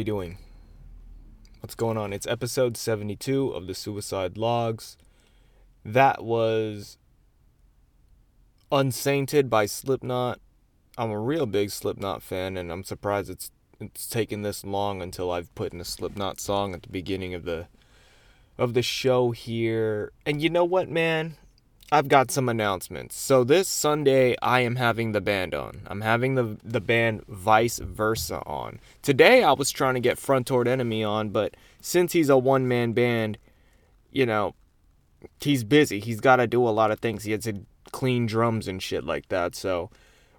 we 0.00 0.04
doing? 0.04 0.38
What's 1.60 1.74
going 1.74 1.98
on? 1.98 2.14
It's 2.14 2.26
episode 2.26 2.78
72 2.78 3.50
of 3.50 3.66
the 3.66 3.74
Suicide 3.74 4.38
Logs. 4.38 4.96
That 5.84 6.24
was 6.24 6.96
Unsainted 8.72 9.50
by 9.50 9.66
Slipknot. 9.66 10.40
I'm 10.96 11.10
a 11.10 11.20
real 11.20 11.44
big 11.44 11.68
Slipknot 11.68 12.22
fan 12.22 12.56
and 12.56 12.72
I'm 12.72 12.82
surprised 12.82 13.28
it's 13.28 13.50
it's 13.78 14.06
taken 14.06 14.40
this 14.40 14.64
long 14.64 15.02
until 15.02 15.30
I've 15.30 15.54
put 15.54 15.74
in 15.74 15.82
a 15.82 15.84
Slipknot 15.84 16.40
song 16.40 16.72
at 16.72 16.82
the 16.82 16.88
beginning 16.88 17.34
of 17.34 17.44
the 17.44 17.66
of 18.56 18.72
the 18.72 18.80
show 18.80 19.32
here. 19.32 20.12
And 20.24 20.40
you 20.40 20.48
know 20.48 20.64
what, 20.64 20.88
man? 20.88 21.36
I've 21.92 22.08
got 22.08 22.30
some 22.30 22.48
announcements. 22.48 23.16
So 23.16 23.42
this 23.42 23.66
Sunday 23.68 24.36
I 24.40 24.60
am 24.60 24.76
having 24.76 25.10
the 25.10 25.20
band 25.20 25.54
on. 25.54 25.82
I'm 25.86 26.02
having 26.02 26.36
the 26.36 26.56
the 26.62 26.80
band 26.80 27.26
Vice 27.26 27.78
Versa 27.80 28.42
on. 28.46 28.78
Today 29.02 29.42
I 29.42 29.52
was 29.52 29.72
trying 29.72 29.94
to 29.94 30.00
get 30.00 30.18
Front 30.18 30.46
Toward 30.46 30.68
Enemy 30.68 31.02
on, 31.02 31.30
but 31.30 31.56
since 31.80 32.12
he's 32.12 32.28
a 32.28 32.38
one 32.38 32.68
man 32.68 32.92
band, 32.92 33.38
you 34.12 34.24
know, 34.24 34.54
he's 35.40 35.64
busy. 35.64 35.98
He's 35.98 36.20
got 36.20 36.36
to 36.36 36.46
do 36.46 36.66
a 36.66 36.70
lot 36.70 36.92
of 36.92 37.00
things. 37.00 37.24
He 37.24 37.32
has 37.32 37.44
to 37.44 37.62
clean 37.90 38.26
drums 38.26 38.68
and 38.68 38.80
shit 38.80 39.04
like 39.04 39.28
that. 39.28 39.56
So 39.56 39.90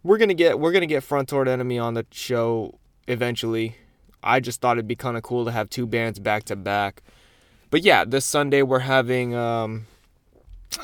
we're 0.04 0.18
gonna 0.18 0.34
get 0.34 0.58
we're 0.58 0.72
gonna 0.72 0.86
get 0.86 1.04
Front 1.04 1.28
Toward 1.28 1.50
Enemy 1.50 1.80
on 1.80 1.96
the 1.96 2.06
show 2.12 2.80
eventually. 3.10 3.76
I 4.24 4.40
just 4.40 4.62
thought 4.62 4.78
it'd 4.78 4.88
be 4.88 4.96
kind 4.96 5.18
of 5.18 5.24
cool 5.24 5.44
to 5.44 5.52
have 5.52 5.70
two 5.70 5.86
bands 5.86 6.18
back 6.18 6.44
to 6.46 6.56
back. 6.56 7.02
But 7.70 7.84
yeah, 7.84 8.06
this 8.06 8.24
Sunday 8.24 8.62
we're 8.62 8.80
having 8.80 9.36
um, 9.36 9.88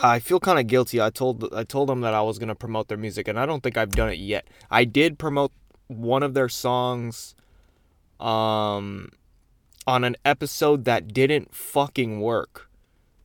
I 0.02 0.19
feel 0.19 0.39
kind 0.39 0.59
of 0.59 0.67
guilty. 0.67 1.02
I 1.02 1.09
told 1.09 1.53
I 1.53 1.63
told 1.63 1.89
them 1.89 2.02
that 2.02 2.13
I 2.13 2.21
was 2.21 2.39
gonna 2.39 2.55
promote 2.55 2.88
their 2.88 2.97
music, 2.97 3.27
and 3.27 3.39
I 3.39 3.45
don't 3.45 3.61
think 3.63 3.77
I've 3.77 3.91
done 3.91 4.09
it 4.09 4.19
yet. 4.19 4.47
I 4.69 4.85
did 4.85 5.17
promote 5.17 5.52
one 5.88 6.23
of 6.23 6.33
their 6.33 6.49
songs, 6.49 7.35
um, 8.19 9.09
on 9.85 10.03
an 10.03 10.17
episode 10.25 10.85
that 10.85 11.13
didn't 11.13 11.55
fucking 11.55 12.19
work. 12.19 12.69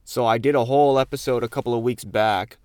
So 0.04 0.26
I 0.26 0.38
did 0.38 0.54
a 0.54 0.64
whole 0.64 0.98
episode 0.98 1.42
a 1.42 1.48
couple 1.48 1.74
of 1.74 1.82
weeks 1.82 2.04
back, 2.04 2.58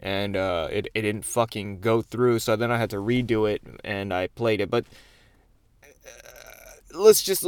and 0.00 0.36
uh, 0.36 0.68
it 0.70 0.88
it 0.94 1.02
didn't 1.02 1.24
fucking 1.24 1.80
go 1.80 2.02
through. 2.02 2.38
So 2.38 2.56
then 2.56 2.70
I 2.70 2.78
had 2.78 2.90
to 2.90 2.96
redo 2.96 3.50
it, 3.50 3.62
and 3.84 4.12
I 4.12 4.28
played 4.28 4.60
it. 4.60 4.70
But 4.70 4.86
uh, 5.82 6.98
let's 6.98 7.22
just 7.22 7.44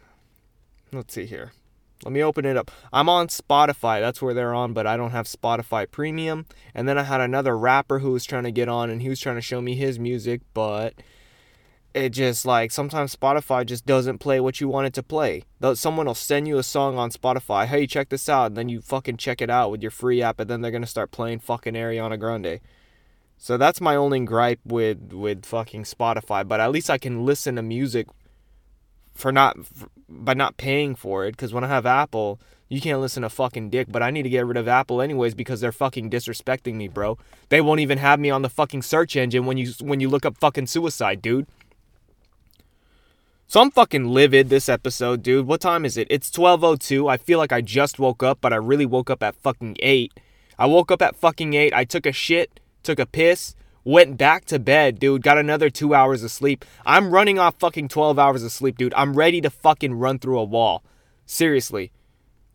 let's 0.92 1.14
see 1.14 1.26
here. 1.26 1.52
Let 2.04 2.12
me 2.12 2.22
open 2.22 2.46
it 2.46 2.56
up. 2.56 2.70
I'm 2.92 3.08
on 3.08 3.28
Spotify. 3.28 4.00
That's 4.00 4.22
where 4.22 4.32
they're 4.32 4.54
on, 4.54 4.72
but 4.72 4.86
I 4.86 4.96
don't 4.96 5.10
have 5.10 5.26
Spotify 5.26 5.90
Premium. 5.90 6.46
And 6.74 6.88
then 6.88 6.96
I 6.96 7.02
had 7.02 7.20
another 7.20 7.56
rapper 7.58 7.98
who 7.98 8.12
was 8.12 8.24
trying 8.24 8.44
to 8.44 8.50
get 8.50 8.68
on 8.68 8.88
and 8.88 9.02
he 9.02 9.08
was 9.08 9.20
trying 9.20 9.36
to 9.36 9.42
show 9.42 9.60
me 9.60 9.74
his 9.74 9.98
music, 9.98 10.40
but 10.54 10.94
it 11.92 12.10
just 12.10 12.46
like 12.46 12.70
sometimes 12.70 13.14
Spotify 13.14 13.66
just 13.66 13.84
doesn't 13.84 14.18
play 14.18 14.40
what 14.40 14.60
you 14.60 14.68
want 14.68 14.86
it 14.86 14.94
to 14.94 15.02
play. 15.02 15.42
Someone 15.74 16.06
will 16.06 16.14
send 16.14 16.48
you 16.48 16.56
a 16.56 16.62
song 16.62 16.96
on 16.96 17.10
Spotify, 17.10 17.66
hey, 17.66 17.86
check 17.86 18.08
this 18.08 18.28
out, 18.28 18.46
and 18.46 18.56
then 18.56 18.68
you 18.68 18.80
fucking 18.80 19.16
check 19.16 19.42
it 19.42 19.50
out 19.50 19.70
with 19.70 19.82
your 19.82 19.90
free 19.90 20.22
app, 20.22 20.40
and 20.40 20.48
then 20.48 20.60
they're 20.60 20.70
gonna 20.70 20.86
start 20.86 21.10
playing 21.10 21.40
fucking 21.40 21.74
Ariana 21.74 22.18
Grande. 22.18 22.60
So 23.36 23.56
that's 23.56 23.80
my 23.80 23.96
only 23.96 24.20
gripe 24.20 24.60
with 24.64 25.12
with 25.12 25.44
fucking 25.44 25.84
Spotify. 25.84 26.46
But 26.46 26.60
at 26.60 26.70
least 26.70 26.90
I 26.90 26.98
can 26.98 27.26
listen 27.26 27.56
to 27.56 27.62
music 27.62 28.06
for 29.20 29.32
not 29.32 29.64
for, 29.64 29.88
by 30.08 30.34
not 30.34 30.56
paying 30.56 30.94
for 30.94 31.26
it 31.26 31.32
because 31.32 31.52
when 31.52 31.64
I 31.64 31.68
have 31.68 31.86
Apple, 31.86 32.40
you 32.68 32.80
can't 32.80 33.00
listen 33.00 33.22
to 33.22 33.28
fucking 33.28 33.70
dick, 33.70 33.88
but 33.90 34.02
I 34.02 34.10
need 34.10 34.22
to 34.22 34.30
get 34.30 34.46
rid 34.46 34.56
of 34.56 34.68
Apple 34.68 35.02
anyways 35.02 35.34
because 35.34 35.60
they're 35.60 35.72
fucking 35.72 36.08
disrespecting 36.08 36.74
me, 36.74 36.88
bro. 36.88 37.18
They 37.48 37.60
won't 37.60 37.80
even 37.80 37.98
have 37.98 38.20
me 38.20 38.30
on 38.30 38.42
the 38.42 38.48
fucking 38.48 38.82
search 38.82 39.16
engine 39.16 39.44
when 39.44 39.56
you 39.56 39.72
when 39.80 40.00
you 40.00 40.08
look 40.08 40.24
up 40.24 40.36
fucking 40.38 40.66
suicide, 40.66 41.20
dude. 41.20 41.46
So 43.46 43.60
I'm 43.60 43.72
fucking 43.72 44.06
livid 44.06 44.48
this 44.48 44.68
episode, 44.68 45.24
dude. 45.24 45.48
What 45.48 45.60
time 45.60 45.84
is 45.84 45.96
it? 45.96 46.06
It's 46.08 46.30
12:02. 46.30 47.10
I 47.10 47.16
feel 47.16 47.40
like 47.40 47.50
I 47.50 47.60
just 47.60 47.98
woke 47.98 48.22
up, 48.22 48.38
but 48.40 48.52
I 48.52 48.56
really 48.56 48.86
woke 48.86 49.10
up 49.10 49.24
at 49.24 49.34
fucking 49.34 49.76
8. 49.80 50.12
I 50.56 50.66
woke 50.66 50.92
up 50.92 51.02
at 51.02 51.16
fucking 51.16 51.54
8. 51.54 51.74
I 51.74 51.84
took 51.84 52.06
a 52.06 52.12
shit, 52.12 52.60
took 52.84 53.00
a 53.00 53.06
piss, 53.06 53.56
Went 53.84 54.18
back 54.18 54.44
to 54.46 54.58
bed, 54.58 54.98
dude. 54.98 55.22
Got 55.22 55.38
another 55.38 55.70
two 55.70 55.94
hours 55.94 56.22
of 56.22 56.30
sleep. 56.30 56.64
I'm 56.84 57.12
running 57.12 57.38
off 57.38 57.58
fucking 57.58 57.88
12 57.88 58.18
hours 58.18 58.42
of 58.42 58.52
sleep, 58.52 58.76
dude. 58.76 58.92
I'm 58.94 59.14
ready 59.14 59.40
to 59.40 59.50
fucking 59.50 59.94
run 59.94 60.18
through 60.18 60.38
a 60.38 60.44
wall. 60.44 60.84
Seriously. 61.24 61.90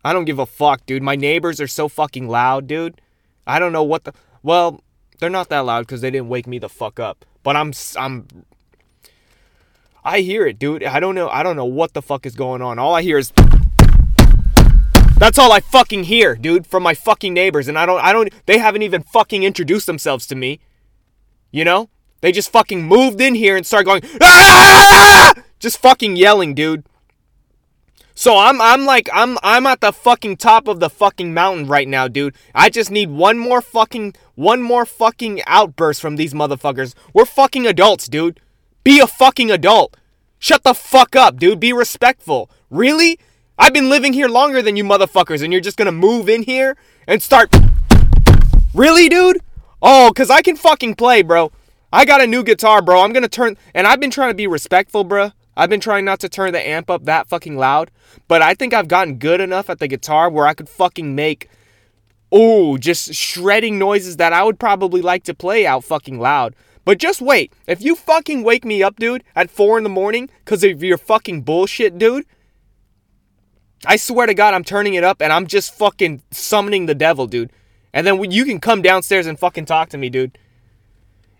I 0.04 0.12
don't 0.12 0.24
give 0.24 0.38
a 0.38 0.46
fuck, 0.46 0.86
dude. 0.86 1.02
My 1.02 1.16
neighbors 1.16 1.60
are 1.60 1.66
so 1.66 1.88
fucking 1.88 2.28
loud, 2.28 2.68
dude. 2.68 3.00
I 3.44 3.58
don't 3.58 3.72
know 3.72 3.82
what 3.82 4.04
the. 4.04 4.12
Well, 4.42 4.80
they're 5.18 5.28
not 5.30 5.48
that 5.48 5.60
loud 5.60 5.80
because 5.80 6.00
they 6.00 6.12
didn't 6.12 6.28
wake 6.28 6.46
me 6.46 6.60
the 6.60 6.68
fuck 6.68 7.00
up. 7.00 7.24
But 7.42 7.56
I'm. 7.56 7.72
I'm. 7.96 8.28
I 10.04 10.20
hear 10.20 10.46
it, 10.46 10.60
dude. 10.60 10.84
I 10.84 11.00
don't 11.00 11.16
know. 11.16 11.28
I 11.28 11.42
don't 11.42 11.56
know 11.56 11.64
what 11.64 11.92
the 11.92 12.02
fuck 12.02 12.24
is 12.24 12.36
going 12.36 12.62
on. 12.62 12.78
All 12.78 12.94
I 12.94 13.02
hear 13.02 13.18
is. 13.18 13.32
That's 15.18 15.38
all 15.38 15.50
I 15.50 15.58
fucking 15.60 16.04
hear, 16.04 16.36
dude, 16.36 16.66
from 16.66 16.84
my 16.84 16.94
fucking 16.94 17.34
neighbors. 17.34 17.66
And 17.66 17.76
I 17.76 17.84
don't. 17.84 18.00
I 18.00 18.12
don't. 18.12 18.32
They 18.46 18.58
haven't 18.58 18.82
even 18.82 19.02
fucking 19.02 19.42
introduced 19.42 19.86
themselves 19.86 20.26
to 20.28 20.36
me. 20.36 20.60
You 21.50 21.64
know? 21.64 21.88
They 22.20 22.32
just 22.32 22.50
fucking 22.50 22.82
moved 22.82 23.20
in 23.20 23.34
here 23.34 23.56
and 23.56 23.66
started 23.66 23.84
going, 23.84 24.02
ah, 24.04 24.18
ah, 24.20 24.88
ah, 24.90 25.34
ah! 25.36 25.42
just 25.58 25.78
fucking 25.78 26.16
yelling, 26.16 26.54
dude. 26.54 26.84
So 28.18 28.38
I'm 28.38 28.62
I'm 28.62 28.86
like 28.86 29.10
I'm 29.12 29.36
I'm 29.42 29.66
at 29.66 29.82
the 29.82 29.92
fucking 29.92 30.38
top 30.38 30.68
of 30.68 30.80
the 30.80 30.88
fucking 30.88 31.34
mountain 31.34 31.66
right 31.66 31.86
now, 31.86 32.08
dude. 32.08 32.34
I 32.54 32.70
just 32.70 32.90
need 32.90 33.10
one 33.10 33.36
more 33.36 33.60
fucking 33.60 34.14
one 34.34 34.62
more 34.62 34.86
fucking 34.86 35.42
outburst 35.46 36.00
from 36.00 36.16
these 36.16 36.32
motherfuckers. 36.32 36.94
We're 37.12 37.26
fucking 37.26 37.66
adults, 37.66 38.08
dude. 38.08 38.40
Be 38.84 39.00
a 39.00 39.06
fucking 39.06 39.50
adult. 39.50 39.98
Shut 40.38 40.62
the 40.62 40.72
fuck 40.72 41.14
up, 41.14 41.36
dude. 41.36 41.60
Be 41.60 41.74
respectful. 41.74 42.50
Really? 42.70 43.18
I've 43.58 43.74
been 43.74 43.90
living 43.90 44.14
here 44.14 44.28
longer 44.28 44.62
than 44.62 44.76
you 44.76 44.84
motherfuckers 44.84 45.42
and 45.42 45.52
you're 45.52 45.62
just 45.62 45.76
going 45.76 45.86
to 45.86 45.92
move 45.92 46.28
in 46.28 46.42
here 46.42 46.76
and 47.06 47.22
start 47.22 47.54
Really, 48.76 49.08
dude? 49.08 49.40
Oh, 49.82 50.10
because 50.10 50.30
I 50.30 50.42
can 50.42 50.56
fucking 50.56 50.94
play, 50.94 51.22
bro. 51.22 51.52
I 51.92 52.04
got 52.04 52.22
a 52.22 52.26
new 52.26 52.42
guitar, 52.42 52.82
bro. 52.82 53.02
I'm 53.02 53.12
going 53.12 53.22
to 53.22 53.28
turn. 53.28 53.56
And 53.74 53.86
I've 53.86 54.00
been 54.00 54.10
trying 54.10 54.30
to 54.30 54.34
be 54.34 54.46
respectful, 54.46 55.04
bro. 55.04 55.32
I've 55.56 55.70
been 55.70 55.80
trying 55.80 56.04
not 56.04 56.20
to 56.20 56.28
turn 56.28 56.52
the 56.52 56.66
amp 56.66 56.90
up 56.90 57.04
that 57.04 57.28
fucking 57.28 57.56
loud. 57.56 57.90
But 58.28 58.42
I 58.42 58.54
think 58.54 58.74
I've 58.74 58.88
gotten 58.88 59.18
good 59.18 59.40
enough 59.40 59.70
at 59.70 59.78
the 59.78 59.88
guitar 59.88 60.28
where 60.28 60.46
I 60.46 60.54
could 60.54 60.68
fucking 60.68 61.14
make. 61.14 61.48
Oh, 62.32 62.76
just 62.76 63.14
shredding 63.14 63.78
noises 63.78 64.16
that 64.16 64.32
I 64.32 64.42
would 64.42 64.58
probably 64.58 65.00
like 65.00 65.24
to 65.24 65.34
play 65.34 65.66
out 65.66 65.84
fucking 65.84 66.18
loud. 66.18 66.54
But 66.84 66.98
just 66.98 67.20
wait. 67.20 67.52
If 67.66 67.82
you 67.82 67.96
fucking 67.96 68.42
wake 68.42 68.64
me 68.64 68.82
up, 68.82 68.96
dude, 68.96 69.24
at 69.34 69.50
4 69.50 69.78
in 69.78 69.84
the 69.84 69.90
morning 69.90 70.30
because 70.44 70.62
of 70.64 70.82
your 70.82 70.98
fucking 70.98 71.42
bullshit, 71.42 71.98
dude, 71.98 72.26
I 73.84 73.96
swear 73.96 74.26
to 74.26 74.34
God, 74.34 74.54
I'm 74.54 74.64
turning 74.64 74.94
it 74.94 75.04
up 75.04 75.20
and 75.20 75.32
I'm 75.32 75.46
just 75.46 75.74
fucking 75.74 76.22
summoning 76.30 76.86
the 76.86 76.94
devil, 76.94 77.26
dude. 77.26 77.52
And 77.96 78.06
then 78.06 78.30
you 78.30 78.44
can 78.44 78.60
come 78.60 78.82
downstairs 78.82 79.26
and 79.26 79.38
fucking 79.38 79.64
talk 79.64 79.88
to 79.88 79.96
me, 79.96 80.10
dude. 80.10 80.36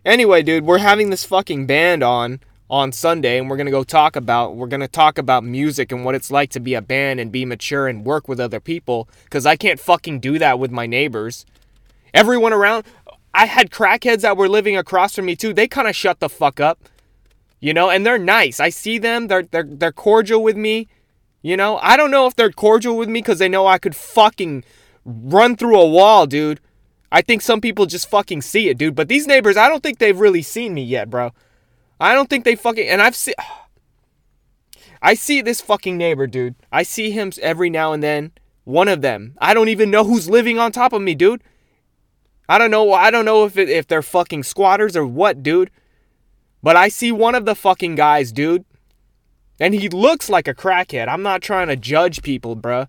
Anyway, 0.07 0.43
dude, 0.43 0.65
we're 0.65 0.79
having 0.79 1.11
this 1.11 1.23
fucking 1.23 1.67
band 1.67 2.03
on 2.03 2.41
on 2.71 2.93
Sunday 2.93 3.39
and 3.39 3.51
we're 3.51 3.59
going 3.59 3.67
to 3.67 3.71
go 3.71 3.85
talk 3.85 4.17
about 4.17 4.57
we're 4.57 4.67
going 4.67 4.81
to 4.81 4.89
talk 4.89 5.19
about 5.19 5.45
music 5.45 5.93
and 5.93 6.03
what 6.03 6.15
it's 6.15 6.31
like 6.31 6.49
to 6.51 6.59
be 6.59 6.73
a 6.73 6.81
band 6.81 7.21
and 7.21 7.31
be 7.31 7.45
mature 7.45 7.87
and 7.87 8.07
work 8.07 8.27
with 8.27 8.41
other 8.41 8.59
people 8.59 9.07
cuz 9.29 9.45
I 9.45 9.55
can't 9.55 9.79
fucking 9.79 10.19
do 10.19 10.39
that 10.39 10.59
with 10.59 10.71
my 10.71 10.87
neighbors. 10.87 11.45
Everyone 12.15 12.55
around 12.55 12.87
I 13.35 13.45
had 13.45 13.71
crackheads 13.71 14.23
that 14.23 14.39
were 14.39 14.49
living 14.49 14.79
across 14.79 15.15
from 15.15 15.27
me 15.27 15.37
too. 15.37 15.53
They 15.53 15.69
kind 15.69 15.87
of 15.87 15.95
shut 15.95 16.21
the 16.21 16.31
fuck 16.31 16.59
up. 16.59 16.89
You 17.61 17.75
know, 17.75 17.91
and 17.91 18.07
they're 18.07 18.19
nice. 18.19 18.61
I 18.61 18.71
see 18.71 18.97
them. 18.97 19.27
They're 19.27 19.43
they're 19.43 19.69
they're 19.69 19.93
cordial 19.93 20.43
with 20.43 20.57
me. 20.57 20.89
You 21.43 21.59
know, 21.59 21.79
I 21.83 21.99
don't 21.99 22.11
know 22.11 22.27
if 22.27 22.35
they're 22.35 22.51
cordial 22.51 22.97
with 22.97 23.11
me 23.11 23.21
cuz 23.21 23.41
they 23.41 23.49
know 23.51 23.67
I 23.67 23.77
could 23.77 23.95
fucking 23.95 24.65
run 25.07 25.57
through 25.57 25.81
a 25.81 25.87
wall, 25.87 26.27
dude. 26.27 26.61
I 27.13 27.23
think 27.23 27.41
some 27.41 27.61
people 27.61 27.87
just 27.87 28.11
fucking 28.11 28.43
see 28.43 28.69
it, 28.69 28.77
dude. 28.77 28.97
But 28.97 29.09
these 29.09 29.27
neighbors, 29.27 29.57
I 29.57 29.69
don't 29.69 29.83
think 29.83 29.99
they've 29.99 30.19
really 30.19 30.43
seen 30.43 30.75
me 30.75 30.83
yet, 30.83 31.09
bro. 31.09 31.33
I 32.01 32.13
don't 32.13 32.29
think 32.29 32.45
they 32.45 32.57
fucking. 32.57 32.87
And 32.87 33.01
I've 33.01 33.17
seen. 33.17 33.35
I 35.03 35.15
see 35.15 35.41
this 35.41 35.61
fucking 35.61 35.97
neighbor, 35.97 36.27
dude. 36.27 36.57
I 36.73 36.83
see 36.83 37.11
him 37.11 37.31
every 37.41 37.71
now 37.71 37.93
and 37.93 38.03
then. 38.03 38.33
One 38.65 38.89
of 38.89 39.01
them. 39.01 39.35
I 39.39 39.55
don't 39.55 39.69
even 39.69 39.91
know 39.91 40.03
who's 40.03 40.29
living 40.29 40.59
on 40.59 40.73
top 40.73 40.93
of 40.93 41.01
me, 41.01 41.15
dude. 41.15 41.45
I 42.49 42.59
don't 42.59 42.71
know. 42.71 42.93
I 42.93 43.11
don't 43.11 43.25
know 43.25 43.45
if 43.45 43.57
it, 43.57 43.69
if 43.69 43.87
they're 43.87 44.03
fucking 44.03 44.43
squatters 44.43 44.97
or 44.97 45.07
what, 45.07 45.43
dude. 45.43 45.71
But 46.63 46.75
I 46.75 46.89
see 46.89 47.13
one 47.13 47.37
of 47.37 47.45
the 47.45 47.55
fucking 47.55 47.95
guys, 47.95 48.33
dude. 48.33 48.65
And 49.61 49.75
he 49.75 49.89
looks 49.89 50.29
like 50.29 50.49
a 50.49 50.55
crackhead. 50.55 51.09
I'm 51.09 51.23
not 51.23 51.43
trying 51.43 51.69
to 51.69 51.77
judge 51.77 52.23
people, 52.23 52.57
bruh. 52.57 52.89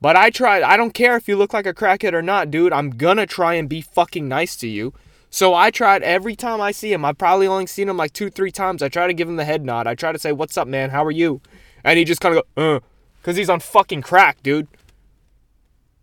But 0.00 0.16
I 0.16 0.30
tried, 0.30 0.62
I 0.62 0.76
don't 0.76 0.92
care 0.94 1.16
if 1.16 1.26
you 1.26 1.36
look 1.36 1.52
like 1.52 1.66
a 1.66 1.74
crackhead 1.74 2.12
or 2.12 2.22
not, 2.22 2.50
dude. 2.50 2.72
I'm 2.72 2.90
gonna 2.90 3.26
try 3.26 3.54
and 3.54 3.68
be 3.68 3.80
fucking 3.80 4.28
nice 4.28 4.56
to 4.56 4.68
you. 4.68 4.92
So 5.30 5.54
I 5.54 5.70
tried 5.70 6.02
every 6.02 6.36
time 6.36 6.60
I 6.60 6.70
see 6.70 6.92
him. 6.92 7.04
I've 7.04 7.18
probably 7.18 7.46
only 7.46 7.66
seen 7.66 7.88
him 7.88 7.96
like 7.96 8.12
two, 8.12 8.30
three 8.30 8.50
times. 8.50 8.82
I 8.82 8.88
try 8.88 9.06
to 9.06 9.14
give 9.14 9.28
him 9.28 9.36
the 9.36 9.44
head 9.44 9.64
nod. 9.64 9.86
I 9.86 9.94
try 9.94 10.12
to 10.12 10.18
say, 10.18 10.32
What's 10.32 10.56
up, 10.56 10.68
man? 10.68 10.90
How 10.90 11.04
are 11.04 11.10
you? 11.10 11.40
And 11.82 11.98
he 11.98 12.04
just 12.04 12.20
kind 12.20 12.36
of 12.36 12.44
go, 12.54 12.76
uh, 12.76 12.80
because 13.20 13.36
he's 13.36 13.50
on 13.50 13.60
fucking 13.60 14.02
crack, 14.02 14.42
dude. 14.42 14.68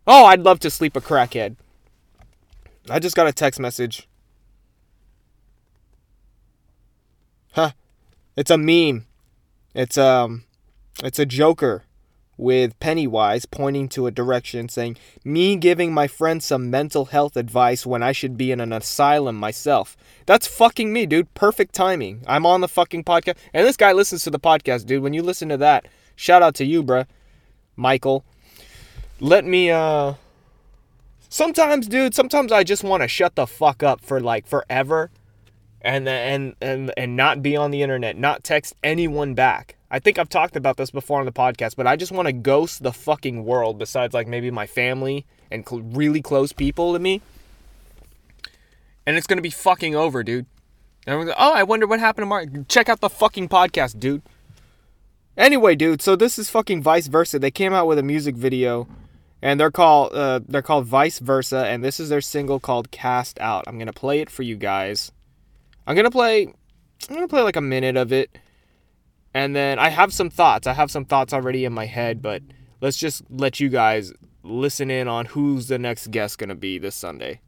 Oh, 0.06 0.26
I'd 0.26 0.40
love 0.40 0.60
to 0.60 0.70
sleep 0.70 0.96
a 0.96 1.00
crackhead. 1.00 1.56
I 2.90 2.98
just 2.98 3.16
got 3.16 3.26
a 3.26 3.32
text 3.32 3.58
message. 3.58 4.08
Huh. 7.52 7.70
It's 8.36 8.50
a 8.50 8.58
meme. 8.58 9.06
It's 9.74 9.96
um 9.96 10.44
it's 11.02 11.18
a 11.18 11.26
Joker 11.26 11.84
with 12.36 12.78
Pennywise 12.80 13.46
pointing 13.46 13.88
to 13.90 14.06
a 14.06 14.10
direction 14.10 14.68
saying, 14.68 14.96
Me 15.24 15.56
giving 15.56 15.92
my 15.92 16.06
friend 16.06 16.42
some 16.42 16.70
mental 16.70 17.06
health 17.06 17.36
advice 17.36 17.86
when 17.86 18.02
I 18.02 18.12
should 18.12 18.36
be 18.36 18.52
in 18.52 18.60
an 18.60 18.72
asylum 18.72 19.36
myself. 19.36 19.96
That's 20.26 20.46
fucking 20.46 20.92
me, 20.92 21.06
dude. 21.06 21.32
Perfect 21.34 21.74
timing. 21.74 22.22
I'm 22.26 22.46
on 22.46 22.60
the 22.60 22.68
fucking 22.68 23.04
podcast. 23.04 23.36
And 23.52 23.66
this 23.66 23.76
guy 23.76 23.92
listens 23.92 24.24
to 24.24 24.30
the 24.30 24.40
podcast, 24.40 24.86
dude. 24.86 25.02
When 25.02 25.14
you 25.14 25.22
listen 25.22 25.48
to 25.50 25.56
that, 25.58 25.86
shout 26.16 26.42
out 26.42 26.54
to 26.56 26.64
you, 26.64 26.82
bruh. 26.82 27.06
Michael. 27.76 28.24
Let 29.20 29.44
me, 29.44 29.70
uh. 29.70 30.14
Sometimes, 31.28 31.88
dude, 31.88 32.14
sometimes 32.14 32.52
I 32.52 32.62
just 32.62 32.84
want 32.84 33.02
to 33.02 33.08
shut 33.08 33.34
the 33.34 33.46
fuck 33.46 33.82
up 33.82 34.00
for 34.00 34.20
like 34.20 34.46
forever 34.46 35.10
and 35.84 36.08
and 36.08 36.54
and 36.60 36.92
and 36.96 37.16
not 37.16 37.42
be 37.42 37.56
on 37.56 37.70
the 37.70 37.82
internet, 37.82 38.16
not 38.16 38.42
text 38.42 38.74
anyone 38.82 39.34
back. 39.34 39.76
I 39.94 40.00
think 40.00 40.18
I've 40.18 40.28
talked 40.28 40.56
about 40.56 40.76
this 40.76 40.90
before 40.90 41.20
on 41.20 41.24
the 41.24 41.30
podcast, 41.30 41.76
but 41.76 41.86
I 41.86 41.94
just 41.94 42.10
want 42.10 42.26
to 42.26 42.32
ghost 42.32 42.82
the 42.82 42.92
fucking 42.92 43.44
world 43.44 43.78
besides 43.78 44.12
like 44.12 44.26
maybe 44.26 44.50
my 44.50 44.66
family 44.66 45.24
and 45.52 45.64
cl- 45.64 45.82
really 45.82 46.20
close 46.20 46.52
people 46.52 46.94
to 46.94 46.98
me. 46.98 47.22
And 49.06 49.16
it's 49.16 49.28
going 49.28 49.38
to 49.38 49.42
be 49.42 49.50
fucking 49.50 49.94
over, 49.94 50.24
dude. 50.24 50.46
And 51.06 51.28
like, 51.28 51.36
oh, 51.38 51.52
I 51.52 51.62
wonder 51.62 51.86
what 51.86 52.00
happened 52.00 52.22
to 52.22 52.26
Mark. 52.26 52.48
Check 52.66 52.88
out 52.88 53.02
the 53.02 53.08
fucking 53.08 53.48
podcast, 53.48 54.00
dude. 54.00 54.22
Anyway, 55.36 55.76
dude, 55.76 56.02
so 56.02 56.16
this 56.16 56.40
is 56.40 56.50
fucking 56.50 56.82
vice 56.82 57.06
versa. 57.06 57.38
They 57.38 57.52
came 57.52 57.72
out 57.72 57.86
with 57.86 58.00
a 58.00 58.02
music 58.02 58.34
video 58.34 58.88
and 59.40 59.60
they're 59.60 59.70
called 59.70 60.12
uh, 60.12 60.40
they're 60.48 60.60
called 60.60 60.86
Vice 60.86 61.20
Versa 61.20 61.66
and 61.68 61.84
this 61.84 62.00
is 62.00 62.08
their 62.08 62.20
single 62.20 62.58
called 62.58 62.90
Cast 62.90 63.38
Out. 63.38 63.62
I'm 63.68 63.76
going 63.78 63.86
to 63.86 63.92
play 63.92 64.18
it 64.18 64.28
for 64.28 64.42
you 64.42 64.56
guys. 64.56 65.12
I'm 65.86 65.94
gonna 65.94 66.10
play. 66.10 66.52
I'm 67.08 67.14
gonna 67.14 67.28
play 67.28 67.42
like 67.42 67.56
a 67.56 67.60
minute 67.60 67.96
of 67.96 68.12
it, 68.12 68.38
and 69.34 69.54
then 69.54 69.78
I 69.78 69.88
have 69.88 70.12
some 70.12 70.30
thoughts. 70.30 70.66
I 70.66 70.72
have 70.72 70.90
some 70.90 71.04
thoughts 71.04 71.32
already 71.32 71.64
in 71.64 71.72
my 71.72 71.86
head, 71.86 72.22
but 72.22 72.42
let's 72.80 72.96
just 72.96 73.22
let 73.28 73.58
you 73.60 73.68
guys 73.68 74.12
listen 74.44 74.90
in 74.90 75.08
on 75.08 75.26
who's 75.26 75.68
the 75.68 75.78
next 75.78 76.10
guest 76.10 76.38
gonna 76.38 76.54
be 76.54 76.78
this 76.78 76.94
Sunday. 76.94 77.40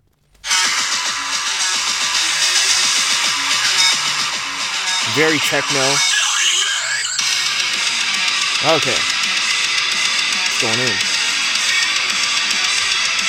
Very 5.14 5.38
techno. 5.38 5.80
Okay. 8.66 8.98
What's 10.42 10.60
going 10.60 10.80
in? 10.80 10.96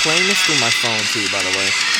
Playing 0.01 0.27
this 0.27 0.42
through 0.42 0.60
my 0.60 0.69
phone 0.69 1.00
too, 1.13 1.31
by 1.31 1.44
the 1.44 1.57
way. 1.57 1.97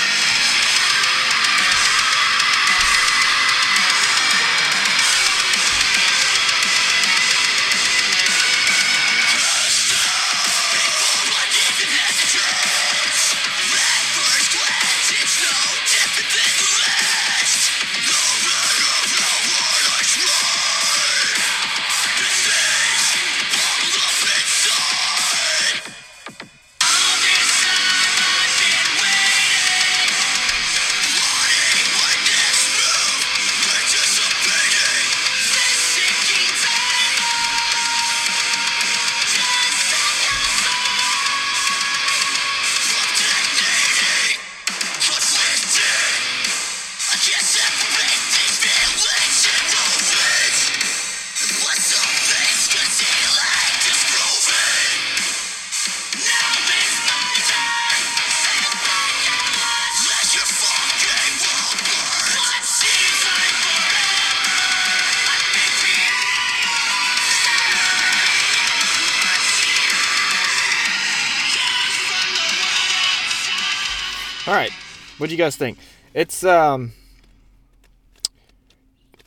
What 75.18 75.30
do 75.30 75.36
you 75.36 75.38
guys 75.38 75.56
think? 75.56 75.80
It's 76.14 76.44
um 76.44 76.94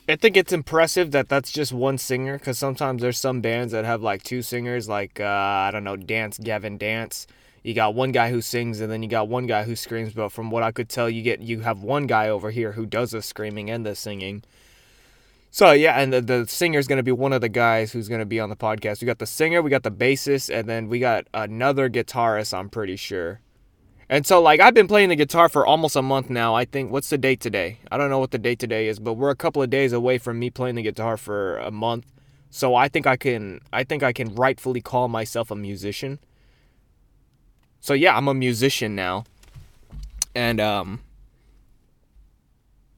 I 0.09 0.17
think 0.17 0.37
it's 0.37 0.53
impressive 0.53 1.11
that 1.13 1.29
that's 1.29 1.53
just 1.53 1.73
one 1.73 1.99
singer 1.99 2.39
cuz 2.39 2.59
sometimes 2.59 3.03
there's 3.03 3.19
some 3.19 3.41
bands 3.41 3.73
that 3.73 3.85
have 3.85 4.03
like 4.03 4.23
two 4.23 4.43
singers 4.43 4.88
like 4.88 5.21
uh 5.21 5.25
I 5.25 5.71
don't 5.73 5.85
know, 5.85 5.97
Dance 5.97 6.38
Gavin 6.38 6.79
Dance. 6.79 7.26
You 7.62 7.75
got 7.75 7.95
one 7.95 8.12
guy 8.12 8.31
who 8.31 8.41
sings 8.41 8.81
and 8.81 8.91
then 8.91 9.03
you 9.03 9.09
got 9.09 9.29
one 9.29 9.47
guy 9.47 9.64
who 9.64 9.76
screams, 9.76 10.12
but 10.14 10.31
from 10.31 10.50
what 10.50 10.62
I 10.62 10.73
could 10.73 10.88
tell 10.88 11.11
you 11.11 11.23
get 11.23 11.41
you 11.41 11.61
have 11.61 11.83
one 11.83 12.07
guy 12.07 12.29
over 12.29 12.50
here 12.50 12.73
who 12.73 12.87
does 12.87 13.11
the 13.11 13.23
screaming 13.23 13.69
and 13.69 13.85
the 13.85 13.95
singing. 13.95 14.43
So 15.50 15.73
yeah, 15.73 16.00
and 16.00 16.12
the, 16.12 16.21
the 16.21 16.47
singer 16.47 16.79
is 16.79 16.87
going 16.87 16.99
to 16.99 17.03
be 17.03 17.11
one 17.11 17.33
of 17.33 17.41
the 17.41 17.49
guys 17.49 17.91
who's 17.91 18.09
going 18.09 18.21
to 18.21 18.26
be 18.26 18.38
on 18.38 18.50
the 18.50 18.57
podcast. 18.57 19.00
We 19.00 19.07
got 19.07 19.19
the 19.19 19.26
singer, 19.26 19.61
we 19.61 19.69
got 19.71 19.83
the 19.83 19.91
bassist, 19.91 20.49
and 20.49 20.69
then 20.69 20.88
we 20.88 21.00
got 21.00 21.26
another 21.35 21.91
guitarist. 21.91 22.57
I'm 22.57 22.69
pretty 22.69 22.95
sure. 22.95 23.41
And 24.11 24.26
so, 24.26 24.43
like, 24.43 24.59
I've 24.59 24.75
been 24.75 24.88
playing 24.88 25.11
the 25.11 25.17
guitar 25.17 25.49
for 25.49 25.64
almost 25.64 25.95
a 25.95 26.02
month 26.02 26.31
now. 26.31 26.52
I 26.52 26.64
think, 26.64 26.90
what's 26.90 27.11
the 27.11 27.17
date 27.17 27.38
today? 27.38 27.79
I 27.93 27.97
don't 27.97 28.11
know 28.11 28.19
what 28.19 28.33
the 28.33 28.38
date 28.38 28.59
today 28.59 28.88
is, 28.88 28.99
but 28.99 29.12
we're 29.12 29.31
a 29.31 29.37
couple 29.37 29.62
of 29.62 29.71
days 29.71 29.93
away 29.93 30.19
from 30.19 30.40
me 30.40 30.50
playing 30.50 30.75
the 30.75 30.83
guitar 30.83 31.17
for 31.17 31.59
a 31.59 31.71
month. 31.71 32.07
So 32.50 32.75
I 32.75 32.88
think 32.88 33.07
I 33.07 33.17
can, 33.17 33.61
I 33.73 33.85
think 33.85 34.02
I 34.02 34.12
can 34.12 34.35
rightfully 34.35 34.81
call 34.81 35.07
myself 35.07 35.52
a 35.52 35.55
musician. 35.55 36.19
So 37.79 37.95
yeah, 37.95 38.17
I'm 38.17 38.26
a 38.26 38.35
musician 38.35 38.97
now, 38.97 39.26
and 40.35 40.61
um, 40.61 41.02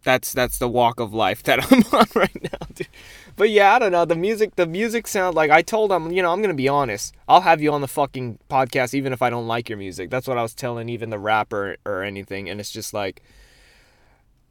that's 0.02 0.33
that's 0.33 0.57
the 0.57 0.69
walk 0.69 0.99
of 0.99 1.12
life 1.12 1.42
that 1.45 1.71
I'm 1.71 1.83
on 1.92 2.07
right 2.14 2.42
now, 2.42 2.66
dude. 2.75 2.88
But 3.37 3.51
yeah, 3.51 3.75
I 3.75 3.79
don't 3.79 3.93
know. 3.93 4.05
The 4.05 4.17
music, 4.17 4.57
the 4.57 4.67
music 4.67 5.07
sound 5.07 5.35
like 5.35 5.51
I 5.51 5.62
told 5.62 5.91
him, 5.91 6.12
you 6.12 6.23
know, 6.23 6.33
I'm 6.33 6.43
gonna 6.43 6.55
be 6.55 6.69
honest. 6.69 7.15
I'll 7.29 7.41
have 7.41 7.62
you 7.62 7.73
on 7.73 7.81
the 7.81 7.89
fucking 7.89 8.39
podcast 8.51 8.95
even 8.95 9.12
if 9.12 9.23
I 9.23 9.31
don't 9.31 9.47
like 9.47 9.69
your 9.69 9.79
music. 9.79 10.11
That's 10.11 10.29
what 10.29 10.39
I 10.39 10.43
was 10.43 10.55
telling 10.55 10.89
even 10.89 11.11
the 11.11 11.19
rapper 11.19 11.77
or 11.87 12.03
anything, 12.03 12.49
and 12.49 12.61
it's 12.61 12.71
just 12.71 12.95
like. 12.95 13.23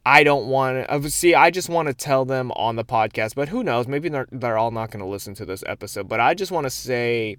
I 0.04 0.24
don't 0.24 0.48
want 0.48 0.84
uh, 0.88 0.98
to 0.98 1.10
see. 1.12 1.32
I 1.36 1.52
just 1.52 1.68
want 1.68 1.86
to 1.86 1.94
tell 1.94 2.24
them 2.24 2.50
on 2.56 2.74
the 2.74 2.84
podcast, 2.84 3.36
but 3.36 3.50
who 3.50 3.62
knows? 3.62 3.86
Maybe 3.86 4.08
they're 4.08 4.26
they're 4.32 4.58
all 4.58 4.72
not 4.72 4.90
to 4.90 5.04
listen 5.04 5.34
to 5.34 5.44
this 5.44 5.62
episode. 5.64 6.08
But 6.08 6.18
I 6.18 6.34
just 6.34 6.50
want 6.50 6.64
to 6.64 6.70
say, 6.70 7.36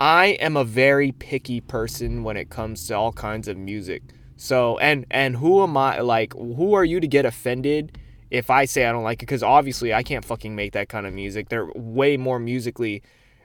I 0.00 0.26
am 0.40 0.56
a 0.56 0.62
very 0.62 1.10
picky 1.10 1.60
person 1.60 2.22
when 2.22 2.36
it 2.36 2.48
comes 2.48 2.86
to 2.86 2.94
all 2.94 3.12
kinds 3.12 3.48
of 3.48 3.56
music. 3.56 4.04
So 4.36 4.78
and 4.78 5.04
and 5.10 5.34
who 5.34 5.64
am 5.64 5.76
I? 5.76 5.98
Like, 5.98 6.32
who 6.34 6.74
are 6.74 6.84
you 6.84 7.00
to 7.00 7.08
get 7.08 7.24
offended 7.26 7.98
if 8.30 8.50
I 8.50 8.64
say 8.64 8.86
I 8.86 8.92
don't 8.92 9.04
like 9.04 9.22
it, 9.22 9.26
because 9.26 9.42
obviously 9.42 9.92
I 9.94 10.02
can't 10.02 10.24
fucking 10.24 10.54
make 10.54 10.72
that 10.72 10.88
kind 10.88 11.06
of 11.06 11.14
music. 11.14 11.48
They're 11.48 11.70
way 11.74 12.16
more 12.16 12.38
musically 12.38 13.02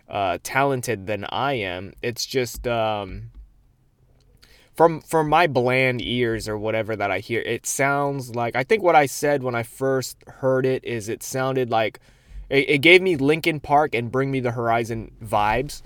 uh, 0.09 0.39
talented 0.43 1.07
than 1.07 1.25
I 1.29 1.53
am. 1.53 1.93
It's 2.01 2.25
just 2.25 2.67
um, 2.67 3.31
from 4.73 5.01
from 5.01 5.29
my 5.29 5.47
bland 5.47 6.01
ears 6.01 6.49
or 6.49 6.57
whatever 6.57 6.95
that 6.95 7.11
I 7.11 7.19
hear, 7.19 7.41
it 7.41 7.65
sounds 7.65 8.35
like 8.35 8.55
I 8.55 8.63
think 8.63 8.83
what 8.83 8.95
I 8.95 9.05
said 9.05 9.43
when 9.43 9.55
I 9.55 9.63
first 9.63 10.17
heard 10.27 10.65
it 10.65 10.83
is 10.83 11.09
it 11.09 11.23
sounded 11.23 11.69
like 11.69 11.99
it, 12.49 12.69
it 12.69 12.77
gave 12.79 13.01
me 13.01 13.15
Linkin 13.15 13.59
Park 13.59 13.95
and 13.95 14.11
Bring 14.11 14.31
Me 14.31 14.39
the 14.39 14.51
Horizon 14.51 15.11
vibes, 15.23 15.81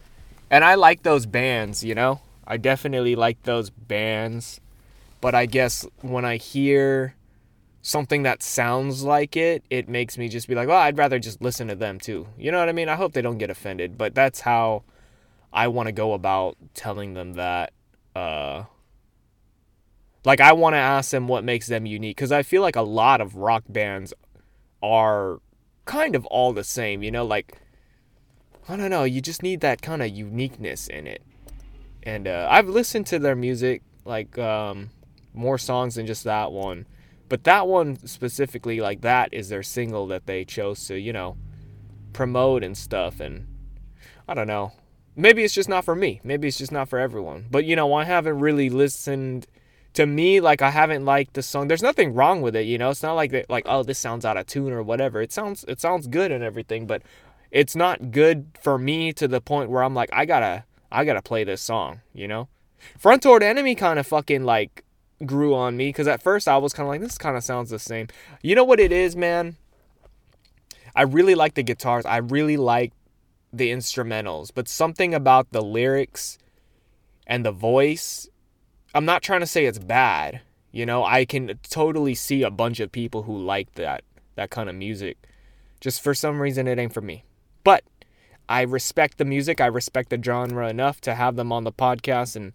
and 0.50 0.63
I 0.63 0.75
like 0.75 1.04
those 1.04 1.25
bands. 1.25 1.84
You 1.84 1.96
know, 1.96 2.22
I 2.46 2.58
definitely 2.58 3.16
like 3.16 3.44
those 3.44 3.70
bands, 3.70 4.62
but 5.22 5.36
I 5.36 5.46
guess 5.46 5.86
when 6.01 6.25
I 6.25 6.38
hear 6.38 7.16
something 7.88 8.24
that 8.24 8.44
sounds 8.44 9.01
like 9.01 9.38
it, 9.38 9.63
it 9.70 9.88
makes 9.88 10.17
me 10.17 10.27
just 10.27 10.46
be 10.50 10.53
like, 10.53 10.67
well, 10.67 10.77
I'd 10.77 10.98
rather 10.98 11.20
just 11.20 11.41
listen 11.41 11.70
to 11.70 11.75
them 11.75 12.01
too. 12.01 12.27
You 12.38 12.51
know 12.51 12.60
what 12.60 12.67
I 12.67 12.74
mean? 12.74 12.89
I 12.89 12.96
hope 12.96 13.13
they 13.13 13.22
don't 13.22 13.38
get 13.38 13.50
offended, 13.50 13.98
but 13.98 14.13
that's 14.13 14.41
how 14.41 14.84
I 15.53 15.70
want 15.70 15.88
to 15.88 15.94
go 15.94 16.12
about 16.12 16.58
telling 16.74 17.13
them 17.13 17.36
that. 17.36 17.72
Uh, 18.13 18.65
like, 20.25 20.41
I 20.41 20.51
want 20.51 20.74
to 20.74 20.79
ask 20.79 21.12
them 21.12 21.29
what 21.29 21.46
makes 21.46 21.67
them 21.67 21.86
unique 21.86 22.17
because 22.17 22.34
I 22.34 22.44
feel 22.44 22.62
like 22.62 22.75
a 22.75 22.82
lot 22.82 23.22
of 23.22 23.38
rock 23.38 23.63
bands 23.70 24.13
are 24.84 25.39
kind 25.86 26.13
of 26.13 26.25
all 26.25 26.51
the 26.51 26.65
same, 26.65 27.01
you 27.01 27.12
know? 27.12 27.24
Like, 27.24 27.58
I 28.67 28.75
don't 28.75 28.89
know, 28.89 29.06
you 29.06 29.22
just 29.22 29.41
need 29.41 29.62
that 29.62 29.82
kind 29.82 30.01
of 30.01 30.10
uniqueness 30.10 30.88
in 30.88 31.08
it. 31.08 31.22
And 32.03 32.27
uh, 32.27 32.50
I've 32.51 32.67
listened 32.67 33.08
to 33.08 33.20
their 33.20 33.36
music, 33.36 33.82
like, 34.03 34.38
um, 34.38 34.89
more 35.34 35.58
songs 35.58 35.96
than 35.96 36.06
just 36.06 36.25
that 36.25 36.51
one 36.51 36.86
but 37.29 37.43
that 37.43 37.67
one 37.67 38.05
specifically, 38.07 38.79
like 38.79 39.01
that, 39.01 39.34
is 39.34 39.50
their 39.50 39.63
single 39.63 40.07
that 40.07 40.25
they 40.25 40.46
chose 40.46 40.86
to, 40.88 41.00
you 41.00 41.13
know, 41.13 41.38
promote 42.13 42.63
and 42.63 42.77
stuff 42.77 43.19
and 43.19 43.48
I 44.27 44.34
don't 44.34 44.48
know. 44.48 44.74
Maybe 45.15 45.43
it's 45.43 45.53
just 45.53 45.69
not 45.69 45.86
for 45.86 45.96
me. 45.96 46.22
Maybe 46.24 46.48
it's 46.48 46.57
just 46.57 46.72
not 46.72 46.89
for 46.89 47.00
everyone. 47.00 47.48
But 47.50 47.65
you 47.65 47.75
know, 47.75 47.93
I 47.93 48.03
haven't 48.03 48.39
really 48.39 48.69
listened 48.69 49.48
to 49.93 50.05
me 50.05 50.39
like 50.39 50.62
I 50.62 50.69
haven't 50.69 51.05
liked 51.05 51.34
the 51.34 51.41
song. 51.41 51.67
There's 51.67 51.81
nothing 51.81 52.13
wrong 52.13 52.41
with 52.41 52.55
it, 52.55 52.65
you 52.65 52.77
know. 52.77 52.89
It's 52.89 53.03
not 53.03 53.13
like 53.13 53.31
that 53.31 53.50
like 53.50 53.65
oh 53.67 53.84
this 53.84 53.98
sounds 53.98 54.25
out 54.25 54.38
of 54.38 54.46
tune 54.46 54.72
or 54.74 54.84
whatever. 54.84 55.22
It 55.22 55.31
sounds 55.31 55.63
it 55.67 55.81
sounds 55.81 56.07
good 56.07 56.31
and 56.31 56.43
everything, 56.43 56.86
but 56.86 57.01
it's 57.51 57.75
not 57.75 58.12
good 58.12 58.57
for 58.62 58.77
me 58.77 59.13
to 59.13 59.27
the 59.27 59.41
point 59.41 59.69
where 59.69 59.84
I'm 59.84 59.96
like 59.96 60.10
I 60.13 60.25
got 60.25 60.41
to 60.41 60.63
I 60.91 61.05
got 61.05 61.13
to 61.13 61.22
play 61.22 61.43
this 61.43 61.62
song, 61.62 62.01
you 62.13 62.27
know? 62.27 62.48
Front 62.98 63.24
Toward 63.24 63.43
Enemy 63.43 63.75
kind 63.75 64.00
of 64.00 64.07
fucking 64.07 64.43
like 64.43 64.84
grew 65.25 65.55
on 65.55 65.75
me 65.75 65.91
cuz 65.91 66.07
at 66.07 66.21
first 66.21 66.47
I 66.47 66.57
was 66.57 66.74
kind 66.74 66.86
of 66.86 66.89
like 66.89 67.01
this 67.01 67.17
kind 67.17 67.36
of 67.36 67.43
sounds 67.43 67.69
the 67.69 67.79
same. 67.79 68.07
You 68.41 68.55
know 68.55 68.63
what 68.63 68.79
it 68.79 68.91
is, 68.91 69.15
man? 69.15 69.57
I 70.95 71.03
really 71.03 71.36
like 71.36 71.53
the 71.53 71.63
guitars. 71.63 72.05
I 72.05 72.17
really 72.17 72.57
like 72.57 72.93
the 73.53 73.71
instrumentals, 73.71 74.51
but 74.53 74.67
something 74.67 75.13
about 75.13 75.51
the 75.51 75.62
lyrics 75.62 76.38
and 77.25 77.45
the 77.45 77.51
voice, 77.51 78.27
I'm 78.93 79.05
not 79.05 79.21
trying 79.21 79.41
to 79.41 79.47
say 79.47 79.65
it's 79.65 79.79
bad. 79.79 80.41
You 80.71 80.86
know, 80.86 81.03
I 81.03 81.25
can 81.25 81.59
totally 81.69 82.15
see 82.15 82.43
a 82.43 82.51
bunch 82.51 82.79
of 82.79 82.91
people 82.91 83.24
who 83.24 83.38
like 83.38 83.74
that 83.75 84.03
that 84.36 84.50
kind 84.50 84.69
of 84.69 84.75
music. 84.75 85.17
Just 85.81 86.01
for 86.01 86.13
some 86.13 86.39
reason 86.39 86.67
it 86.67 86.79
ain't 86.79 86.93
for 86.93 87.01
me. 87.01 87.25
But 87.63 87.83
I 88.47 88.62
respect 88.62 89.17
the 89.17 89.25
music. 89.25 89.59
I 89.59 89.65
respect 89.65 90.09
the 90.09 90.21
genre 90.21 90.69
enough 90.69 91.01
to 91.01 91.15
have 91.15 91.36
them 91.36 91.51
on 91.51 91.63
the 91.63 91.71
podcast 91.71 92.36
and 92.36 92.53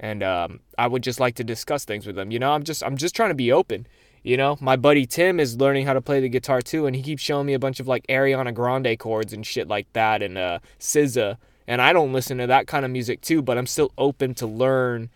and 0.00 0.22
um, 0.22 0.60
I 0.76 0.86
would 0.86 1.02
just 1.02 1.20
like 1.20 1.34
to 1.36 1.44
discuss 1.44 1.84
things 1.84 2.06
with 2.06 2.16
them. 2.16 2.30
You 2.30 2.38
know, 2.38 2.52
I'm 2.52 2.62
just 2.62 2.82
I'm 2.82 2.96
just 2.96 3.14
trying 3.14 3.30
to 3.30 3.34
be 3.34 3.52
open. 3.52 3.86
You 4.22 4.36
know, 4.36 4.58
my 4.60 4.76
buddy 4.76 5.06
Tim 5.06 5.40
is 5.40 5.56
learning 5.56 5.86
how 5.86 5.94
to 5.94 6.00
play 6.00 6.20
the 6.20 6.28
guitar 6.28 6.60
too, 6.60 6.86
and 6.86 6.94
he 6.94 7.02
keeps 7.02 7.22
showing 7.22 7.46
me 7.46 7.54
a 7.54 7.58
bunch 7.58 7.80
of 7.80 7.88
like 7.88 8.06
Ariana 8.08 8.52
Grande 8.52 8.98
chords 8.98 9.32
and 9.32 9.46
shit 9.46 9.68
like 9.68 9.92
that, 9.92 10.22
and 10.22 10.36
uh, 10.36 10.58
SZA. 10.78 11.36
And 11.66 11.82
I 11.82 11.92
don't 11.92 12.12
listen 12.12 12.38
to 12.38 12.46
that 12.46 12.66
kind 12.66 12.84
of 12.84 12.90
music 12.90 13.20
too, 13.20 13.42
but 13.42 13.58
I'm 13.58 13.66
still 13.66 13.92
open 13.98 14.34
to 14.34 14.46
learn 14.46 15.10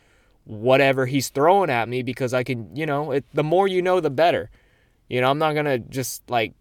whatever 0.44 1.06
he's 1.06 1.28
throwing 1.28 1.70
at 1.70 1.88
me 1.88 2.02
because 2.02 2.34
I 2.34 2.42
can, 2.42 2.74
you 2.76 2.84
know, 2.84 3.12
it, 3.12 3.24
the 3.32 3.44
more 3.44 3.66
you 3.66 3.80
know, 3.80 4.00
the 4.00 4.10
better. 4.10 4.50
You 5.08 5.20
know, 5.20 5.30
I'm 5.30 5.38
not 5.38 5.54
gonna 5.54 5.78
just 5.78 6.28
like 6.30 6.52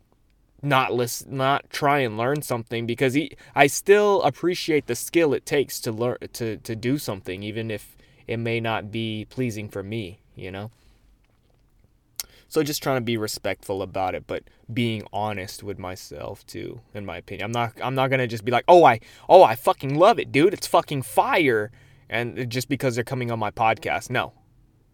not 0.62 0.94
listen, 0.94 1.36
not 1.38 1.70
try 1.70 2.00
and 2.00 2.18
learn 2.18 2.42
something 2.42 2.86
because 2.86 3.14
he, 3.14 3.32
I 3.56 3.68
still 3.68 4.22
appreciate 4.24 4.88
the 4.88 4.96
skill 4.96 5.34
it 5.34 5.46
takes 5.46 5.80
to 5.82 5.92
learn 5.92 6.18
to 6.34 6.58
to 6.58 6.76
do 6.76 6.98
something, 6.98 7.44
even 7.44 7.72
if 7.72 7.96
it 8.32 8.38
may 8.38 8.60
not 8.60 8.92
be 8.92 9.26
pleasing 9.30 9.70
for 9.70 9.84
me. 9.84 10.20
You 10.36 10.52
know. 10.52 10.72
So 12.48 12.64
just 12.64 12.84
trying 12.84 12.98
to 12.98 13.02
be 13.02 13.16
respectful 13.16 13.82
about 13.82 14.14
it, 14.14 14.26
but 14.28 14.44
being 14.74 15.04
honest 15.14 15.64
with 15.64 15.80
myself 15.80 16.46
too, 16.46 16.82
in 16.94 17.06
my 17.06 17.18
opinion. 17.18 17.46
I'm 17.46 17.52
not 17.54 17.74
I'm 17.82 17.96
not 17.96 18.10
gonna 18.10 18.28
just 18.28 18.44
be 18.44 18.52
like, 18.52 18.66
oh 18.68 18.84
I 18.84 19.00
oh 19.30 19.42
I 19.44 19.56
fucking 19.56 19.96
love 19.96 20.20
it, 20.20 20.32
dude. 20.32 20.54
It's 20.54 20.68
fucking 20.68 21.04
fire. 21.04 21.72
And 22.10 22.50
just 22.50 22.68
because 22.68 22.96
they're 22.96 23.06
coming 23.06 23.32
on 23.32 23.40
my 23.40 23.52
podcast. 23.52 24.10
No. 24.10 24.34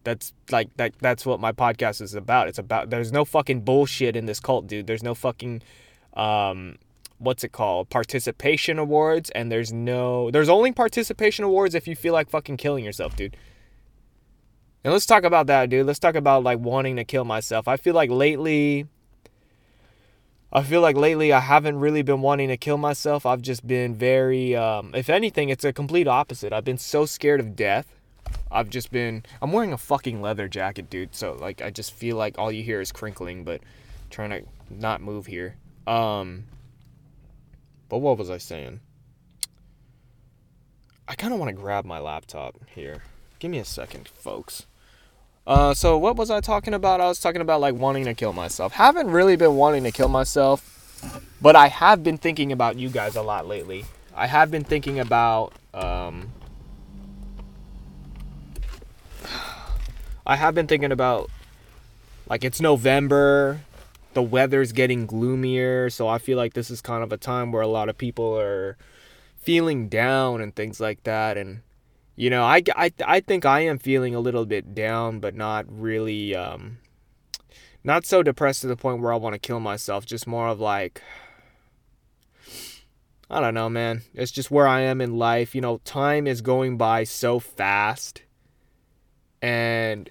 That's 0.03 0.34
like 0.51 0.70
that 0.77 0.94
that's 1.00 1.25
what 1.25 1.39
my 1.39 1.51
podcast 1.51 2.00
is 2.01 2.13
about. 2.13 2.48
It's 2.48 2.60
about 2.60 2.91
there's 2.91 3.12
no 3.12 3.25
fucking 3.25 3.62
bullshit 3.62 4.15
in 4.15 4.27
this 4.27 4.39
cult, 4.39 4.67
dude. 4.67 4.86
There's 4.86 5.03
no 5.03 5.15
fucking 5.15 5.63
um 6.13 6.77
what's 7.20 7.44
it 7.44 7.52
called? 7.52 7.90
Participation 7.90 8.80
awards 8.80 9.30
and 9.32 9.52
there's 9.52 9.74
no 9.74 10.32
there's 10.32 10.50
only 10.50 10.72
participation 10.72 11.46
awards 11.46 11.76
if 11.76 11.88
you 11.88 11.96
feel 11.96 12.14
like 12.14 12.30
fucking 12.30 12.58
killing 12.58 12.84
yourself, 12.84 13.16
dude. 13.16 13.36
And 14.84 14.94
let's 14.94 15.06
talk 15.06 15.24
about 15.24 15.48
that, 15.48 15.70
dude. 15.70 15.86
Let's 15.86 16.00
talk 16.00 16.16
about 16.16 16.44
like 16.44 16.60
wanting 16.60 16.96
to 16.98 17.04
kill 17.04 17.26
myself. 17.26 17.68
I 17.68 17.78
feel 17.78 17.94
like 17.94 18.10
lately 18.10 18.88
I 20.52 20.64
feel 20.64 20.80
like 20.80 20.96
lately 20.96 21.34
I 21.34 21.42
haven't 21.42 21.80
really 21.80 22.04
been 22.04 22.22
wanting 22.22 22.48
to 22.50 22.58
kill 22.58 22.78
myself. 22.78 23.26
I've 23.26 23.42
just 23.42 23.68
been 23.68 23.96
very 23.96 24.56
um 24.56 24.92
if 24.96 25.10
anything, 25.10 25.50
it's 25.50 25.66
a 25.66 25.74
complete 25.74 26.08
opposite. 26.08 26.54
I've 26.54 26.66
been 26.66 26.78
so 26.78 27.06
scared 27.06 27.40
of 27.40 27.56
death. 27.56 27.88
I've 28.52 28.70
just 28.70 28.92
been 28.92 29.24
I'm 29.42 29.52
wearing 29.52 29.74
a 29.74 29.78
fucking 29.78 30.22
leather 30.22 30.48
jacket, 30.48 30.90
dude. 30.90 31.16
So 31.16 31.34
like 31.34 31.62
I 31.62 31.70
just 31.72 31.94
feel 31.94 32.16
like 32.16 32.38
all 32.38 32.52
you 32.52 32.64
hear 32.64 32.80
is 32.80 32.92
crinkling, 32.92 33.44
but 33.44 33.62
trying 34.10 34.30
to 34.30 34.44
not 34.70 35.02
move 35.02 35.26
here. 35.26 35.56
Um 35.86 36.46
but 37.89 38.00
what 38.00 38.17
was 38.17 38.29
I 38.29 38.38
saying? 38.38 38.79
I 41.08 41.15
kind 41.15 41.34
of 41.34 41.39
want 41.39 41.50
to 41.50 41.62
grab 41.62 41.86
my 41.86 42.00
laptop 42.00 42.56
here. 42.74 43.03
Give 43.39 43.50
me 43.50 43.60
a 43.60 43.65
second, 43.65 44.08
folks. 44.10 44.65
Uh, 45.46 45.74
so 45.74 45.98
what 45.98 46.17
was 46.17 46.29
I 46.29 46.41
talking 46.41 46.74
about? 46.74 47.00
I 47.00 47.08
was 47.08 47.22
talking 47.22 47.39
about 47.39 47.62
like 47.62 47.75
wanting 47.75 48.03
to 48.06 48.13
kill 48.13 48.34
myself. 48.34 48.74
Haven't 48.74 49.10
really 49.10 49.38
been 49.38 49.56
wanting 49.56 49.84
to 49.84 49.91
kill 49.91 50.10
myself, 50.10 51.24
but 51.41 51.56
I 51.56 51.70
have 51.70 52.03
been 52.03 52.17
thinking 52.17 52.51
about 52.51 52.75
you 52.75 52.89
guys 52.89 53.15
a 53.15 53.22
lot 53.22 53.48
lately. 53.48 53.86
I 54.13 54.27
have 54.27 54.51
been 54.51 54.65
thinking 54.65 55.00
about 55.00 55.53
um, 55.74 56.34
I 60.25 60.36
have 60.36 60.53
been 60.53 60.67
thinking 60.67 60.91
about 60.91 61.29
like 62.27 62.44
it's 62.44 62.60
November, 62.60 63.62
the 64.18 64.24
weather's 64.24 64.72
getting 64.72 65.06
gloomier, 65.06 65.92
so 65.92 66.08
I 66.08 66.18
feel 66.18 66.38
like 66.38 66.56
this 66.56 66.72
is 66.72 66.82
kind 66.82 67.04
of 67.04 67.14
a 67.14 67.18
time 67.18 67.52
where 67.52 67.62
a 67.62 67.68
lot 67.68 67.88
of 67.88 68.00
people 68.00 68.36
are 68.36 68.76
feeling 69.38 69.90
down 69.90 70.42
and 70.42 70.56
things 70.56 70.80
like 70.80 71.04
that 71.04 71.38
and 71.38 71.62
you 72.16 72.32
know, 72.32 72.44
I, 72.44 72.64
I, 72.76 72.92
I 73.06 73.20
think 73.20 73.46
I 73.46 73.60
am 73.60 73.78
feeling 73.78 74.16
a 74.16 74.20
little 74.20 74.48
bit 74.48 74.74
down, 74.74 75.20
but 75.20 75.36
not 75.36 75.66
really, 75.70 76.36
um, 76.36 76.80
not 77.84 78.08
so 78.08 78.24
depressed 78.24 78.62
to 78.62 78.68
the 78.68 78.76
point 78.76 79.02
where 79.02 79.14
I 79.14 79.18
want 79.18 79.34
to 79.34 79.40
kill 79.40 79.60
myself. 79.60 80.04
Just 80.04 80.26
more 80.26 80.48
of 80.48 80.60
like, 80.60 81.04
I 83.30 83.40
don't 83.40 83.54
know, 83.54 83.70
man. 83.70 84.02
It's 84.16 84.32
just 84.32 84.50
where 84.50 84.68
I 84.68 84.82
am 84.82 85.00
in 85.00 85.20
life. 85.20 85.54
You 85.54 85.62
know, 85.62 85.78
time 85.86 86.26
is 86.26 86.42
going 86.42 86.76
by 86.76 87.04
so 87.04 87.38
fast. 87.40 88.24
And 89.44 90.10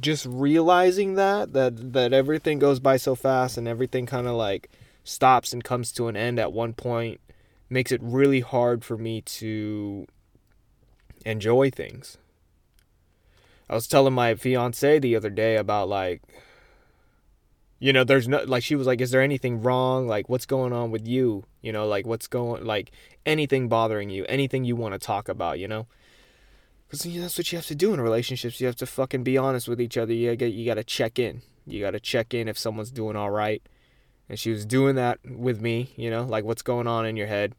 just 0.00 0.26
realizing 0.26 1.14
that, 1.14 1.52
that, 1.52 1.92
that 1.92 2.12
everything 2.12 2.58
goes 2.58 2.80
by 2.80 2.96
so 2.96 3.14
fast 3.14 3.58
and 3.58 3.66
everything 3.66 4.06
kind 4.06 4.26
of 4.26 4.34
like 4.34 4.70
stops 5.04 5.52
and 5.52 5.64
comes 5.64 5.90
to 5.92 6.08
an 6.08 6.16
end 6.16 6.38
at 6.38 6.52
one 6.52 6.72
point 6.72 7.20
makes 7.68 7.92
it 7.92 8.00
really 8.02 8.40
hard 8.40 8.84
for 8.84 8.98
me 8.98 9.20
to 9.22 10.06
enjoy 11.24 11.70
things. 11.70 12.18
I 13.68 13.74
was 13.74 13.86
telling 13.86 14.14
my 14.14 14.34
fiance 14.34 14.98
the 14.98 15.14
other 15.14 15.30
day 15.30 15.56
about 15.56 15.88
like 15.88 16.22
you 17.80 17.94
know, 17.94 18.04
there's 18.04 18.28
no 18.28 18.42
like 18.44 18.62
she 18.62 18.76
was 18.76 18.86
like, 18.86 19.00
Is 19.00 19.10
there 19.10 19.22
anything 19.22 19.62
wrong? 19.62 20.06
Like 20.06 20.28
what's 20.28 20.44
going 20.44 20.72
on 20.72 20.90
with 20.90 21.08
you? 21.08 21.44
You 21.62 21.72
know, 21.72 21.86
like 21.86 22.06
what's 22.06 22.26
going 22.26 22.64
like 22.64 22.92
anything 23.24 23.68
bothering 23.68 24.10
you, 24.10 24.26
anything 24.28 24.64
you 24.64 24.76
want 24.76 24.92
to 24.92 24.98
talk 24.98 25.28
about, 25.28 25.58
you 25.58 25.66
know? 25.66 25.86
Because 26.90 27.06
you 27.06 27.20
know, 27.20 27.22
that's 27.22 27.38
what 27.38 27.52
you 27.52 27.56
have 27.56 27.66
to 27.66 27.76
do 27.76 27.94
in 27.94 28.00
relationships. 28.00 28.60
You 28.60 28.66
have 28.66 28.74
to 28.76 28.86
fucking 28.86 29.22
be 29.22 29.38
honest 29.38 29.68
with 29.68 29.80
each 29.80 29.96
other. 29.96 30.12
You 30.12 30.34
gotta, 30.34 30.50
you 30.50 30.66
gotta 30.66 30.82
check 30.82 31.20
in. 31.20 31.42
You 31.64 31.80
gotta 31.80 32.00
check 32.00 32.34
in 32.34 32.48
if 32.48 32.58
someone's 32.58 32.90
doing 32.90 33.14
all 33.14 33.30
right. 33.30 33.62
And 34.28 34.36
she 34.36 34.50
was 34.50 34.66
doing 34.66 34.96
that 34.96 35.20
with 35.24 35.60
me, 35.60 35.92
you 35.94 36.10
know, 36.10 36.24
like 36.24 36.44
what's 36.44 36.62
going 36.62 36.88
on 36.88 37.06
in 37.06 37.16
your 37.16 37.28
head. 37.28 37.54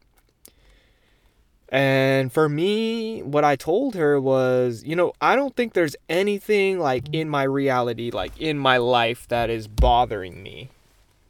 And 1.70 2.30
for 2.30 2.46
me, 2.46 3.22
what 3.22 3.42
I 3.42 3.56
told 3.56 3.94
her 3.94 4.20
was, 4.20 4.84
you 4.84 4.94
know, 4.94 5.14
I 5.18 5.34
don't 5.34 5.56
think 5.56 5.72
there's 5.72 5.96
anything 6.10 6.78
like 6.78 7.04
in 7.14 7.30
my 7.30 7.44
reality, 7.44 8.10
like 8.10 8.38
in 8.38 8.58
my 8.58 8.76
life 8.76 9.26
that 9.28 9.48
is 9.48 9.66
bothering 9.66 10.42
me. 10.42 10.68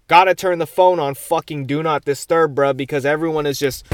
Gotta 0.09 0.35
turn 0.35 0.59
the 0.59 0.67
phone 0.67 0.99
on 0.99 1.15
fucking 1.15 1.67
do 1.67 1.85
not 1.85 2.05
disturb, 2.05 2.57
bruh, 2.57 2.77
because 2.77 3.07
everyone 3.07 3.47
is 3.47 3.61
just. 3.61 3.87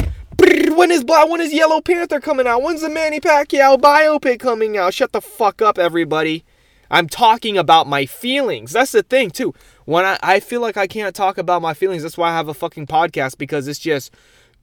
When 0.48 0.90
is 0.90 1.04
Black? 1.04 1.28
When 1.28 1.40
is 1.40 1.52
Yellow 1.52 1.80
Panther 1.80 2.20
coming 2.20 2.46
out? 2.46 2.62
When's 2.62 2.80
the 2.80 2.88
Manny 2.88 3.20
Pacquiao 3.20 3.78
biopic 3.78 4.40
coming 4.40 4.76
out? 4.76 4.94
Shut 4.94 5.12
the 5.12 5.20
fuck 5.20 5.60
up, 5.60 5.78
everybody. 5.78 6.44
I'm 6.90 7.08
talking 7.08 7.58
about 7.58 7.86
my 7.86 8.06
feelings. 8.06 8.72
That's 8.72 8.92
the 8.92 9.02
thing, 9.02 9.30
too. 9.30 9.52
When 9.84 10.04
I, 10.04 10.18
I 10.22 10.40
feel 10.40 10.60
like 10.60 10.76
I 10.76 10.86
can't 10.86 11.14
talk 11.14 11.36
about 11.36 11.60
my 11.60 11.74
feelings, 11.74 12.02
that's 12.02 12.16
why 12.16 12.30
I 12.30 12.36
have 12.36 12.48
a 12.48 12.54
fucking 12.54 12.86
podcast 12.86 13.36
because 13.36 13.68
it's 13.68 13.78
just 13.78 14.14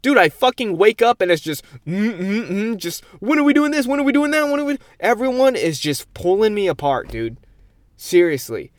Dude, 0.01 0.19
I 0.19 0.29
fucking 0.29 0.77
wake 0.77 1.01
up 1.01 1.19
and 1.19 1.31
it's 1.31 1.41
just, 1.41 1.65
mm, 1.87 2.19
mm, 2.19 2.47
mm, 2.47 2.77
just, 2.77 3.03
when 3.19 3.39
are 3.39 3.43
we 3.43 3.53
doing 3.53 3.71
this? 3.71 3.87
When 3.87 3.99
are 3.99 4.03
we 4.03 4.11
doing 4.11 4.29
that? 4.31 4.43
When 4.43 4.59
are 4.59 4.63
we? 4.65 4.77
Everyone 4.99 5.55
is 5.55 5.79
just 5.79 6.13
pulling 6.13 6.53
me 6.53 6.67
apart, 6.67 7.07
dude. 7.07 7.37
Seriously. 7.97 8.71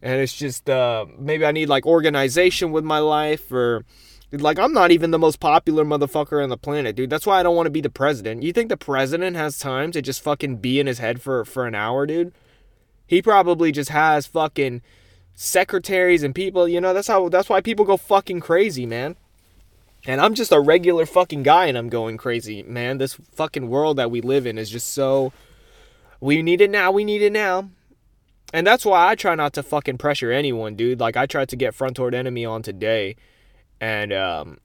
And 0.00 0.20
it's 0.20 0.32
just, 0.32 0.70
uh, 0.70 1.06
maybe 1.18 1.44
I 1.44 1.50
need 1.50 1.68
like 1.68 1.86
organization 1.86 2.70
with 2.70 2.84
my 2.84 3.00
life 3.00 3.50
or, 3.50 3.84
like, 4.32 4.58
I'm 4.58 4.72
not 4.72 4.90
even 4.90 5.10
the 5.10 5.18
most 5.18 5.40
popular 5.40 5.84
motherfucker 5.84 6.42
on 6.42 6.50
the 6.50 6.56
planet, 6.56 6.96
dude. 6.96 7.10
That's 7.10 7.26
why 7.26 7.40
I 7.40 7.42
don't 7.42 7.56
want 7.56 7.66
to 7.66 7.70
be 7.70 7.80
the 7.80 7.90
president. 7.90 8.42
You 8.42 8.52
think 8.52 8.68
the 8.68 8.76
president 8.76 9.36
has 9.36 9.58
time 9.58 9.90
to 9.92 10.02
just 10.02 10.22
fucking 10.22 10.56
be 10.56 10.78
in 10.78 10.86
his 10.86 10.98
head 10.98 11.20
for, 11.20 11.44
for 11.44 11.66
an 11.66 11.74
hour, 11.74 12.06
dude? 12.06 12.32
He 13.06 13.20
probably 13.22 13.72
just 13.72 13.90
has 13.90 14.26
fucking 14.26 14.82
secretaries 15.34 16.22
and 16.22 16.34
people, 16.34 16.68
you 16.68 16.80
know, 16.80 16.94
that's 16.94 17.08
how, 17.08 17.28
that's 17.28 17.48
why 17.48 17.60
people 17.60 17.84
go 17.84 17.96
fucking 17.96 18.40
crazy, 18.40 18.86
man. 18.86 19.16
And 20.06 20.20
I'm 20.20 20.34
just 20.34 20.52
a 20.52 20.60
regular 20.60 21.06
fucking 21.06 21.42
guy 21.42 21.66
and 21.66 21.76
I'm 21.76 21.88
going 21.88 22.16
crazy, 22.16 22.62
man. 22.62 22.98
This 22.98 23.14
fucking 23.32 23.68
world 23.68 23.96
that 23.96 24.10
we 24.10 24.20
live 24.20 24.46
in 24.46 24.58
is 24.58 24.70
just 24.70 24.94
so. 24.94 25.32
We 26.20 26.42
need 26.42 26.60
it 26.60 26.70
now, 26.70 26.92
we 26.92 27.04
need 27.04 27.22
it 27.22 27.32
now. 27.32 27.70
And 28.52 28.66
that's 28.66 28.84
why 28.84 29.08
I 29.08 29.14
try 29.14 29.34
not 29.34 29.52
to 29.54 29.62
fucking 29.62 29.98
pressure 29.98 30.32
anyone, 30.32 30.74
dude. 30.74 31.00
Like, 31.00 31.16
I 31.16 31.26
tried 31.26 31.48
to 31.50 31.56
get 31.56 31.74
Front 31.74 31.96
Toward 31.96 32.14
Enemy 32.14 32.44
on 32.44 32.62
today. 32.62 33.16
And 33.80 34.12
um, 34.12 34.58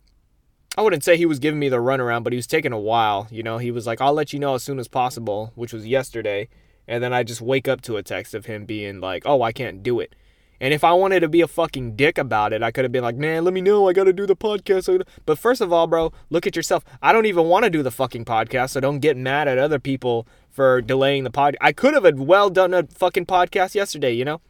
I 0.77 0.81
wouldn't 0.81 1.03
say 1.03 1.15
he 1.15 1.25
was 1.25 1.39
giving 1.39 1.59
me 1.59 1.69
the 1.69 1.77
runaround, 1.77 2.23
but 2.23 2.33
he 2.33 2.37
was 2.37 2.47
taking 2.47 2.73
a 2.73 2.79
while. 2.79 3.27
You 3.31 3.43
know, 3.43 3.57
he 3.57 3.71
was 3.71 3.87
like, 3.87 4.01
I'll 4.01 4.13
let 4.13 4.33
you 4.33 4.39
know 4.39 4.55
as 4.55 4.63
soon 4.63 4.79
as 4.79 4.87
possible, 4.87 5.51
which 5.55 5.71
was 5.71 5.87
yesterday. 5.87 6.49
And 6.87 7.01
then 7.01 7.13
I 7.13 7.23
just 7.23 7.41
wake 7.41 7.67
up 7.67 7.81
to 7.81 7.97
a 7.97 8.03
text 8.03 8.33
of 8.33 8.45
him 8.45 8.65
being 8.65 8.99
like, 8.99 9.23
oh, 9.25 9.41
I 9.41 9.51
can't 9.51 9.81
do 9.81 9.99
it. 9.99 10.13
And 10.59 10.73
if 10.73 10.83
I 10.83 10.93
wanted 10.93 11.19
to 11.21 11.27
be 11.27 11.41
a 11.41 11.47
fucking 11.47 11.95
dick 11.95 12.17
about 12.17 12.53
it, 12.53 12.63
I 12.63 12.71
could 12.71 12.85
have 12.85 12.91
been 12.91 13.03
like, 13.03 13.17
man, 13.17 13.43
let 13.43 13.53
me 13.53 13.61
know. 13.61 13.89
I 13.89 13.93
got 13.93 14.05
to 14.05 14.13
do 14.13 14.25
the 14.25 14.35
podcast. 14.35 15.03
But 15.25 15.37
first 15.37 15.61
of 15.61 15.73
all, 15.73 15.87
bro, 15.87 16.13
look 16.29 16.47
at 16.47 16.55
yourself. 16.55 16.83
I 17.01 17.11
don't 17.11 17.25
even 17.25 17.45
want 17.45 17.65
to 17.65 17.69
do 17.69 17.83
the 17.83 17.91
fucking 17.91 18.25
podcast, 18.25 18.71
so 18.71 18.79
don't 18.79 18.99
get 18.99 19.17
mad 19.17 19.47
at 19.47 19.57
other 19.57 19.79
people 19.79 20.27
for 20.49 20.81
delaying 20.81 21.25
the 21.25 21.31
pod. 21.31 21.57
I 21.59 21.71
could 21.73 21.93
have 21.93 22.19
well 22.19 22.49
done 22.49 22.73
a 22.73 22.83
fucking 22.83 23.25
podcast 23.25 23.75
yesterday, 23.75 24.13
you 24.13 24.23
know? 24.23 24.41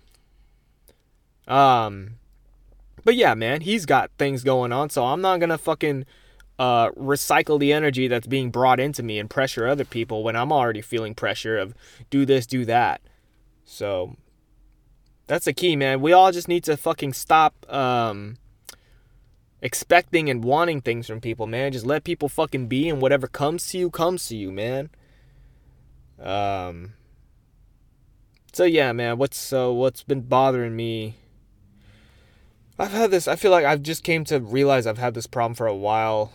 Um, 1.47 2.15
but 3.03 3.15
yeah, 3.15 3.33
man, 3.33 3.61
he's 3.61 3.85
got 3.85 4.11
things 4.17 4.43
going 4.43 4.71
on, 4.71 4.89
so 4.89 5.05
I'm 5.05 5.21
not 5.21 5.39
gonna 5.39 5.57
fucking 5.57 6.05
uh, 6.57 6.91
recycle 6.91 7.59
the 7.59 7.73
energy 7.73 8.07
that's 8.07 8.27
being 8.27 8.49
brought 8.49 8.79
into 8.79 9.03
me 9.03 9.19
and 9.19 9.29
pressure 9.29 9.67
other 9.67 9.85
people 9.85 10.23
when 10.23 10.35
I'm 10.35 10.51
already 10.51 10.81
feeling 10.81 11.13
pressure 11.13 11.57
of 11.57 11.73
do 12.09 12.25
this, 12.25 12.45
do 12.45 12.65
that. 12.65 13.01
So 13.65 14.15
that's 15.27 15.45
the 15.45 15.53
key, 15.53 15.75
man. 15.75 16.01
We 16.01 16.13
all 16.13 16.31
just 16.31 16.47
need 16.47 16.63
to 16.65 16.77
fucking 16.77 17.13
stop 17.13 17.53
um, 17.71 18.37
expecting 19.61 20.29
and 20.29 20.43
wanting 20.43 20.81
things 20.81 21.07
from 21.07 21.19
people, 21.19 21.47
man. 21.47 21.71
Just 21.71 21.85
let 21.85 22.03
people 22.03 22.29
fucking 22.29 22.67
be, 22.67 22.87
and 22.87 23.01
whatever 23.01 23.27
comes 23.27 23.67
to 23.69 23.77
you, 23.77 23.89
comes 23.89 24.27
to 24.27 24.37
you, 24.37 24.51
man. 24.51 24.89
Um. 26.19 26.93
So 28.53 28.63
yeah, 28.63 28.93
man. 28.93 29.17
What's 29.17 29.37
so 29.37 29.73
what's 29.73 30.03
been 30.03 30.21
bothering 30.21 30.75
me? 30.75 31.15
I've 32.77 32.91
had 32.91 33.11
this. 33.11 33.27
I 33.27 33.35
feel 33.35 33.51
like 33.51 33.65
I've 33.65 33.83
just 33.83 34.03
came 34.03 34.25
to 34.25 34.39
realize 34.39 34.85
I've 34.85 34.97
had 34.97 35.13
this 35.13 35.27
problem 35.27 35.55
for 35.55 35.67
a 35.67 35.75
while. 35.75 36.33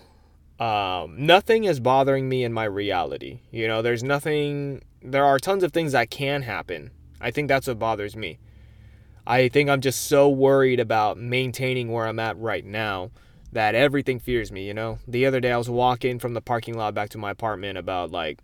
Um, 0.58 1.14
nothing 1.18 1.64
is 1.64 1.80
bothering 1.80 2.28
me 2.28 2.44
in 2.44 2.52
my 2.52 2.64
reality. 2.64 3.40
You 3.50 3.68
know, 3.68 3.82
there's 3.82 4.02
nothing. 4.02 4.82
There 5.02 5.24
are 5.24 5.38
tons 5.38 5.62
of 5.62 5.72
things 5.72 5.92
that 5.92 6.10
can 6.10 6.42
happen. 6.42 6.90
I 7.20 7.30
think 7.30 7.48
that's 7.48 7.66
what 7.66 7.78
bothers 7.78 8.16
me. 8.16 8.38
I 9.26 9.48
think 9.48 9.68
I'm 9.68 9.80
just 9.80 10.06
so 10.06 10.28
worried 10.28 10.80
about 10.80 11.18
maintaining 11.18 11.92
where 11.92 12.06
I'm 12.06 12.18
at 12.18 12.38
right 12.38 12.64
now 12.64 13.10
that 13.52 13.74
everything 13.74 14.18
fears 14.18 14.50
me, 14.50 14.66
you 14.66 14.74
know? 14.74 14.98
The 15.06 15.26
other 15.26 15.40
day 15.40 15.52
I 15.52 15.58
was 15.58 15.68
walking 15.68 16.18
from 16.18 16.34
the 16.34 16.40
parking 16.40 16.76
lot 16.76 16.94
back 16.94 17.10
to 17.10 17.18
my 17.18 17.30
apartment 17.30 17.78
about 17.78 18.10
like 18.10 18.38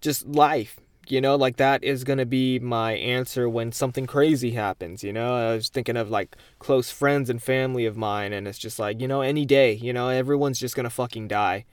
just 0.00 0.26
life, 0.26 0.78
you 1.08 1.20
know, 1.20 1.36
like 1.36 1.56
that 1.56 1.82
is 1.82 2.04
going 2.04 2.18
to 2.18 2.26
be 2.26 2.58
my 2.58 2.92
answer 2.92 3.48
when 3.48 3.72
something 3.72 4.06
crazy 4.06 4.52
happens, 4.52 5.02
you 5.02 5.12
know? 5.12 5.34
I 5.34 5.54
was 5.54 5.68
thinking 5.68 5.96
of 5.96 6.10
like 6.10 6.36
close 6.58 6.90
friends 6.90 7.28
and 7.28 7.42
family 7.42 7.86
of 7.86 7.96
mine 7.96 8.32
and 8.32 8.46
it's 8.46 8.58
just 8.58 8.78
like, 8.78 9.00
you 9.00 9.08
know, 9.08 9.20
any 9.20 9.44
day, 9.44 9.72
you 9.74 9.92
know, 9.92 10.08
everyone's 10.08 10.60
just 10.60 10.76
going 10.76 10.84
to 10.84 10.90
fucking 10.90 11.28
die. 11.28 11.64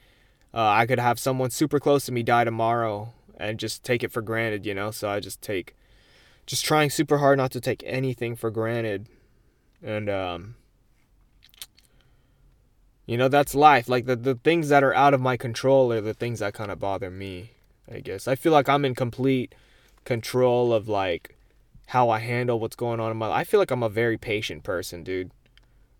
Uh, 0.53 0.67
I 0.67 0.85
could 0.85 0.99
have 0.99 1.19
someone 1.19 1.51
super 1.51 1.79
close 1.79 2.05
to 2.05 2.11
me 2.11 2.23
die 2.23 2.43
tomorrow 2.43 3.13
and 3.37 3.59
just 3.59 3.83
take 3.83 4.03
it 4.03 4.11
for 4.11 4.21
granted, 4.21 4.65
you 4.65 4.73
know? 4.73 4.91
So 4.91 5.09
I 5.09 5.19
just 5.19 5.41
take 5.41 5.75
just 6.45 6.65
trying 6.65 6.89
super 6.89 7.19
hard 7.19 7.37
not 7.37 7.51
to 7.51 7.61
take 7.61 7.83
anything 7.85 8.35
for 8.35 8.49
granted. 8.49 9.07
And 9.83 10.09
um 10.09 10.55
you 13.05 13.17
know, 13.17 13.27
that's 13.27 13.55
life. 13.55 13.89
Like 13.89 14.05
the 14.05 14.15
the 14.15 14.35
things 14.35 14.69
that 14.69 14.83
are 14.83 14.93
out 14.93 15.13
of 15.13 15.21
my 15.21 15.35
control 15.37 15.91
are 15.91 16.01
the 16.01 16.13
things 16.13 16.39
that 16.39 16.53
kind 16.53 16.69
of 16.69 16.79
bother 16.79 17.09
me, 17.09 17.51
I 17.91 17.99
guess. 17.99 18.27
I 18.27 18.35
feel 18.35 18.51
like 18.51 18.69
I'm 18.69 18.85
in 18.85 18.95
complete 18.95 19.55
control 20.05 20.73
of 20.73 20.87
like 20.87 21.35
how 21.87 22.09
I 22.09 22.19
handle 22.19 22.59
what's 22.59 22.75
going 22.75 22.99
on 22.99 23.11
in 23.11 23.17
my 23.17 23.27
life. 23.27 23.39
I 23.39 23.43
feel 23.43 23.59
like 23.59 23.71
I'm 23.71 23.83
a 23.83 23.89
very 23.89 24.17
patient 24.17 24.63
person, 24.63 25.03
dude. 25.03 25.31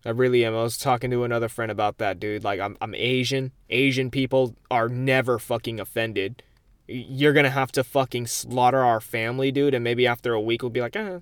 I 0.06 0.12
really 0.12 0.45
am. 0.45 0.54
I 0.54 0.63
was 0.63 0.78
talking 0.78 1.12
to 1.12 1.23
another 1.23 1.49
friend 1.49 1.71
about 1.71 1.97
that, 1.97 2.19
dude. 2.19 2.43
Like 2.43 2.60
I'm 2.60 2.78
I'm 2.80 2.95
Asian. 2.95 3.52
Asian 3.69 4.12
people 4.12 4.56
are 4.69 4.88
never 4.88 5.39
fucking 5.39 5.80
offended 5.80 6.43
you're 6.89 7.34
gonna 7.34 7.49
have 7.49 7.71
to 7.73 7.84
fucking 7.84 8.28
slaughter 8.28 8.84
our 8.84 8.99
family, 8.99 9.52
dude, 9.52 9.73
and 9.73 9.84
maybe 9.84 10.08
after 10.08 10.34
a 10.34 10.41
week 10.41 10.63
we'll 10.63 10.71
be 10.71 10.82
like, 10.82 10.95
eh, 10.95 11.19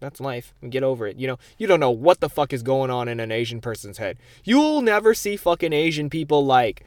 that's 0.00 0.20
life. 0.20 0.54
Get 0.68 0.82
over 0.82 1.06
it. 1.06 1.18
You 1.18 1.26
know, 1.28 1.38
you 1.58 1.66
don't 1.66 1.80
know 1.80 1.90
what 1.90 2.20
the 2.20 2.28
fuck 2.28 2.52
is 2.52 2.62
going 2.62 2.90
on 2.90 3.08
in 3.08 3.20
an 3.20 3.30
Asian 3.30 3.60
person's 3.60 3.98
head. 3.98 4.16
You'll 4.44 4.80
never 4.80 5.12
see 5.12 5.36
fucking 5.36 5.72
Asian 5.72 6.08
people 6.08 6.44
like 6.44 6.84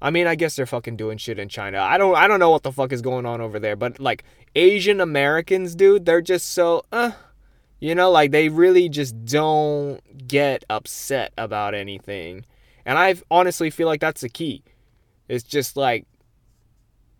I 0.00 0.10
mean, 0.10 0.26
I 0.26 0.34
guess 0.34 0.56
they're 0.56 0.66
fucking 0.66 0.96
doing 0.96 1.18
shit 1.18 1.38
in 1.38 1.48
China. 1.48 1.80
I 1.80 1.98
don't 1.98 2.16
I 2.16 2.28
don't 2.28 2.40
know 2.40 2.50
what 2.50 2.62
the 2.62 2.72
fuck 2.72 2.92
is 2.92 3.02
going 3.02 3.26
on 3.26 3.40
over 3.40 3.58
there, 3.58 3.76
but 3.76 3.98
like 3.98 4.24
Asian 4.54 5.00
Americans, 5.00 5.74
dude, 5.74 6.04
they're 6.04 6.20
just 6.20 6.52
so 6.52 6.84
uh 6.92 7.12
you 7.80 7.94
know, 7.94 8.10
like 8.10 8.30
they 8.30 8.48
really 8.48 8.88
just 8.88 9.24
don't 9.24 10.00
get 10.26 10.64
upset 10.70 11.32
about 11.36 11.74
anything. 11.74 12.44
And 12.86 12.98
I 12.98 13.16
honestly 13.30 13.70
feel 13.70 13.86
like 13.86 14.00
that's 14.00 14.22
the 14.22 14.28
key. 14.28 14.62
It's 15.28 15.44
just 15.44 15.76
like 15.76 16.06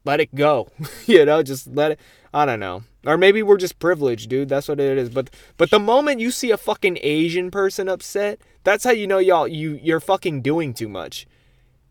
let 0.04 0.20
it 0.20 0.34
go. 0.34 0.68
you 1.06 1.24
know, 1.24 1.42
just 1.42 1.66
let 1.68 1.92
it 1.92 2.00
I 2.34 2.44
don't 2.44 2.60
know. 2.60 2.82
Or 3.06 3.16
maybe 3.16 3.42
we're 3.42 3.58
just 3.58 3.78
privileged, 3.78 4.28
dude. 4.28 4.48
That's 4.48 4.66
what 4.66 4.80
it 4.80 4.98
is. 4.98 5.08
But 5.08 5.30
but 5.56 5.70
the 5.70 5.78
moment 5.78 6.20
you 6.20 6.30
see 6.30 6.50
a 6.50 6.56
fucking 6.56 6.98
Asian 7.00 7.50
person 7.50 7.88
upset, 7.88 8.40
that's 8.64 8.82
how 8.82 8.90
you 8.90 9.06
know 9.06 9.18
y'all 9.18 9.46
you 9.46 9.78
you're 9.82 10.00
fucking 10.00 10.42
doing 10.42 10.74
too 10.74 10.88
much. 10.88 11.26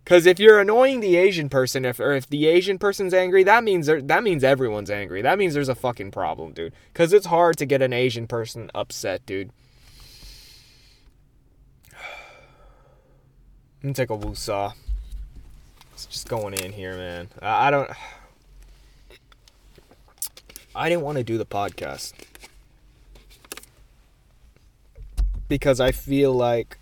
Cause 0.06 0.26
if 0.26 0.38
you're 0.38 0.60
annoying 0.60 1.00
the 1.00 1.16
Asian 1.16 1.48
person, 1.48 1.86
if 1.86 2.00
or 2.00 2.12
if 2.12 2.28
the 2.28 2.46
Asian 2.48 2.78
person's 2.78 3.14
angry, 3.14 3.44
that 3.44 3.64
means 3.64 3.88
that 3.88 4.24
means 4.24 4.44
everyone's 4.44 4.92
angry. 4.92 5.22
That 5.22 5.38
means 5.38 5.54
there's 5.54 5.70
a 5.70 5.76
fucking 5.76 6.12
problem, 6.12 6.52
dude. 6.52 6.74
Cause 6.94 7.14
it's 7.14 7.28
hard 7.28 7.58
to 7.58 7.66
get 7.66 7.82
an 7.82 7.94
Asian 7.94 8.28
person 8.28 8.70
upset, 8.76 9.26
dude. 9.26 9.52
Let 13.82 13.88
me 13.88 13.94
take 13.94 14.10
a 14.10 14.18
woosah. 14.18 14.74
It's 15.94 16.06
just 16.08 16.28
going 16.28 16.54
in 16.56 16.74
here, 16.74 16.96
man. 16.96 17.30
I 17.42 17.72
don't. 17.72 17.90
I 20.76 20.90
didn't 20.90 21.04
want 21.04 21.20
to 21.20 21.24
do 21.24 21.38
the 21.38 21.46
podcast 21.46 22.14
because 25.48 25.80
I 25.80 25.92
feel 25.92 26.34
like 26.34 26.78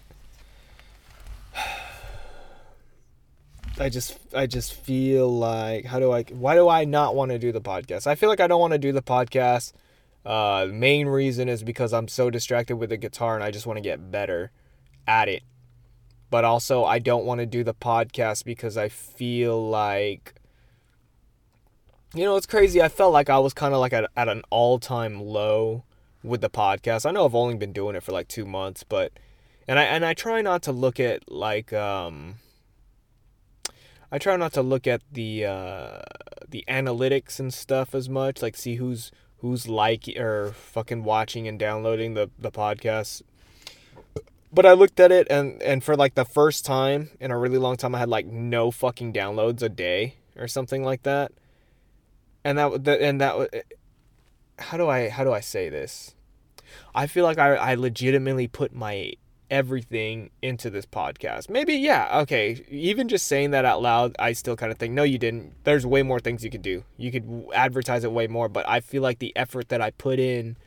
I 3.82 3.89
just 3.89 4.17
I 4.34 4.48
just 4.48 4.74
feel 4.74 5.30
like 5.36 5.86
how 5.86 6.00
do 6.00 6.12
I 6.12 6.24
why 6.24 6.56
do 6.56 6.70
I 6.70 6.86
not 6.86 7.15
want 7.15 7.32
to 7.32 7.39
do 7.39 7.52
the 7.52 7.62
podcast? 7.62 8.08
I 8.08 8.15
feel 8.15 8.30
like 8.30 8.39
I 8.39 8.48
don't 8.48 8.62
want 8.62 8.74
to 8.74 8.80
do 8.80 8.91
the 8.91 9.02
podcast. 9.02 9.74
Uh, 10.24 10.67
main 10.72 11.08
reason 11.08 11.50
is 11.50 11.63
because 11.63 11.94
I'm 11.94 12.08
so 12.08 12.30
distracted 12.30 12.76
with 12.76 12.91
the 12.91 12.98
guitar 12.98 13.36
and 13.36 13.44
I 13.44 13.50
just 13.50 13.65
want 13.65 13.78
to 13.78 13.82
get 13.82 14.12
better 14.12 14.52
at 15.08 15.28
it 15.28 15.41
but 16.32 16.46
also 16.46 16.84
I 16.84 16.98
don't 16.98 17.26
want 17.26 17.39
to 17.41 17.46
do 17.46 17.63
the 17.63 17.76
podcast 17.76 18.46
because 18.46 18.78
I 18.78 18.89
feel 18.89 19.70
like 19.70 20.34
you 22.13 22.26
know, 22.26 22.36
it's 22.36 22.46
crazy. 22.46 22.82
I 22.82 22.89
felt 22.89 23.13
like 23.13 23.30
I 23.30 23.39
was 23.39 23.54
kind 23.54 23.74
of 23.74 23.80
like 23.80 23.94
at, 23.94 24.10
at 24.17 24.28
an 24.28 24.41
all-time 24.50 25.22
low 25.22 25.86
with 26.22 26.41
the 26.41 26.50
podcast. 26.50 27.06
I 27.06 27.12
know 27.12 27.24
I've 27.24 27.36
only 27.36 27.56
been 27.56 27.72
doing 27.72 27.96
it 27.96 28.04
for 28.04 28.12
like 28.12 28.28
2 28.28 28.46
months, 28.46 28.84
but 28.84 29.13
and 29.67 29.78
I 29.78 29.84
and 29.84 30.04
I 30.04 30.13
try 30.13 30.41
not 30.41 30.63
to 30.63 30.72
look 30.72 31.00
at 31.00 31.32
like 31.32 31.72
um 31.72 32.36
I 34.12 34.17
try 34.17 34.36
not 34.36 34.54
to 34.54 34.62
look 34.62 34.88
at 34.88 35.02
the 35.12 35.45
uh 35.45 36.02
the 36.47 36.63
analytics 36.67 37.39
and 37.39 37.54
stuff 37.54 37.95
as 37.95 38.10
much, 38.10 38.41
like 38.41 38.58
see 38.58 38.76
who's 38.76 39.12
who's 39.39 39.67
like 39.67 40.08
or 40.17 40.52
fucking 40.52 41.04
watching 41.04 41.47
and 41.47 41.58
downloading 41.58 42.13
the 42.13 42.30
the 42.38 42.52
podcast 42.52 43.24
but 44.54 44.65
I 44.65 44.74
looked 44.74 45.00
at 45.00 45.12
it 45.12 45.28
and 45.30 45.62
and 45.62 45.84
for 45.84 45.95
like 45.95 46.15
the 46.15 46.26
first 46.26 46.65
time 46.65 47.10
in 47.19 47.32
a 47.32 47.38
really 47.38 47.58
long 47.58 47.78
time 47.78 47.95
I 47.95 48.00
had 48.00 48.10
like 48.10 48.26
no 48.26 48.71
fucking 48.71 49.13
downloads 49.13 49.62
a 49.62 49.69
day 49.69 50.15
or 50.38 50.47
something 50.47 50.84
like 50.84 51.04
that. 51.04 51.32
And 52.43 52.58
that 52.58 52.88
and 52.88 53.21
that 53.21 53.65
how 54.60 54.78
do 54.78 54.89
I 54.89 55.10
how 55.10 55.24
do 55.24 55.32
I 55.32 55.39
say 55.39 55.69
this? 55.69 56.15
I 56.93 57.08
feel 57.08 57.24
like 57.24 57.38
I 57.38 57.56
I 57.56 57.76
legitimately 57.76 58.47
put 58.47 58.74
my 58.74 59.13
everything 59.52 60.32
into 60.42 60.72
this 60.72 60.88
podcast. 60.88 61.50
Maybe 61.50 61.76
yeah, 61.76 62.22
okay. 62.22 62.66
Even 62.70 63.08
just 63.08 63.28
saying 63.28 63.52
that 63.52 63.66
out 63.66 63.82
loud, 63.82 64.16
I 64.18 64.32
still 64.34 64.56
kind 64.56 64.72
of 64.72 64.80
think 64.80 64.94
no 64.96 65.04
you 65.04 65.20
didn't. 65.20 65.64
There's 65.66 65.86
way 65.86 66.02
more 66.02 66.20
things 66.20 66.44
you 66.44 66.50
could 66.50 66.64
do. 66.64 66.84
You 66.98 67.12
could 67.12 67.46
advertise 67.54 68.04
it 68.04 68.12
way 68.12 68.26
more, 68.26 68.50
but 68.50 68.68
I 68.68 68.80
feel 68.80 69.04
like 69.04 69.20
the 69.20 69.36
effort 69.36 69.70
that 69.70 69.82
I 69.82 69.92
put 69.92 70.18
in 70.18 70.58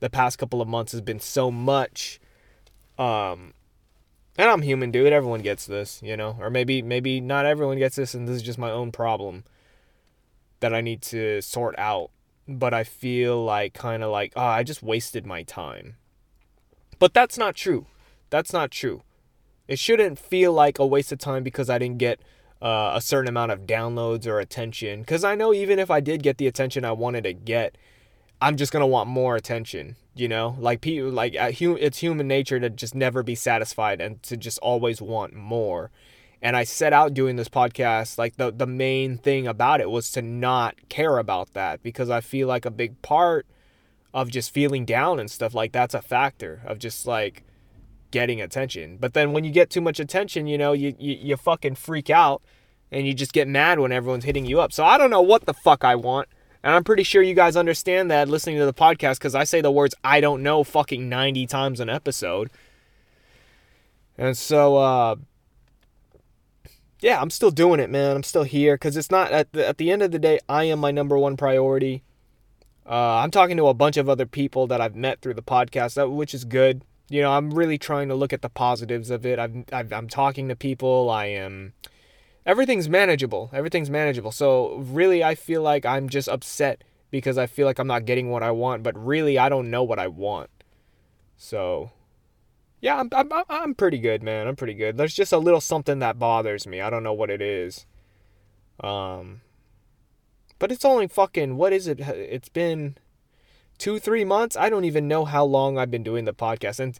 the 0.00 0.10
past 0.10 0.38
couple 0.38 0.60
of 0.60 0.66
months 0.66 0.90
has 0.92 1.02
been 1.02 1.20
so 1.20 1.50
much 1.50 2.18
um, 3.00 3.54
and 4.36 4.50
I'm 4.50 4.60
human, 4.62 4.90
dude. 4.90 5.12
Everyone 5.12 5.40
gets 5.40 5.66
this, 5.66 6.00
you 6.02 6.16
know, 6.16 6.36
or 6.38 6.50
maybe 6.50 6.82
maybe 6.82 7.20
not 7.20 7.46
everyone 7.46 7.78
gets 7.78 7.96
this, 7.96 8.14
and 8.14 8.28
this 8.28 8.36
is 8.36 8.42
just 8.42 8.58
my 8.58 8.70
own 8.70 8.92
problem 8.92 9.44
that 10.60 10.74
I 10.74 10.82
need 10.82 11.00
to 11.02 11.40
sort 11.40 11.74
out. 11.78 12.10
But 12.46 12.74
I 12.74 12.84
feel 12.84 13.42
like 13.42 13.72
kind 13.74 14.02
of 14.02 14.10
like, 14.10 14.32
oh, 14.36 14.44
I 14.44 14.62
just 14.62 14.82
wasted 14.82 15.24
my 15.24 15.42
time. 15.44 15.96
But 16.98 17.14
that's 17.14 17.38
not 17.38 17.54
true. 17.54 17.86
That's 18.30 18.52
not 18.52 18.70
true. 18.70 19.02
It 19.68 19.78
shouldn't 19.78 20.18
feel 20.18 20.52
like 20.52 20.78
a 20.78 20.86
waste 20.86 21.12
of 21.12 21.18
time 21.18 21.42
because 21.42 21.68
I 21.68 21.78
didn't 21.78 21.98
get 21.98 22.20
uh, 22.62 22.92
a 22.94 23.00
certain 23.00 23.28
amount 23.28 23.52
of 23.52 23.66
downloads 23.66 24.26
or 24.26 24.40
attention. 24.40 25.00
Because 25.00 25.24
I 25.24 25.34
know 25.34 25.52
even 25.52 25.78
if 25.78 25.90
I 25.90 26.00
did 26.00 26.22
get 26.22 26.38
the 26.38 26.46
attention 26.46 26.84
I 26.84 26.92
wanted 26.92 27.24
to 27.24 27.32
get, 27.32 27.76
I'm 28.42 28.56
just 28.56 28.72
gonna 28.72 28.86
want 28.86 29.08
more 29.08 29.36
attention. 29.36 29.96
You 30.14 30.28
know, 30.28 30.56
like 30.58 30.80
people, 30.80 31.10
like 31.10 31.36
uh, 31.36 31.52
it's 31.52 31.98
human 31.98 32.26
nature 32.26 32.58
to 32.58 32.68
just 32.68 32.94
never 32.94 33.22
be 33.22 33.34
satisfied 33.34 34.00
and 34.00 34.22
to 34.24 34.36
just 34.36 34.58
always 34.58 35.00
want 35.00 35.34
more. 35.34 35.90
And 36.42 36.56
I 36.56 36.64
set 36.64 36.92
out 36.92 37.14
doing 37.14 37.36
this 37.36 37.48
podcast, 37.48 38.18
like 38.18 38.36
the 38.36 38.50
the 38.50 38.66
main 38.66 39.18
thing 39.18 39.46
about 39.46 39.80
it 39.80 39.90
was 39.90 40.10
to 40.12 40.22
not 40.22 40.74
care 40.88 41.18
about 41.18 41.52
that 41.54 41.82
because 41.82 42.10
I 42.10 42.20
feel 42.20 42.48
like 42.48 42.64
a 42.64 42.70
big 42.70 43.00
part 43.02 43.46
of 44.12 44.30
just 44.30 44.50
feeling 44.52 44.84
down 44.84 45.20
and 45.20 45.30
stuff 45.30 45.54
like 45.54 45.72
that's 45.72 45.94
a 45.94 46.02
factor 46.02 46.62
of 46.66 46.78
just 46.78 47.06
like 47.06 47.44
getting 48.10 48.40
attention. 48.40 48.96
But 48.98 49.14
then 49.14 49.32
when 49.32 49.44
you 49.44 49.50
get 49.50 49.70
too 49.70 49.80
much 49.80 50.00
attention, 50.00 50.46
you 50.46 50.58
know, 50.58 50.72
you, 50.72 50.94
you, 50.98 51.16
you 51.20 51.36
fucking 51.36 51.76
freak 51.76 52.10
out 52.10 52.42
and 52.90 53.06
you 53.06 53.14
just 53.14 53.32
get 53.32 53.48
mad 53.48 53.78
when 53.78 53.92
everyone's 53.92 54.24
hitting 54.24 54.46
you 54.46 54.60
up. 54.60 54.72
So 54.72 54.84
I 54.84 54.98
don't 54.98 55.10
know 55.10 55.22
what 55.22 55.46
the 55.46 55.54
fuck 55.54 55.84
I 55.84 55.94
want. 55.94 56.28
And 56.62 56.74
I'm 56.74 56.84
pretty 56.84 57.04
sure 57.04 57.22
you 57.22 57.34
guys 57.34 57.56
understand 57.56 58.10
that 58.10 58.28
listening 58.28 58.58
to 58.58 58.66
the 58.66 58.74
podcast 58.74 59.14
because 59.14 59.34
I 59.34 59.44
say 59.44 59.60
the 59.60 59.70
words 59.70 59.94
I 60.04 60.20
don't 60.20 60.42
know 60.42 60.62
fucking 60.62 61.08
90 61.08 61.46
times 61.46 61.80
an 61.80 61.88
episode. 61.88 62.50
And 64.18 64.36
so, 64.36 64.76
uh, 64.76 65.16
yeah, 67.00 67.20
I'm 67.20 67.30
still 67.30 67.50
doing 67.50 67.80
it, 67.80 67.88
man. 67.88 68.14
I'm 68.16 68.22
still 68.22 68.42
here 68.42 68.74
because 68.74 68.96
it's 68.96 69.10
not 69.10 69.32
at 69.32 69.52
the, 69.52 69.66
at 69.66 69.78
the 69.78 69.90
end 69.90 70.02
of 70.02 70.10
the 70.10 70.18
day, 70.18 70.38
I 70.48 70.64
am 70.64 70.78
my 70.80 70.90
number 70.90 71.16
one 71.16 71.38
priority. 71.38 72.02
Uh, 72.84 73.18
I'm 73.18 73.30
talking 73.30 73.56
to 73.56 73.68
a 73.68 73.74
bunch 73.74 73.96
of 73.96 74.08
other 74.08 74.26
people 74.26 74.66
that 74.66 74.80
I've 74.80 74.96
met 74.96 75.20
through 75.20 75.34
the 75.34 75.42
podcast, 75.42 76.10
which 76.12 76.34
is 76.34 76.44
good. 76.44 76.82
You 77.10 77.20
know, 77.20 77.32
I'm 77.32 77.50
really 77.50 77.76
trying 77.76 78.08
to 78.08 78.14
look 78.14 78.32
at 78.32 78.40
the 78.40 78.48
positives 78.48 79.10
of 79.10 79.26
it. 79.26 79.40
I've, 79.40 79.64
I've 79.72 79.92
I'm 79.92 80.08
talking 80.08 80.48
to 80.48 80.54
people. 80.54 81.10
I 81.10 81.26
am 81.26 81.74
everything's 82.46 82.88
manageable. 82.88 83.50
Everything's 83.52 83.90
manageable. 83.90 84.30
So 84.30 84.76
really, 84.76 85.22
I 85.22 85.34
feel 85.34 85.60
like 85.60 85.84
I'm 85.84 86.08
just 86.08 86.28
upset 86.28 86.84
because 87.10 87.36
I 87.36 87.46
feel 87.46 87.66
like 87.66 87.80
I'm 87.80 87.88
not 87.88 88.04
getting 88.04 88.30
what 88.30 88.44
I 88.44 88.52
want. 88.52 88.84
But 88.84 88.96
really, 88.96 89.38
I 89.38 89.48
don't 89.48 89.70
know 89.70 89.82
what 89.82 89.98
I 89.98 90.06
want. 90.06 90.50
So, 91.36 91.90
yeah, 92.80 93.00
I'm 93.00 93.08
I'm 93.12 93.28
I'm 93.48 93.74
pretty 93.74 93.98
good, 93.98 94.22
man. 94.22 94.46
I'm 94.46 94.54
pretty 94.54 94.74
good. 94.74 94.96
There's 94.96 95.14
just 95.14 95.32
a 95.32 95.38
little 95.38 95.60
something 95.60 95.98
that 95.98 96.20
bothers 96.20 96.64
me. 96.64 96.80
I 96.80 96.90
don't 96.90 97.02
know 97.02 97.12
what 97.12 97.30
it 97.30 97.42
is. 97.42 97.86
Um, 98.78 99.40
but 100.60 100.70
it's 100.70 100.84
only 100.84 101.08
fucking 101.08 101.56
what 101.56 101.72
is 101.72 101.88
it? 101.88 101.98
It's 101.98 102.48
been 102.48 102.96
two 103.80 103.98
three 103.98 104.24
months. 104.24 104.56
I 104.56 104.70
don't 104.70 104.84
even 104.84 105.08
know 105.08 105.24
how 105.24 105.44
long 105.44 105.76
I've 105.76 105.90
been 105.90 106.04
doing 106.04 106.26
the 106.26 106.34
podcast 106.34 106.78
and 106.78 106.96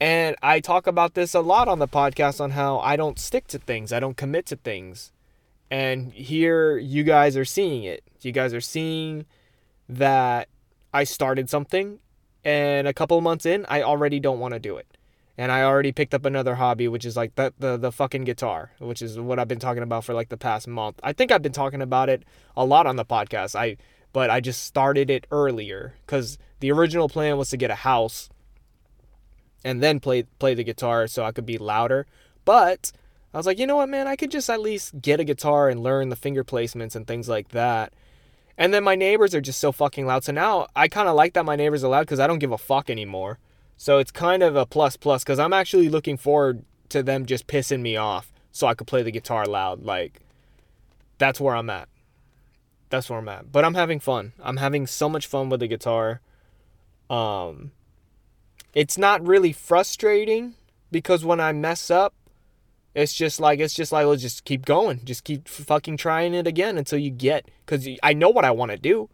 and 0.00 0.36
I 0.42 0.60
talk 0.60 0.86
about 0.86 1.14
this 1.14 1.32
a 1.34 1.40
lot 1.40 1.68
on 1.68 1.78
the 1.78 1.88
podcast 1.88 2.40
on 2.40 2.50
how 2.50 2.80
I 2.80 2.96
don't 2.96 3.18
stick 3.18 3.46
to 3.48 3.58
things, 3.58 3.92
I 3.92 4.00
don't 4.00 4.16
commit 4.16 4.46
to 4.46 4.56
things. 4.56 5.12
And 5.70 6.12
here 6.12 6.78
you 6.78 7.02
guys 7.02 7.36
are 7.36 7.44
seeing 7.44 7.84
it. 7.84 8.04
You 8.20 8.32
guys 8.32 8.54
are 8.54 8.60
seeing 8.60 9.26
that 9.88 10.48
I 10.92 11.04
started 11.04 11.48
something 11.50 11.98
and 12.44 12.86
a 12.86 12.92
couple 12.92 13.20
months 13.20 13.44
in, 13.46 13.66
I 13.68 13.82
already 13.82 14.20
don't 14.20 14.38
want 14.38 14.54
to 14.54 14.60
do 14.60 14.76
it. 14.76 14.86
And 15.38 15.50
I 15.50 15.62
already 15.64 15.92
picked 15.92 16.14
up 16.14 16.24
another 16.24 16.54
hobby, 16.54 16.88
which 16.88 17.04
is 17.04 17.16
like 17.16 17.34
the, 17.34 17.52
the 17.58 17.76
the 17.76 17.92
fucking 17.92 18.24
guitar, 18.24 18.72
which 18.78 19.02
is 19.02 19.18
what 19.18 19.38
I've 19.38 19.48
been 19.48 19.58
talking 19.58 19.82
about 19.82 20.04
for 20.04 20.14
like 20.14 20.28
the 20.28 20.36
past 20.36 20.66
month. 20.66 20.98
I 21.02 21.12
think 21.12 21.30
I've 21.30 21.42
been 21.42 21.52
talking 21.52 21.82
about 21.82 22.08
it 22.08 22.24
a 22.56 22.64
lot 22.64 22.86
on 22.86 22.96
the 22.96 23.04
podcast. 23.04 23.54
I 23.54 23.76
but 24.16 24.30
I 24.30 24.40
just 24.40 24.64
started 24.64 25.10
it 25.10 25.26
earlier 25.30 25.92
cuz 26.06 26.38
the 26.60 26.72
original 26.72 27.06
plan 27.06 27.36
was 27.36 27.50
to 27.50 27.58
get 27.58 27.70
a 27.70 27.82
house 27.90 28.30
and 29.62 29.82
then 29.82 30.00
play 30.00 30.22
play 30.38 30.54
the 30.54 30.64
guitar 30.64 31.06
so 31.06 31.22
I 31.22 31.32
could 31.32 31.44
be 31.44 31.58
louder. 31.58 32.06
But 32.46 32.92
I 33.34 33.36
was 33.36 33.44
like, 33.44 33.58
you 33.58 33.66
know 33.66 33.76
what, 33.76 33.90
man, 33.90 34.08
I 34.08 34.16
could 34.16 34.30
just 34.30 34.48
at 34.48 34.62
least 34.62 35.02
get 35.02 35.20
a 35.20 35.24
guitar 35.24 35.68
and 35.68 35.82
learn 35.82 36.08
the 36.08 36.16
finger 36.16 36.42
placements 36.44 36.96
and 36.96 37.06
things 37.06 37.28
like 37.28 37.48
that. 37.50 37.92
And 38.56 38.72
then 38.72 38.82
my 38.84 38.94
neighbors 38.94 39.34
are 39.34 39.42
just 39.42 39.60
so 39.60 39.70
fucking 39.70 40.06
loud. 40.06 40.24
So 40.24 40.32
now 40.32 40.66
I 40.74 40.88
kind 40.88 41.10
of 41.10 41.14
like 41.14 41.34
that 41.34 41.44
my 41.44 41.56
neighbors 41.56 41.84
are 41.84 41.90
loud 41.90 42.06
because 42.06 42.18
I 42.18 42.26
don't 42.26 42.38
give 42.38 42.52
a 42.52 42.56
fuck 42.72 42.88
anymore. 42.88 43.38
So 43.76 43.98
it's 43.98 44.10
kind 44.10 44.42
of 44.42 44.56
a 44.56 44.64
plus 44.64 44.96
plus 44.96 45.24
because 45.24 45.38
I'm 45.38 45.52
actually 45.52 45.90
looking 45.90 46.16
forward 46.16 46.64
to 46.88 47.02
them 47.02 47.26
just 47.26 47.46
pissing 47.46 47.82
me 47.82 47.98
off 47.98 48.32
so 48.50 48.66
I 48.66 48.72
could 48.72 48.86
play 48.86 49.02
the 49.02 49.12
guitar 49.12 49.44
loud. 49.44 49.82
Like, 49.82 50.22
that's 51.18 51.38
where 51.38 51.54
I'm 51.54 51.68
at. 51.68 51.90
That's 52.90 53.10
where 53.10 53.18
I'm 53.18 53.28
at. 53.28 53.50
But 53.52 53.64
I'm 53.64 53.74
having 53.74 54.00
fun. 54.00 54.32
I'm 54.42 54.58
having 54.58 54.86
so 54.86 55.08
much 55.08 55.26
fun 55.26 55.48
with 55.48 55.60
the 55.60 55.66
guitar. 55.66 56.20
Um, 57.10 57.72
it's 58.72 58.98
not 58.98 59.26
really 59.26 59.52
frustrating 59.52 60.54
because 60.90 61.24
when 61.24 61.40
I 61.40 61.52
mess 61.52 61.90
up, 61.90 62.14
it's 62.94 63.12
just 63.12 63.40
like 63.40 63.60
it's 63.60 63.74
just 63.74 63.92
like 63.92 64.06
let's 64.06 64.22
just 64.22 64.44
keep 64.44 64.64
going, 64.64 65.04
just 65.04 65.24
keep 65.24 65.48
fucking 65.48 65.98
trying 65.98 66.34
it 66.34 66.46
again 66.46 66.78
until 66.78 66.98
you 66.98 67.10
get 67.10 67.50
because 67.64 67.86
I 68.02 68.14
know 68.14 68.30
what 68.30 68.44
I 68.44 68.50
want 68.50 68.70
to 68.70 68.78
do. 68.78 69.10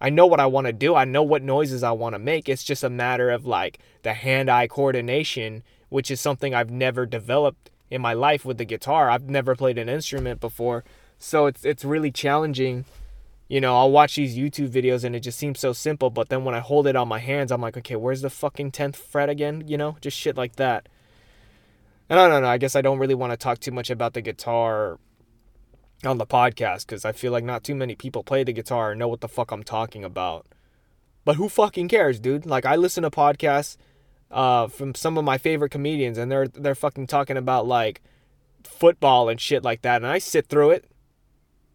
I 0.00 0.10
know 0.10 0.26
what 0.26 0.40
I 0.40 0.46
want 0.46 0.66
to 0.66 0.72
do. 0.72 0.94
I 0.94 1.04
know 1.04 1.22
what 1.22 1.42
noises 1.42 1.82
I 1.82 1.90
want 1.90 2.14
to 2.14 2.18
make. 2.18 2.48
It's 2.48 2.64
just 2.64 2.84
a 2.84 2.90
matter 2.90 3.30
of 3.30 3.44
like 3.44 3.80
the 4.02 4.14
hand-eye 4.14 4.68
coordination, 4.68 5.64
which 5.88 6.10
is 6.10 6.20
something 6.20 6.54
I've 6.54 6.70
never 6.70 7.04
developed 7.04 7.70
in 7.90 8.00
my 8.00 8.12
life 8.12 8.44
with 8.44 8.58
the 8.58 8.64
guitar. 8.64 9.10
I've 9.10 9.28
never 9.28 9.56
played 9.56 9.76
an 9.76 9.88
instrument 9.88 10.40
before, 10.40 10.84
so 11.18 11.46
it's 11.46 11.64
it's 11.64 11.84
really 11.84 12.10
challenging 12.10 12.84
you 13.48 13.60
know, 13.60 13.76
I'll 13.76 13.90
watch 13.90 14.16
these 14.16 14.36
YouTube 14.36 14.68
videos 14.68 15.04
and 15.04 15.16
it 15.16 15.20
just 15.20 15.38
seems 15.38 15.58
so 15.58 15.72
simple, 15.72 16.10
but 16.10 16.28
then 16.28 16.44
when 16.44 16.54
I 16.54 16.60
hold 16.60 16.86
it 16.86 16.96
on 16.96 17.08
my 17.08 17.18
hands, 17.18 17.50
I'm 17.50 17.62
like, 17.62 17.78
okay, 17.78 17.96
where's 17.96 18.20
the 18.20 18.30
fucking 18.30 18.72
10th 18.72 18.96
fret 18.96 19.30
again? 19.30 19.64
You 19.66 19.78
know, 19.78 19.96
just 20.02 20.18
shit 20.18 20.36
like 20.36 20.56
that. 20.56 20.88
And 22.10 22.20
I 22.20 22.28
don't 22.28 22.42
know, 22.42 22.48
I 22.48 22.58
guess 22.58 22.76
I 22.76 22.82
don't 22.82 22.98
really 22.98 23.14
want 23.14 23.32
to 23.32 23.36
talk 23.36 23.58
too 23.58 23.70
much 23.70 23.88
about 23.88 24.12
the 24.12 24.20
guitar 24.20 24.98
on 26.04 26.18
the 26.18 26.26
podcast 26.26 26.86
because 26.86 27.04
I 27.04 27.12
feel 27.12 27.32
like 27.32 27.44
not 27.44 27.64
too 27.64 27.74
many 27.74 27.94
people 27.94 28.22
play 28.22 28.44
the 28.44 28.52
guitar 28.52 28.90
and 28.90 28.98
know 28.98 29.08
what 29.08 29.20
the 29.20 29.28
fuck 29.28 29.50
I'm 29.50 29.64
talking 29.64 30.04
about. 30.04 30.46
But 31.24 31.36
who 31.36 31.48
fucking 31.48 31.88
cares, 31.88 32.20
dude? 32.20 32.46
Like 32.46 32.66
I 32.66 32.76
listen 32.76 33.02
to 33.02 33.10
podcasts 33.10 33.76
uh, 34.30 34.68
from 34.68 34.94
some 34.94 35.16
of 35.16 35.24
my 35.24 35.38
favorite 35.38 35.70
comedians 35.70 36.18
and 36.18 36.30
they're 36.30 36.48
they're 36.48 36.74
fucking 36.74 37.06
talking 37.06 37.36
about 37.36 37.66
like 37.66 38.02
football 38.62 39.28
and 39.28 39.40
shit 39.40 39.64
like 39.64 39.82
that 39.82 39.96
and 39.96 40.06
I 40.06 40.18
sit 40.18 40.48
through 40.48 40.70
it 40.70 40.84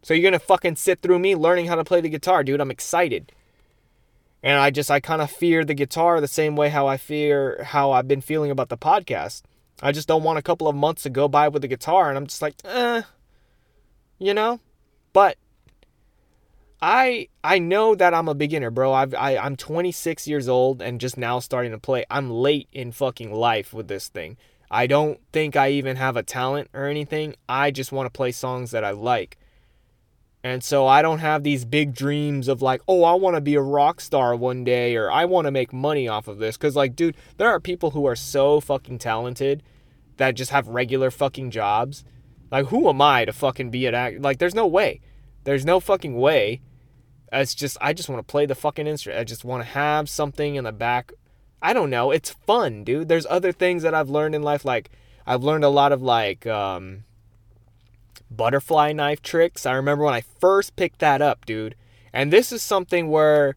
so 0.04 0.12
you're 0.12 0.22
gonna 0.22 0.38
fucking 0.38 0.76
sit 0.76 1.00
through 1.00 1.18
me 1.18 1.34
learning 1.34 1.66
how 1.66 1.76
to 1.76 1.82
play 1.82 2.02
the 2.02 2.10
guitar, 2.10 2.44
dude. 2.44 2.60
I'm 2.60 2.70
excited. 2.70 3.32
And 4.42 4.60
I 4.60 4.70
just 4.70 4.90
I 4.90 5.00
kind 5.00 5.22
of 5.22 5.30
fear 5.30 5.64
the 5.64 5.72
guitar 5.72 6.20
the 6.20 6.28
same 6.28 6.56
way 6.56 6.68
how 6.68 6.86
I 6.86 6.98
fear 6.98 7.64
how 7.64 7.92
I've 7.92 8.06
been 8.06 8.20
feeling 8.20 8.50
about 8.50 8.68
the 8.68 8.76
podcast. 8.76 9.42
I 9.82 9.90
just 9.90 10.06
don't 10.06 10.22
want 10.22 10.38
a 10.38 10.42
couple 10.42 10.68
of 10.68 10.76
months 10.76 11.04
to 11.04 11.10
go 11.10 11.26
by 11.26 11.48
with 11.48 11.62
the 11.62 11.68
guitar 11.68 12.10
and 12.10 12.18
I'm 12.18 12.26
just 12.26 12.42
like, 12.42 12.54
eh, 12.64 13.02
you 14.18 14.34
know? 14.34 14.60
But 15.14 15.38
I 16.82 17.28
I 17.42 17.58
know 17.58 17.94
that 17.94 18.12
I'm 18.12 18.28
a 18.28 18.34
beginner, 18.34 18.70
bro. 18.70 18.92
I've 18.92 19.14
I, 19.14 19.38
I'm 19.38 19.56
26 19.56 20.28
years 20.28 20.50
old 20.50 20.82
and 20.82 21.00
just 21.00 21.16
now 21.16 21.38
starting 21.38 21.72
to 21.72 21.78
play. 21.78 22.04
I'm 22.10 22.30
late 22.30 22.68
in 22.70 22.92
fucking 22.92 23.32
life 23.32 23.72
with 23.72 23.88
this 23.88 24.08
thing. 24.08 24.36
I 24.70 24.86
don't 24.86 25.18
think 25.32 25.56
I 25.56 25.70
even 25.70 25.96
have 25.96 26.18
a 26.18 26.22
talent 26.22 26.68
or 26.74 26.84
anything. 26.84 27.36
I 27.48 27.70
just 27.70 27.92
want 27.92 28.04
to 28.04 28.10
play 28.10 28.32
songs 28.32 28.72
that 28.72 28.84
I 28.84 28.90
like. 28.90 29.38
And 30.44 30.62
so 30.62 30.86
I 30.86 31.00
don't 31.00 31.20
have 31.20 31.42
these 31.42 31.64
big 31.64 31.94
dreams 31.94 32.48
of 32.48 32.60
like, 32.60 32.82
oh, 32.86 33.02
I 33.02 33.14
want 33.14 33.34
to 33.34 33.40
be 33.40 33.54
a 33.54 33.62
rock 33.62 33.98
star 33.98 34.36
one 34.36 34.62
day 34.62 34.94
or 34.94 35.10
I 35.10 35.24
want 35.24 35.46
to 35.46 35.50
make 35.50 35.72
money 35.72 36.06
off 36.06 36.28
of 36.28 36.36
this. 36.36 36.58
Because, 36.58 36.76
like, 36.76 36.94
dude, 36.94 37.16
there 37.38 37.48
are 37.48 37.58
people 37.58 37.92
who 37.92 38.04
are 38.04 38.14
so 38.14 38.60
fucking 38.60 38.98
talented 38.98 39.62
that 40.18 40.34
just 40.34 40.50
have 40.50 40.68
regular 40.68 41.10
fucking 41.10 41.50
jobs. 41.50 42.04
Like, 42.50 42.66
who 42.66 42.90
am 42.90 43.00
I 43.00 43.24
to 43.24 43.32
fucking 43.32 43.70
be 43.70 43.86
an 43.86 43.94
act? 43.94 44.20
Like, 44.20 44.38
there's 44.38 44.54
no 44.54 44.66
way. 44.66 45.00
There's 45.44 45.64
no 45.64 45.80
fucking 45.80 46.14
way. 46.14 46.60
It's 47.32 47.54
just, 47.54 47.78
I 47.80 47.94
just 47.94 48.10
want 48.10 48.20
to 48.20 48.30
play 48.30 48.44
the 48.44 48.54
fucking 48.54 48.86
instrument. 48.86 49.20
I 49.20 49.24
just 49.24 49.46
want 49.46 49.62
to 49.62 49.70
have 49.70 50.10
something 50.10 50.56
in 50.56 50.64
the 50.64 50.72
back. 50.72 51.10
I 51.62 51.72
don't 51.72 51.88
know. 51.88 52.10
It's 52.10 52.30
fun, 52.30 52.84
dude. 52.84 53.08
There's 53.08 53.26
other 53.30 53.50
things 53.50 53.82
that 53.82 53.94
I've 53.94 54.10
learned 54.10 54.34
in 54.34 54.42
life. 54.42 54.66
Like, 54.66 54.90
I've 55.26 55.42
learned 55.42 55.64
a 55.64 55.70
lot 55.70 55.90
of, 55.90 56.02
like, 56.02 56.46
um, 56.46 57.04
butterfly 58.36 58.92
knife 58.92 59.22
tricks. 59.22 59.66
I 59.66 59.72
remember 59.72 60.04
when 60.04 60.14
I 60.14 60.22
first 60.40 60.76
picked 60.76 60.98
that 61.00 61.22
up, 61.22 61.46
dude. 61.46 61.74
And 62.12 62.32
this 62.32 62.52
is 62.52 62.62
something 62.62 63.08
where 63.08 63.56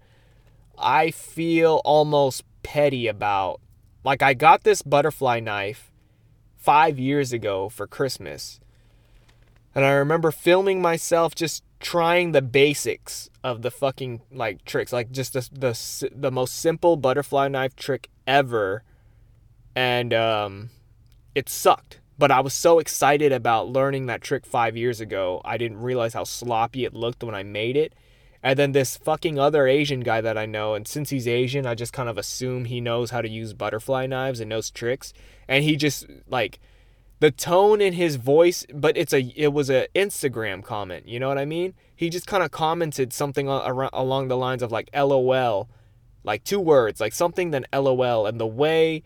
I 0.78 1.12
feel 1.12 1.82
almost 1.86 2.44
petty 2.63 3.08
about. 3.08 3.62
Like, 4.04 4.22
I 4.22 4.34
got 4.34 4.63
this 4.63 4.82
butterfly 4.82 5.40
knife 5.40 5.92
five 6.56 7.00
years 7.00 7.32
ago 7.32 7.70
for 7.70 7.88
Christmas. 7.88 8.60
And 9.76 9.86
I 9.86 9.92
remember 9.92 10.32
filming 10.32 10.82
myself 10.82 11.36
just 11.36 11.63
trying 11.80 12.32
the 12.32 12.42
basics 12.42 13.30
of 13.44 13.62
the 13.62 13.72
fucking 13.72 14.22
like 14.32 14.66
tricks, 14.66 14.92
like 14.92 15.12
just 15.12 15.34
the 15.34 15.48
the, 15.52 16.10
the 16.16 16.32
most 16.32 16.56
simple 16.56 16.98
butterfly 16.98 17.48
knife 17.48 17.76
trick 17.76 18.10
ever, 18.26 18.84
and 19.76 20.13
um, 20.13 20.70
it 21.36 21.48
sucked. 21.50 22.00
But 22.17 22.32
I 22.32 22.39
was 22.39 22.53
so 22.53 22.80
excited 22.80 23.32
about 23.32 23.69
learning 23.69 24.08
that 24.08 24.21
trick 24.21 24.45
five 24.45 24.75
years 24.75 24.99
ago, 24.99 25.41
I 25.45 25.58
didn't 25.58 25.82
realize 25.82 26.13
how 26.13 26.23
sloppy 26.23 26.84
it 26.84 26.93
looked 26.93 27.23
when 27.23 27.36
I 27.36 27.43
made 27.43 27.77
it. 27.77 27.93
And 28.41 28.58
then 28.58 28.71
this 28.71 28.97
fucking 28.97 29.38
other 29.38 29.67
Asian 29.67 29.99
guy 30.01 30.21
that 30.21 30.38
I 30.38 30.45
know, 30.45 30.73
and 30.73 30.88
since 30.88 31.10
he's 31.10 31.27
Asian, 31.27 31.65
I 31.65 31.75
just 31.75 31.93
kind 31.93 32.10
of 32.10 32.17
assume 32.17 32.65
he 32.65 32.82
knows 32.82 33.12
how 33.12 33.21
to 33.21 33.30
use 33.30 33.53
butterfly 33.53 34.08
knives 34.08 34.39
and 34.39 34.49
knows 34.49 34.71
tricks. 34.71 35.13
And 35.47 35.63
he 35.63 35.75
just, 35.75 36.06
like, 36.27 36.60
the 37.19 37.32
tone 37.32 37.82
in 37.82 37.93
his 37.93 38.15
voice, 38.15 38.65
but 38.73 38.95
it's 38.95 39.13
a 39.13 39.21
it 39.36 39.51
was 39.53 39.69
a 39.69 39.88
Instagram 39.95 40.63
comment. 40.63 41.08
You 41.08 41.19
know 41.19 41.27
what 41.27 41.39
I 41.39 41.45
mean? 41.45 41.73
He 41.95 42.10
just 42.10 42.27
kind 42.27 42.43
of 42.43 42.51
commented 42.51 43.12
something 43.12 43.47
around, 43.47 43.89
along 43.93 44.27
the 44.27 44.38
lines 44.38 44.62
of 44.62 44.71
like 44.71 44.89
LOL, 44.93 45.67
like 46.23 46.43
two 46.43 46.60
words, 46.60 46.99
like 46.99 47.13
something 47.13 47.51
then 47.51 47.65
LOL, 47.73 48.27
and 48.27 48.39
the 48.39 48.47
way 48.47 49.03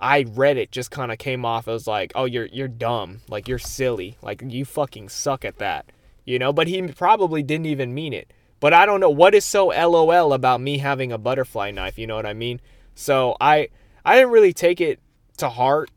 I 0.00 0.24
read 0.28 0.56
it 0.56 0.70
just 0.70 0.90
kind 0.90 1.10
of 1.10 1.18
came 1.18 1.44
off 1.44 1.68
as 1.68 1.86
like, 1.86 2.12
oh, 2.14 2.24
you're 2.24 2.46
you're 2.46 2.68
dumb, 2.68 3.20
like 3.28 3.48
you're 3.48 3.58
silly, 3.58 4.16
like 4.22 4.42
you 4.46 4.64
fucking 4.64 5.08
suck 5.08 5.44
at 5.44 5.58
that, 5.58 5.86
you 6.24 6.38
know. 6.38 6.52
But 6.52 6.68
he 6.68 6.80
probably 6.88 7.42
didn't 7.42 7.66
even 7.66 7.94
mean 7.94 8.12
it. 8.12 8.32
But 8.60 8.72
I 8.72 8.86
don't 8.86 9.00
know 9.00 9.10
what 9.10 9.34
is 9.34 9.44
so 9.44 9.68
LOL 9.68 10.32
about 10.32 10.60
me 10.60 10.78
having 10.78 11.12
a 11.12 11.18
butterfly 11.18 11.70
knife. 11.70 11.98
You 11.98 12.06
know 12.06 12.16
what 12.16 12.26
I 12.26 12.34
mean? 12.34 12.60
So 12.94 13.36
I 13.40 13.68
I 14.04 14.16
didn't 14.16 14.30
really 14.30 14.52
take 14.52 14.80
it 14.80 15.00
to 15.38 15.48
heart 15.48 15.90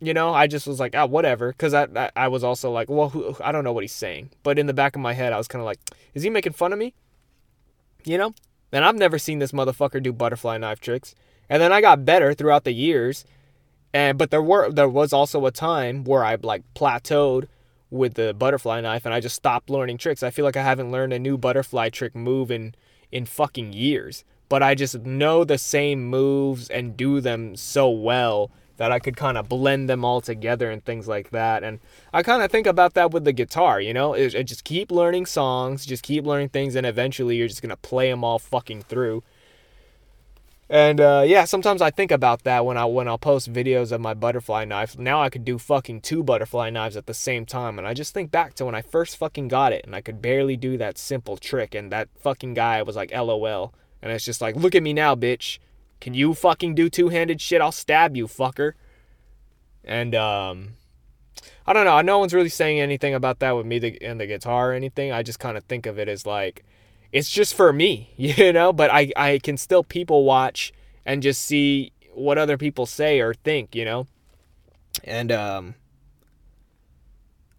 you 0.00 0.14
know, 0.14 0.32
I 0.32 0.46
just 0.46 0.66
was 0.66 0.80
like, 0.80 0.96
ah, 0.96 1.06
whatever. 1.06 1.52
Because 1.52 1.74
I, 1.74 1.86
I, 1.94 2.10
I, 2.16 2.28
was 2.28 2.42
also 2.42 2.70
like, 2.70 2.88
well, 2.88 3.10
who, 3.10 3.36
I 3.42 3.52
don't 3.52 3.64
know 3.64 3.72
what 3.72 3.84
he's 3.84 3.92
saying. 3.92 4.30
But 4.42 4.58
in 4.58 4.66
the 4.66 4.74
back 4.74 4.96
of 4.96 5.02
my 5.02 5.12
head, 5.12 5.32
I 5.32 5.38
was 5.38 5.46
kind 5.46 5.60
of 5.60 5.66
like, 5.66 5.78
is 6.14 6.22
he 6.22 6.30
making 6.30 6.54
fun 6.54 6.72
of 6.72 6.78
me? 6.78 6.94
You 8.04 8.16
know? 8.16 8.34
And 8.72 8.84
I've 8.84 8.96
never 8.96 9.18
seen 9.18 9.40
this 9.40 9.52
motherfucker 9.52 10.02
do 10.02 10.12
butterfly 10.12 10.56
knife 10.56 10.80
tricks. 10.80 11.14
And 11.48 11.60
then 11.60 11.72
I 11.72 11.80
got 11.80 12.04
better 12.04 12.32
throughout 12.32 12.64
the 12.64 12.72
years. 12.72 13.24
And 13.92 14.18
but 14.18 14.30
there 14.30 14.42
were 14.42 14.70
there 14.70 14.88
was 14.88 15.12
also 15.12 15.46
a 15.46 15.50
time 15.50 16.04
where 16.04 16.24
I 16.24 16.36
like 16.40 16.62
plateaued 16.74 17.46
with 17.90 18.14
the 18.14 18.32
butterfly 18.32 18.80
knife 18.80 19.04
and 19.04 19.12
I 19.12 19.20
just 19.20 19.34
stopped 19.34 19.68
learning 19.68 19.98
tricks. 19.98 20.22
I 20.22 20.30
feel 20.30 20.44
like 20.44 20.56
I 20.56 20.62
haven't 20.62 20.92
learned 20.92 21.12
a 21.12 21.18
new 21.18 21.36
butterfly 21.36 21.88
trick 21.90 22.14
move 22.14 22.50
in 22.50 22.74
in 23.10 23.26
fucking 23.26 23.72
years. 23.72 24.24
But 24.48 24.62
I 24.62 24.74
just 24.74 24.98
know 25.00 25.44
the 25.44 25.58
same 25.58 26.04
moves 26.04 26.68
and 26.68 26.96
do 26.96 27.20
them 27.20 27.54
so 27.54 27.88
well 27.88 28.50
that 28.78 28.90
I 28.90 28.98
could 28.98 29.16
kind 29.16 29.36
of 29.36 29.48
blend 29.48 29.90
them 29.90 30.04
all 30.06 30.22
together 30.22 30.70
and 30.70 30.82
things 30.82 31.06
like 31.06 31.30
that. 31.30 31.62
And 31.62 31.80
I 32.14 32.22
kind 32.22 32.42
of 32.42 32.50
think 32.50 32.66
about 32.66 32.94
that 32.94 33.10
with 33.10 33.24
the 33.24 33.32
guitar, 33.32 33.78
you 33.78 33.92
know, 33.92 34.14
it, 34.14 34.34
it 34.34 34.44
just 34.44 34.64
keep 34.64 34.90
learning 34.90 35.26
songs, 35.26 35.84
just 35.84 36.02
keep 36.02 36.24
learning 36.24 36.48
things, 36.48 36.74
and 36.74 36.86
eventually 36.86 37.36
you're 37.36 37.46
just 37.46 37.60
gonna 37.60 37.76
play 37.76 38.10
them 38.10 38.24
all 38.24 38.38
fucking 38.38 38.80
through. 38.82 39.22
And 40.70 41.00
uh, 41.00 41.24
yeah, 41.26 41.46
sometimes 41.46 41.82
I 41.82 41.90
think 41.90 42.12
about 42.12 42.44
that 42.44 42.64
when 42.64 42.76
I 42.76 42.84
when 42.84 43.08
I'll 43.08 43.18
post 43.18 43.52
videos 43.52 43.90
of 43.90 44.00
my 44.00 44.14
butterfly 44.14 44.64
knife. 44.64 44.96
Now 44.96 45.20
I 45.20 45.28
could 45.28 45.44
do 45.44 45.58
fucking 45.58 46.02
two 46.02 46.22
butterfly 46.22 46.70
knives 46.70 46.96
at 46.96 47.06
the 47.06 47.14
same 47.14 47.44
time, 47.44 47.76
and 47.76 47.88
I 47.88 47.92
just 47.92 48.14
think 48.14 48.30
back 48.30 48.54
to 48.54 48.64
when 48.64 48.76
I 48.76 48.80
first 48.80 49.16
fucking 49.16 49.48
got 49.48 49.72
it, 49.72 49.84
and 49.84 49.96
I 49.96 50.00
could 50.00 50.22
barely 50.22 50.56
do 50.56 50.78
that 50.78 50.96
simple 50.96 51.36
trick, 51.36 51.74
and 51.74 51.90
that 51.90 52.08
fucking 52.20 52.54
guy 52.54 52.82
was 52.82 52.94
like, 52.94 53.10
"LOL," 53.12 53.74
and 54.00 54.12
it's 54.12 54.24
just 54.24 54.40
like, 54.40 54.54
"Look 54.54 54.76
at 54.76 54.84
me 54.84 54.92
now, 54.92 55.16
bitch." 55.16 55.58
Can 56.00 56.14
you 56.14 56.34
fucking 56.34 56.74
do 56.74 56.88
two 56.88 57.08
handed 57.08 57.40
shit? 57.40 57.60
I'll 57.60 57.72
stab 57.72 58.16
you, 58.16 58.26
fucker. 58.26 58.72
And, 59.84 60.14
um, 60.14 60.76
I 61.66 61.72
don't 61.72 61.84
know. 61.84 62.00
No 62.00 62.18
one's 62.18 62.32
really 62.32 62.48
saying 62.48 62.80
anything 62.80 63.12
about 63.14 63.40
that 63.40 63.52
with 63.52 63.66
me 63.66 63.98
and 64.00 64.18
the 64.18 64.26
guitar 64.26 64.70
or 64.70 64.72
anything. 64.72 65.12
I 65.12 65.22
just 65.22 65.38
kind 65.38 65.58
of 65.58 65.64
think 65.64 65.84
of 65.84 65.98
it 65.98 66.08
as 66.08 66.24
like, 66.24 66.64
it's 67.12 67.30
just 67.30 67.54
for 67.54 67.72
me, 67.72 68.12
you 68.16 68.52
know? 68.52 68.72
But 68.72 68.90
I, 68.90 69.12
I 69.16 69.38
can 69.38 69.56
still 69.56 69.84
people 69.84 70.24
watch 70.24 70.72
and 71.04 71.22
just 71.22 71.42
see 71.42 71.92
what 72.14 72.38
other 72.38 72.56
people 72.58 72.86
say 72.86 73.20
or 73.20 73.34
think, 73.34 73.74
you 73.74 73.84
know? 73.84 74.06
And, 75.04 75.32
um, 75.32 75.74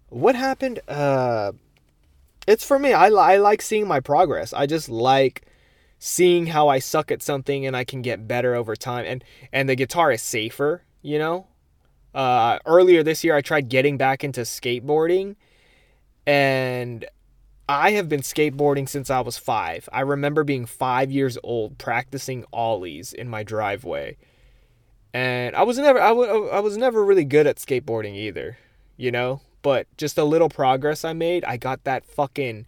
what 0.09 0.35
happened? 0.35 0.81
Uh, 0.87 1.53
it's 2.45 2.65
for 2.65 2.77
me. 2.77 2.93
I, 2.93 3.07
I 3.07 3.37
like 3.37 3.61
seeing 3.61 3.87
my 3.87 3.99
progress. 4.01 4.51
I 4.53 4.65
just 4.65 4.89
like 4.89 5.43
seeing 5.99 6.47
how 6.47 6.67
I 6.67 6.79
suck 6.79 7.11
at 7.11 7.21
something 7.21 7.65
and 7.65 7.77
I 7.77 7.83
can 7.83 8.01
get 8.01 8.27
better 8.27 8.55
over 8.55 8.75
time. 8.75 9.05
And 9.07 9.23
and 9.53 9.69
the 9.69 9.75
guitar 9.75 10.11
is 10.11 10.21
safer, 10.21 10.83
you 11.01 11.17
know. 11.17 11.47
Uh, 12.13 12.59
earlier 12.65 13.03
this 13.03 13.23
year, 13.23 13.35
I 13.35 13.41
tried 13.41 13.69
getting 13.69 13.97
back 13.97 14.23
into 14.23 14.41
skateboarding, 14.41 15.37
and 16.25 17.05
I 17.69 17.91
have 17.91 18.09
been 18.09 18.21
skateboarding 18.21 18.87
since 18.89 19.09
I 19.09 19.21
was 19.21 19.37
five. 19.37 19.87
I 19.93 20.01
remember 20.01 20.43
being 20.43 20.65
five 20.65 21.11
years 21.11 21.37
old 21.43 21.77
practicing 21.77 22.45
ollies 22.51 23.13
in 23.13 23.29
my 23.29 23.43
driveway, 23.43 24.17
and 25.13 25.55
I 25.55 25.63
was 25.63 25.77
never 25.77 25.99
I, 26.01 26.09
w- 26.09 26.49
I 26.49 26.59
was 26.59 26.77
never 26.77 27.03
really 27.03 27.25
good 27.25 27.47
at 27.47 27.57
skateboarding 27.57 28.15
either, 28.15 28.57
you 28.97 29.11
know. 29.11 29.41
But 29.61 29.87
just 29.97 30.17
a 30.17 30.23
little 30.23 30.49
progress 30.49 31.05
I 31.05 31.13
made, 31.13 31.45
I 31.45 31.57
got 31.57 31.83
that 31.83 32.05
fucking 32.05 32.65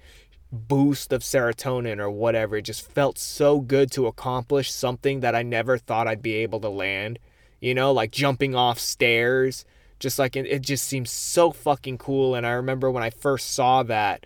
boost 0.51 1.11
of 1.11 1.21
serotonin 1.21 1.99
or 1.99 2.11
whatever. 2.11 2.57
It 2.57 2.61
just 2.61 2.87
felt 2.89 3.17
so 3.17 3.59
good 3.59 3.91
to 3.93 4.05
accomplish 4.05 4.71
something 4.71 5.21
that 5.21 5.35
I 5.35 5.41
never 5.41 5.77
thought 5.77 6.07
I'd 6.07 6.21
be 6.21 6.35
able 6.35 6.59
to 6.61 6.69
land. 6.69 7.19
You 7.59 7.73
know, 7.73 7.91
like 7.91 8.11
jumping 8.11 8.55
off 8.55 8.79
stairs. 8.79 9.65
Just 9.99 10.19
like 10.19 10.35
it, 10.35 10.45
it 10.45 10.61
just 10.61 10.85
seems 10.85 11.11
so 11.11 11.51
fucking 11.51 11.97
cool. 11.97 12.35
And 12.35 12.45
I 12.45 12.51
remember 12.51 12.91
when 12.91 13.03
I 13.03 13.09
first 13.09 13.51
saw 13.51 13.83
that, 13.83 14.25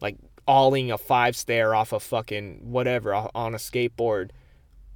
like 0.00 0.16
alling 0.46 0.90
a 0.90 0.98
five 0.98 1.36
stair 1.36 1.74
off 1.74 1.92
a 1.92 2.00
fucking 2.00 2.60
whatever 2.70 3.14
on 3.14 3.54
a 3.54 3.58
skateboard. 3.58 4.30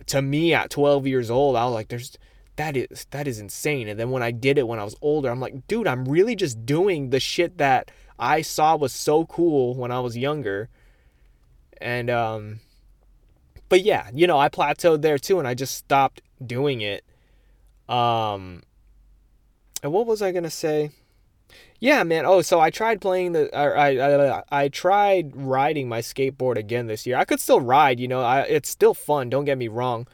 To 0.07 0.21
me 0.21 0.53
at 0.53 0.71
12 0.71 1.07
years 1.07 1.31
old, 1.31 1.57
I 1.57 1.65
was 1.65 1.75
like, 1.75 1.89
there's 1.89 2.19
that 2.57 2.77
is 2.77 3.07
that 3.11 3.27
is 3.27 3.39
insane. 3.39 3.89
And 3.89 3.99
then 3.99 4.11
when 4.11 4.23
I 4.23 4.31
did 4.31 4.59
it 4.59 4.69
when 4.69 4.79
I 4.79 4.85
was 4.85 4.97
older, 5.01 5.31
I'm 5.31 5.41
like, 5.41 5.67
dude, 5.67 5.87
I'm 5.87 6.05
really 6.05 6.37
just 6.37 6.67
doing 6.67 7.11
the 7.11 7.21
shit 7.21 7.59
that 7.59 7.91
I 8.19 8.43
saw 8.43 8.77
was 8.77 8.93
so 8.93 9.27
cool 9.27 9.75
when 9.75 9.91
I 9.91 10.01
was 10.01 10.17
younger. 10.17 10.69
And 11.81 12.11
um 12.11 12.61
but 13.69 13.83
yeah, 13.83 14.11
you 14.13 14.27
know, 14.27 14.39
I 14.39 14.49
plateaued 14.49 15.03
there 15.03 15.19
too 15.19 15.39
and 15.39 15.49
I 15.49 15.55
just 15.55 15.77
stopped 15.77 16.21
doing 16.45 16.81
it. 16.81 17.05
Um 17.89 18.63
and 19.83 19.93
what 19.93 20.07
was 20.07 20.23
I 20.23 20.31
going 20.31 20.45
to 20.45 20.51
say? 20.51 20.91
Yeah, 21.81 22.05
man. 22.05 22.25
Oh, 22.27 22.43
so 22.43 22.61
I 22.61 22.71
tried 22.71 23.01
playing 23.01 23.33
the 23.33 23.55
I, 23.57 24.39
I 24.39 24.43
I 24.51 24.69
tried 24.69 25.33
riding 25.35 25.89
my 25.89 26.01
skateboard 26.01 26.57
again 26.57 26.87
this 26.87 27.07
year. 27.07 27.17
I 27.17 27.25
could 27.25 27.41
still 27.41 27.61
ride, 27.61 27.99
you 27.99 28.09
know. 28.09 28.23
I 28.23 28.43
it's 28.43 28.69
still 28.69 28.95
fun, 28.95 29.31
don't 29.31 29.45
get 29.45 29.59
me 29.59 29.69
wrong. 29.69 30.07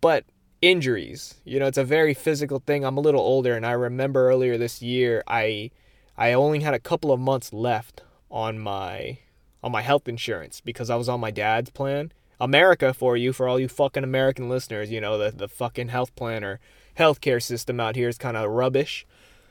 But 0.00 0.24
injuries, 0.62 1.34
you 1.44 1.58
know, 1.58 1.66
it's 1.66 1.78
a 1.78 1.84
very 1.84 2.14
physical 2.14 2.60
thing. 2.64 2.84
I'm 2.84 2.96
a 2.96 3.00
little 3.00 3.20
older 3.20 3.56
and 3.56 3.66
I 3.66 3.72
remember 3.72 4.28
earlier 4.28 4.56
this 4.56 4.82
year 4.82 5.24
I 5.26 5.70
I 6.16 6.32
only 6.32 6.60
had 6.60 6.74
a 6.74 6.78
couple 6.78 7.12
of 7.12 7.18
months 7.20 7.52
left 7.52 8.02
on 8.30 8.58
my 8.58 9.18
on 9.62 9.72
my 9.72 9.82
health 9.82 10.08
insurance 10.08 10.60
because 10.60 10.90
I 10.90 10.96
was 10.96 11.08
on 11.08 11.20
my 11.20 11.30
dad's 11.30 11.70
plan. 11.70 12.12
America 12.40 12.94
for 12.94 13.16
you, 13.16 13.32
for 13.32 13.46
all 13.46 13.60
you 13.60 13.68
fucking 13.68 14.04
American 14.04 14.48
listeners, 14.48 14.90
you 14.90 15.00
know, 15.00 15.18
the, 15.18 15.30
the 15.30 15.48
fucking 15.48 15.88
health 15.88 16.14
plan 16.16 16.42
or 16.42 16.58
healthcare 16.98 17.42
system 17.42 17.78
out 17.80 17.96
here 17.96 18.08
is 18.08 18.16
kind 18.16 18.36
of 18.36 18.50
rubbish. 18.50 19.06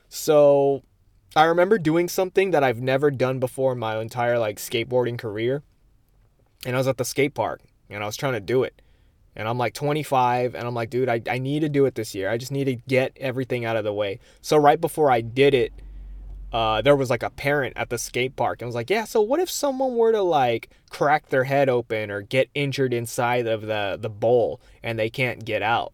So 0.07 0.83
I 1.35 1.45
remember 1.45 1.77
doing 1.77 2.09
something 2.09 2.51
that 2.51 2.63
I've 2.63 2.81
never 2.81 3.11
done 3.11 3.39
before 3.39 3.73
in 3.73 3.79
my 3.79 3.99
entire 3.99 4.39
like 4.39 4.57
skateboarding 4.57 5.17
career. 5.17 5.63
And 6.65 6.75
I 6.75 6.79
was 6.79 6.87
at 6.87 6.97
the 6.97 7.05
skate 7.05 7.33
park 7.33 7.61
and 7.89 8.03
I 8.03 8.05
was 8.05 8.17
trying 8.17 8.33
to 8.33 8.39
do 8.39 8.63
it. 8.63 8.81
And 9.35 9.47
I'm 9.47 9.57
like 9.57 9.73
25 9.73 10.55
and 10.55 10.67
I'm 10.67 10.73
like, 10.73 10.89
dude, 10.89 11.07
I, 11.07 11.21
I 11.29 11.37
need 11.37 11.61
to 11.61 11.69
do 11.69 11.85
it 11.85 11.95
this 11.95 12.15
year. 12.15 12.29
I 12.29 12.37
just 12.37 12.51
need 12.51 12.65
to 12.65 12.75
get 12.75 13.15
everything 13.17 13.63
out 13.63 13.77
of 13.77 13.83
the 13.83 13.93
way. 13.93 14.19
So 14.41 14.57
right 14.57 14.81
before 14.81 15.11
I 15.11 15.21
did 15.21 15.53
it, 15.53 15.71
uh, 16.51 16.81
there 16.81 16.95
was 16.95 17.11
like 17.11 17.21
a 17.21 17.29
parent 17.29 17.73
at 17.77 17.89
the 17.89 17.97
skate 17.99 18.35
park 18.35 18.61
and 18.61 18.67
was 18.67 18.75
like, 18.75 18.89
yeah, 18.89 19.05
so 19.05 19.21
what 19.21 19.39
if 19.39 19.49
someone 19.51 19.95
were 19.95 20.11
to 20.11 20.23
like 20.23 20.69
crack 20.89 21.29
their 21.29 21.43
head 21.43 21.69
open 21.69 22.09
or 22.09 22.21
get 22.21 22.49
injured 22.55 22.91
inside 22.91 23.45
of 23.45 23.61
the, 23.61 23.97
the 24.01 24.09
bowl 24.09 24.59
and 24.81 24.97
they 24.97 25.11
can't 25.11 25.45
get 25.45 25.61
out? 25.61 25.93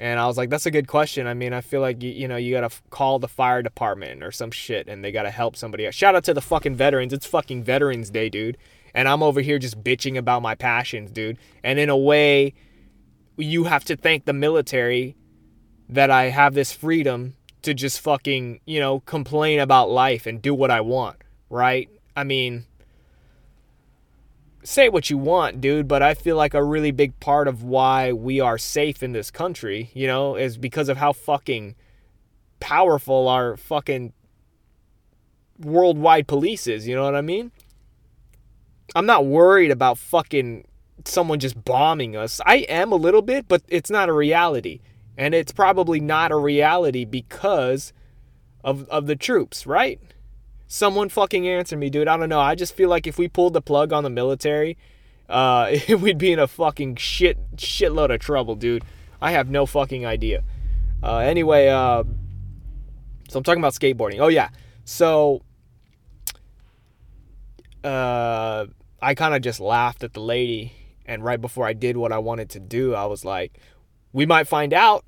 And 0.00 0.18
I 0.18 0.26
was 0.26 0.38
like, 0.38 0.48
that's 0.48 0.64
a 0.64 0.70
good 0.70 0.88
question. 0.88 1.26
I 1.26 1.34
mean, 1.34 1.52
I 1.52 1.60
feel 1.60 1.82
like, 1.82 2.02
you, 2.02 2.10
you 2.10 2.26
know, 2.26 2.36
you 2.36 2.54
got 2.54 2.60
to 2.60 2.66
f- 2.66 2.82
call 2.88 3.18
the 3.18 3.28
fire 3.28 3.60
department 3.60 4.22
or 4.24 4.32
some 4.32 4.50
shit 4.50 4.88
and 4.88 5.04
they 5.04 5.12
got 5.12 5.24
to 5.24 5.30
help 5.30 5.56
somebody. 5.56 5.88
Shout 5.90 6.14
out 6.14 6.24
to 6.24 6.32
the 6.32 6.40
fucking 6.40 6.74
veterans. 6.74 7.12
It's 7.12 7.26
fucking 7.26 7.64
Veterans 7.64 8.08
Day, 8.08 8.30
dude. 8.30 8.56
And 8.94 9.06
I'm 9.06 9.22
over 9.22 9.42
here 9.42 9.58
just 9.58 9.84
bitching 9.84 10.16
about 10.16 10.40
my 10.40 10.54
passions, 10.54 11.10
dude. 11.10 11.36
And 11.62 11.78
in 11.78 11.90
a 11.90 11.96
way, 11.98 12.54
you 13.36 13.64
have 13.64 13.84
to 13.84 13.96
thank 13.96 14.24
the 14.24 14.32
military 14.32 15.16
that 15.90 16.10
I 16.10 16.30
have 16.30 16.54
this 16.54 16.72
freedom 16.72 17.34
to 17.60 17.74
just 17.74 18.00
fucking, 18.00 18.60
you 18.64 18.80
know, 18.80 19.00
complain 19.00 19.60
about 19.60 19.90
life 19.90 20.26
and 20.26 20.40
do 20.40 20.54
what 20.54 20.70
I 20.70 20.80
want, 20.80 21.18
right? 21.50 21.90
I 22.16 22.24
mean, 22.24 22.64
say 24.62 24.88
what 24.88 25.10
you 25.10 25.18
want, 25.18 25.60
dude, 25.60 25.88
but 25.88 26.02
I 26.02 26.14
feel 26.14 26.36
like 26.36 26.54
a 26.54 26.62
really 26.62 26.90
big 26.90 27.18
part 27.20 27.48
of 27.48 27.62
why 27.62 28.12
we 28.12 28.40
are 28.40 28.58
safe 28.58 29.02
in 29.02 29.12
this 29.12 29.30
country, 29.30 29.90
you 29.94 30.06
know, 30.06 30.36
is 30.36 30.58
because 30.58 30.88
of 30.88 30.98
how 30.98 31.12
fucking 31.12 31.74
powerful 32.60 33.28
our 33.28 33.56
fucking 33.56 34.12
worldwide 35.58 36.26
police 36.26 36.66
is, 36.66 36.86
you 36.86 36.94
know 36.94 37.04
what 37.04 37.16
I 37.16 37.22
mean? 37.22 37.52
I'm 38.94 39.06
not 39.06 39.26
worried 39.26 39.70
about 39.70 39.98
fucking 39.98 40.66
someone 41.04 41.38
just 41.38 41.64
bombing 41.64 42.16
us. 42.16 42.40
I 42.44 42.56
am 42.68 42.92
a 42.92 42.96
little 42.96 43.22
bit, 43.22 43.46
but 43.48 43.62
it's 43.68 43.90
not 43.90 44.08
a 44.08 44.12
reality. 44.12 44.80
And 45.16 45.34
it's 45.34 45.52
probably 45.52 46.00
not 46.00 46.32
a 46.32 46.36
reality 46.36 47.04
because 47.04 47.92
of, 48.64 48.88
of 48.88 49.06
the 49.06 49.16
troops, 49.16 49.66
right? 49.66 50.00
Someone 50.72 51.08
fucking 51.08 51.48
answer 51.48 51.76
me, 51.76 51.90
dude. 51.90 52.06
I 52.06 52.16
don't 52.16 52.28
know. 52.28 52.38
I 52.38 52.54
just 52.54 52.76
feel 52.76 52.88
like 52.88 53.08
if 53.08 53.18
we 53.18 53.26
pulled 53.26 53.54
the 53.54 53.60
plug 53.60 53.92
on 53.92 54.04
the 54.04 54.08
military, 54.08 54.78
uh, 55.28 55.74
we'd 55.98 56.16
be 56.16 56.30
in 56.30 56.38
a 56.38 56.46
fucking 56.46 56.94
shit 56.94 57.38
shitload 57.56 58.14
of 58.14 58.20
trouble, 58.20 58.54
dude. 58.54 58.84
I 59.20 59.32
have 59.32 59.50
no 59.50 59.66
fucking 59.66 60.06
idea. 60.06 60.44
Uh, 61.02 61.16
anyway, 61.16 61.66
uh, 61.66 62.04
So 63.28 63.38
I'm 63.38 63.42
talking 63.42 63.60
about 63.60 63.74
skateboarding. 63.74 64.20
Oh 64.20 64.28
yeah. 64.28 64.50
So 64.84 65.42
uh 67.82 68.66
I 69.02 69.14
kind 69.16 69.34
of 69.34 69.42
just 69.42 69.58
laughed 69.58 70.04
at 70.04 70.12
the 70.12 70.20
lady 70.20 70.72
and 71.04 71.24
right 71.24 71.40
before 71.40 71.66
I 71.66 71.72
did 71.72 71.96
what 71.96 72.12
I 72.12 72.18
wanted 72.18 72.48
to 72.50 72.60
do, 72.60 72.94
I 72.94 73.06
was 73.06 73.24
like, 73.24 73.58
we 74.12 74.24
might 74.24 74.46
find 74.46 74.72
out. 74.72 75.04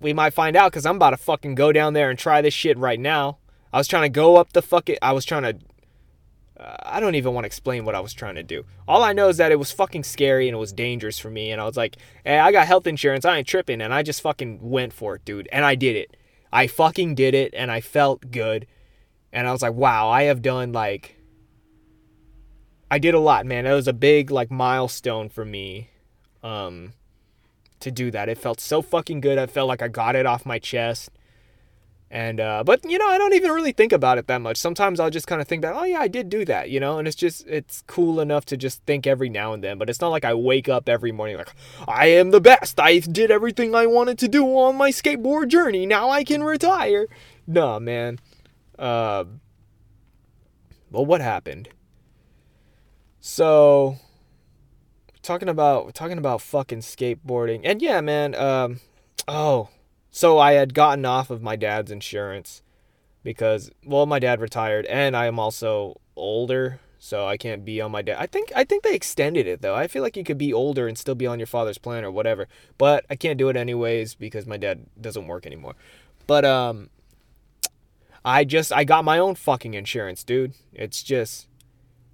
We 0.00 0.12
might 0.12 0.32
find 0.34 0.56
out 0.56 0.72
cuz 0.72 0.84
I'm 0.84 0.96
about 0.96 1.10
to 1.10 1.18
fucking 1.18 1.54
go 1.54 1.70
down 1.70 1.92
there 1.92 2.10
and 2.10 2.18
try 2.18 2.40
this 2.42 2.52
shit 2.54 2.76
right 2.78 2.98
now. 2.98 3.38
I 3.74 3.78
was 3.78 3.88
trying 3.88 4.04
to 4.04 4.08
go 4.08 4.36
up 4.36 4.52
the 4.52 4.62
fucking 4.62 4.98
I 5.02 5.10
was 5.10 5.24
trying 5.24 5.42
to 5.42 5.56
uh, 6.62 6.76
I 6.84 7.00
don't 7.00 7.16
even 7.16 7.34
want 7.34 7.42
to 7.42 7.46
explain 7.46 7.84
what 7.84 7.96
I 7.96 8.00
was 8.00 8.14
trying 8.14 8.36
to 8.36 8.44
do. 8.44 8.64
All 8.86 9.02
I 9.02 9.12
know 9.12 9.28
is 9.28 9.38
that 9.38 9.50
it 9.50 9.58
was 9.58 9.72
fucking 9.72 10.04
scary 10.04 10.46
and 10.46 10.54
it 10.54 10.60
was 10.60 10.72
dangerous 10.72 11.18
for 11.18 11.28
me 11.28 11.50
and 11.50 11.60
I 11.60 11.64
was 11.64 11.76
like, 11.76 11.96
"Hey, 12.24 12.38
I 12.38 12.52
got 12.52 12.68
health 12.68 12.86
insurance. 12.86 13.24
I 13.24 13.38
ain't 13.38 13.48
tripping." 13.48 13.80
And 13.80 13.92
I 13.92 14.04
just 14.04 14.22
fucking 14.22 14.60
went 14.62 14.92
for 14.92 15.16
it, 15.16 15.24
dude. 15.24 15.48
And 15.50 15.64
I 15.64 15.74
did 15.74 15.96
it. 15.96 16.16
I 16.52 16.68
fucking 16.68 17.16
did 17.16 17.34
it 17.34 17.52
and 17.52 17.68
I 17.72 17.80
felt 17.80 18.30
good. 18.30 18.68
And 19.32 19.48
I 19.48 19.50
was 19.50 19.60
like, 19.60 19.74
"Wow, 19.74 20.08
I 20.08 20.22
have 20.24 20.40
done 20.40 20.70
like 20.70 21.16
I 22.92 23.00
did 23.00 23.14
a 23.14 23.18
lot, 23.18 23.44
man. 23.44 23.66
It 23.66 23.74
was 23.74 23.88
a 23.88 23.92
big 23.92 24.30
like 24.30 24.52
milestone 24.52 25.28
for 25.28 25.44
me 25.44 25.90
um 26.44 26.92
to 27.80 27.90
do 27.90 28.12
that. 28.12 28.28
It 28.28 28.38
felt 28.38 28.60
so 28.60 28.82
fucking 28.82 29.20
good. 29.20 29.36
I 29.36 29.46
felt 29.46 29.66
like 29.66 29.82
I 29.82 29.88
got 29.88 30.14
it 30.14 30.26
off 30.26 30.46
my 30.46 30.60
chest. 30.60 31.10
And 32.14 32.38
uh, 32.38 32.62
but 32.62 32.88
you 32.88 32.96
know, 32.96 33.08
I 33.08 33.18
don't 33.18 33.34
even 33.34 33.50
really 33.50 33.72
think 33.72 33.92
about 33.92 34.18
it 34.18 34.28
that 34.28 34.40
much. 34.40 34.56
Sometimes 34.56 35.00
I'll 35.00 35.10
just 35.10 35.26
kind 35.26 35.42
of 35.42 35.48
think 35.48 35.62
that, 35.62 35.74
oh 35.74 35.82
yeah, 35.82 35.98
I 35.98 36.06
did 36.06 36.28
do 36.28 36.44
that, 36.44 36.70
you 36.70 36.78
know, 36.78 36.96
and 36.96 37.08
it's 37.08 37.16
just 37.16 37.44
it's 37.48 37.82
cool 37.88 38.20
enough 38.20 38.44
to 38.46 38.56
just 38.56 38.84
think 38.84 39.04
every 39.04 39.28
now 39.28 39.52
and 39.52 39.64
then. 39.64 39.78
But 39.78 39.90
it's 39.90 40.00
not 40.00 40.10
like 40.10 40.24
I 40.24 40.32
wake 40.32 40.68
up 40.68 40.88
every 40.88 41.10
morning 41.10 41.38
like 41.38 41.52
I 41.88 42.06
am 42.06 42.30
the 42.30 42.40
best. 42.40 42.78
I 42.78 43.00
did 43.00 43.32
everything 43.32 43.74
I 43.74 43.86
wanted 43.86 44.16
to 44.20 44.28
do 44.28 44.46
on 44.46 44.76
my 44.76 44.92
skateboard 44.92 45.48
journey. 45.48 45.86
Now 45.86 46.08
I 46.08 46.22
can 46.22 46.44
retire. 46.44 47.08
No, 47.48 47.80
man. 47.80 48.20
Uh, 48.78 49.24
well, 50.92 51.04
what 51.04 51.20
happened? 51.20 51.70
So, 53.18 53.96
talking 55.20 55.48
about 55.48 55.94
talking 55.94 56.18
about 56.18 56.42
fucking 56.42 56.82
skateboarding, 56.82 57.62
and 57.64 57.82
yeah, 57.82 58.00
man. 58.00 58.36
Um, 58.36 58.78
oh, 59.26 59.70
so 60.14 60.38
I 60.38 60.52
had 60.52 60.74
gotten 60.74 61.04
off 61.04 61.28
of 61.28 61.42
my 61.42 61.56
dad's 61.56 61.90
insurance 61.90 62.62
because 63.24 63.72
well 63.84 64.06
my 64.06 64.20
dad 64.20 64.40
retired 64.40 64.86
and 64.86 65.16
I 65.16 65.26
am 65.26 65.40
also 65.40 66.00
older 66.14 66.78
so 67.00 67.26
I 67.26 67.36
can't 67.36 67.64
be 67.64 67.80
on 67.80 67.90
my 67.90 68.00
dad. 68.00 68.18
I 68.20 68.26
think 68.26 68.52
I 68.54 68.62
think 68.62 68.84
they 68.84 68.94
extended 68.94 69.48
it 69.48 69.60
though. 69.60 69.74
I 69.74 69.88
feel 69.88 70.02
like 70.02 70.16
you 70.16 70.22
could 70.22 70.38
be 70.38 70.54
older 70.54 70.86
and 70.86 70.96
still 70.96 71.16
be 71.16 71.26
on 71.26 71.40
your 71.40 71.48
father's 71.48 71.78
plan 71.78 72.04
or 72.04 72.12
whatever. 72.12 72.46
But 72.78 73.04
I 73.10 73.16
can't 73.16 73.36
do 73.38 73.48
it 73.48 73.56
anyways 73.56 74.14
because 74.14 74.46
my 74.46 74.56
dad 74.56 74.86
doesn't 75.00 75.26
work 75.26 75.46
anymore. 75.46 75.74
But 76.28 76.44
um 76.44 76.90
I 78.24 78.44
just 78.44 78.72
I 78.72 78.84
got 78.84 79.04
my 79.04 79.18
own 79.18 79.34
fucking 79.34 79.74
insurance, 79.74 80.22
dude. 80.22 80.54
It's 80.72 81.02
just 81.02 81.48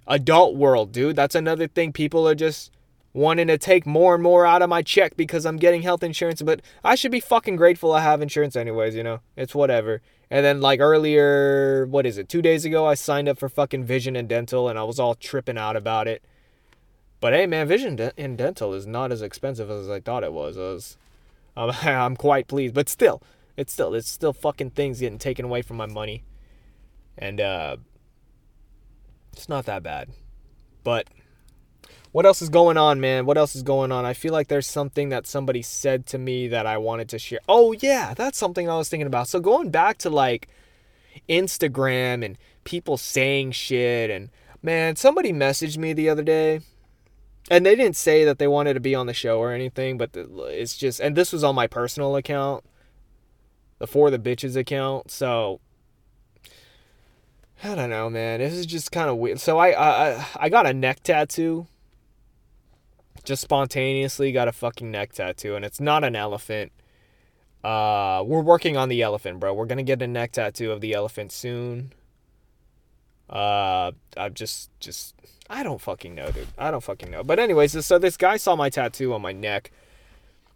adult 0.07 0.55
world, 0.55 0.91
dude. 0.91 1.15
That's 1.15 1.35
another 1.35 1.67
thing 1.67 1.93
people 1.93 2.27
are 2.27 2.35
just 2.35 2.71
wanting 3.13 3.47
to 3.47 3.57
take 3.57 3.85
more 3.85 4.13
and 4.13 4.23
more 4.23 4.45
out 4.45 4.61
of 4.61 4.69
my 4.69 4.81
check 4.81 5.17
because 5.17 5.45
I'm 5.45 5.57
getting 5.57 5.81
health 5.81 6.03
insurance, 6.03 6.41
but 6.41 6.61
I 6.83 6.95
should 6.95 7.11
be 7.11 7.19
fucking 7.19 7.57
grateful 7.57 7.91
I 7.91 8.01
have 8.01 8.21
insurance 8.21 8.55
anyways, 8.55 8.95
you 8.95 9.03
know? 9.03 9.19
It's 9.35 9.53
whatever. 9.53 10.01
And 10.29 10.45
then 10.45 10.61
like 10.61 10.79
earlier, 10.79 11.85
what 11.87 12.05
is 12.05 12.17
it? 12.17 12.29
2 12.29 12.41
days 12.41 12.63
ago 12.63 12.85
I 12.85 12.93
signed 12.93 13.27
up 13.27 13.37
for 13.37 13.49
fucking 13.49 13.83
vision 13.83 14.15
and 14.15 14.29
dental 14.29 14.69
and 14.69 14.79
I 14.79 14.83
was 14.83 14.99
all 14.99 15.15
tripping 15.15 15.57
out 15.57 15.75
about 15.75 16.07
it. 16.07 16.23
But 17.19 17.33
hey 17.33 17.45
man, 17.45 17.67
vision 17.67 17.99
and 18.17 18.37
dental 18.37 18.73
is 18.73 18.87
not 18.87 19.11
as 19.11 19.21
expensive 19.21 19.69
as 19.69 19.89
I 19.89 19.99
thought 19.99 20.23
it 20.23 20.33
was. 20.33 20.57
I 20.57 20.61
was 20.61 20.97
I'm 21.85 22.15
quite 22.15 22.47
pleased, 22.47 22.73
but 22.73 22.87
still, 22.87 23.21
it's 23.57 23.73
still 23.73 23.93
it's 23.93 24.09
still 24.09 24.33
fucking 24.33 24.71
things 24.71 25.01
getting 25.01 25.19
taken 25.19 25.45
away 25.45 25.61
from 25.61 25.77
my 25.77 25.85
money. 25.85 26.23
And 27.17 27.41
uh 27.41 27.77
it's 29.33 29.49
not 29.49 29.65
that 29.65 29.83
bad. 29.83 30.09
But 30.83 31.07
what 32.11 32.25
else 32.25 32.41
is 32.41 32.49
going 32.49 32.77
on, 32.77 32.99
man? 32.99 33.25
What 33.25 33.37
else 33.37 33.55
is 33.55 33.63
going 33.63 33.91
on? 33.91 34.05
I 34.05 34.13
feel 34.13 34.33
like 34.33 34.47
there's 34.47 34.67
something 34.67 35.09
that 35.09 35.25
somebody 35.25 35.61
said 35.61 36.05
to 36.07 36.17
me 36.17 36.47
that 36.49 36.65
I 36.65 36.77
wanted 36.77 37.07
to 37.09 37.19
share. 37.19 37.39
Oh, 37.47 37.71
yeah, 37.73 38.13
that's 38.13 38.37
something 38.37 38.69
I 38.69 38.77
was 38.77 38.89
thinking 38.89 39.07
about. 39.07 39.27
So 39.27 39.39
going 39.39 39.69
back 39.69 39.97
to 39.99 40.09
like 40.09 40.49
Instagram 41.29 42.25
and 42.25 42.37
people 42.63 42.97
saying 42.97 43.51
shit 43.51 44.09
and 44.09 44.29
man, 44.61 44.95
somebody 44.95 45.31
messaged 45.31 45.77
me 45.77 45.93
the 45.93 46.09
other 46.09 46.23
day 46.23 46.61
and 47.49 47.65
they 47.65 47.75
didn't 47.75 47.95
say 47.95 48.25
that 48.25 48.39
they 48.39 48.47
wanted 48.47 48.73
to 48.73 48.79
be 48.79 48.93
on 48.93 49.07
the 49.07 49.13
show 49.13 49.39
or 49.39 49.51
anything, 49.51 49.97
but 49.97 50.11
it's 50.15 50.77
just 50.77 50.99
and 50.99 51.15
this 51.15 51.31
was 51.31 51.43
on 51.43 51.55
my 51.55 51.67
personal 51.67 52.15
account, 52.15 52.63
the 53.79 53.87
for 53.87 54.11
the 54.11 54.19
bitches 54.19 54.55
account. 54.55 55.11
So 55.11 55.59
I 57.63 57.75
don't 57.75 57.89
know, 57.89 58.09
man. 58.09 58.39
This 58.39 58.53
is 58.53 58.65
just 58.65 58.91
kind 58.91 59.09
of 59.09 59.17
weird. 59.17 59.39
So 59.39 59.57
I 59.57 59.69
I 59.69 60.27
I 60.35 60.49
got 60.49 60.67
a 60.67 60.73
neck 60.73 61.01
tattoo 61.03 61.67
just 63.21 63.41
spontaneously 63.41 64.31
got 64.31 64.47
a 64.47 64.51
fucking 64.51 64.89
neck 64.91 65.13
tattoo, 65.13 65.55
and 65.55 65.65
it's 65.65 65.79
not 65.79 66.03
an 66.03 66.15
elephant. 66.15 66.71
Uh, 67.63 68.23
we're 68.25 68.41
working 68.41 68.77
on 68.77 68.89
the 68.89 69.01
elephant, 69.01 69.39
bro. 69.39 69.53
We're 69.53 69.65
gonna 69.65 69.83
get 69.83 70.01
a 70.01 70.07
neck 70.07 70.33
tattoo 70.33 70.71
of 70.71 70.81
the 70.81 70.93
elephant 70.93 71.31
soon. 71.31 71.93
Uh, 73.29 73.91
I'm 74.17 74.33
just, 74.33 74.69
just, 74.79 75.15
I 75.49 75.63
don't 75.63 75.79
fucking 75.79 76.13
know, 76.13 76.31
dude. 76.31 76.47
I 76.57 76.69
don't 76.69 76.83
fucking 76.83 77.09
know. 77.09 77.23
But 77.23 77.39
anyways, 77.39 77.85
so 77.85 77.97
this 77.97 78.17
guy 78.17 78.37
saw 78.37 78.55
my 78.55 78.69
tattoo 78.69 79.13
on 79.13 79.21
my 79.21 79.31
neck, 79.31 79.71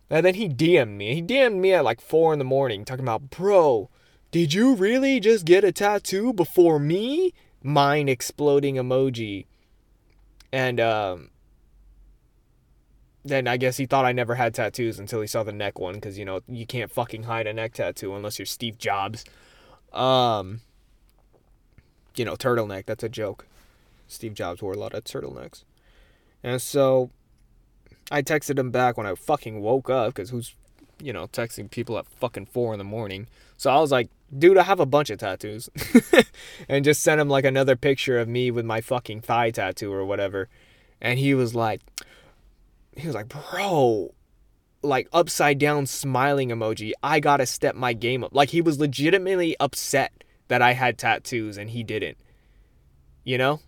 and 0.10 0.26
then 0.26 0.36
he 0.36 0.50
DM'd 0.50 0.98
me. 0.98 1.16
He 1.16 1.22
DM'd 1.22 1.56
me 1.56 1.74
at 1.74 1.84
like 1.84 2.02
four 2.02 2.34
in 2.34 2.40
the 2.40 2.46
morning, 2.46 2.84
talking 2.84 3.06
about, 3.06 3.30
bro, 3.30 3.90
did 4.32 4.54
you 4.54 4.76
really 4.76 5.20
just 5.22 5.46
get 5.46 5.64
a 5.64 5.72
tattoo 5.72 6.34
before 6.34 6.80
me? 6.80 7.34
Mind 7.64 8.10
exploding 8.10 8.76
emoji. 8.76 9.46
And 10.52 10.80
um, 10.80 11.30
then 13.26 13.48
I 13.48 13.58
guess 13.58 13.76
he 13.78 13.88
thought 13.88 14.06
I 14.06 14.12
never 14.12 14.36
had 14.36 14.54
tattoos 14.54 15.00
until 15.00 15.20
he 15.20 15.28
saw 15.28 15.42
the 15.42 15.52
neck 15.52 15.80
one 15.80 15.96
because 15.96 16.18
you 16.18 16.26
know 16.26 16.42
you 16.48 16.68
can't 16.68 16.92
fucking 16.92 17.24
hide 17.24 17.48
a 17.48 17.54
neck 17.54 17.74
tattoo 17.74 18.16
unless 18.16 18.38
you're 18.38 18.46
Steve 18.46 18.78
Jobs. 18.78 19.26
Um, 19.92 20.62
you 22.16 22.24
know, 22.24 22.36
turtleneck. 22.36 22.86
That's 22.86 23.04
a 23.04 23.10
joke. 23.10 23.48
Steve 24.08 24.36
Jobs 24.36 24.62
wore 24.62 24.74
a 24.74 24.78
lot 24.78 24.94
of 24.94 25.04
turtlenecks, 25.04 25.64
and 26.44 26.62
so 26.62 27.10
I 28.12 28.22
texted 28.22 28.60
him 28.60 28.70
back 28.70 28.96
when 28.96 29.08
I 29.08 29.16
fucking 29.16 29.60
woke 29.60 29.90
up 29.90 30.14
because 30.14 30.30
who's 30.30 30.54
you 31.02 31.12
know 31.12 31.26
texting 31.28 31.70
people 31.70 31.98
at 31.98 32.06
fucking 32.06 32.46
four 32.46 32.74
in 32.74 32.78
the 32.78 32.86
morning. 32.86 33.26
So 33.58 33.72
I 33.72 33.80
was 33.80 33.92
like, 33.92 34.10
dude, 34.38 34.58
I 34.58 34.64
have 34.64 34.80
a 34.80 34.86
bunch 34.86 35.10
of 35.10 35.18
tattoos, 35.18 35.68
and 36.70 36.86
just 36.86 37.02
sent 37.02 37.20
him 37.20 37.30
like 37.30 37.46
another 37.46 37.76
picture 37.76 38.20
of 38.20 38.28
me 38.28 38.52
with 38.52 38.66
my 38.66 38.82
fucking 38.82 39.22
thigh 39.22 39.50
tattoo 39.50 39.92
or 39.92 40.06
whatever, 40.06 40.48
and 41.02 41.18
he 41.18 41.34
was 41.34 41.56
like 41.56 41.82
he 42.96 43.08
was 43.08 43.16
like, 43.16 43.30
bro, 43.30 44.14
like 44.82 45.08
upside 45.12 45.58
down 45.58 45.86
smiling 45.86 46.50
emoji. 46.50 46.92
I 47.04 47.20
gotta 47.20 47.46
step 47.46 47.76
my 47.76 47.94
game 47.94 48.24
up. 48.24 48.34
Like 48.34 48.50
he 48.50 48.62
was 48.62 48.80
legitimately 48.80 49.56
upset 49.60 50.24
that 50.48 50.62
I 50.62 50.74
had 50.74 50.98
tattoos 50.98 51.58
and 51.58 51.70
he 51.70 51.84
didn't. 51.84 52.18
You 53.24 53.38
know? 53.38 53.62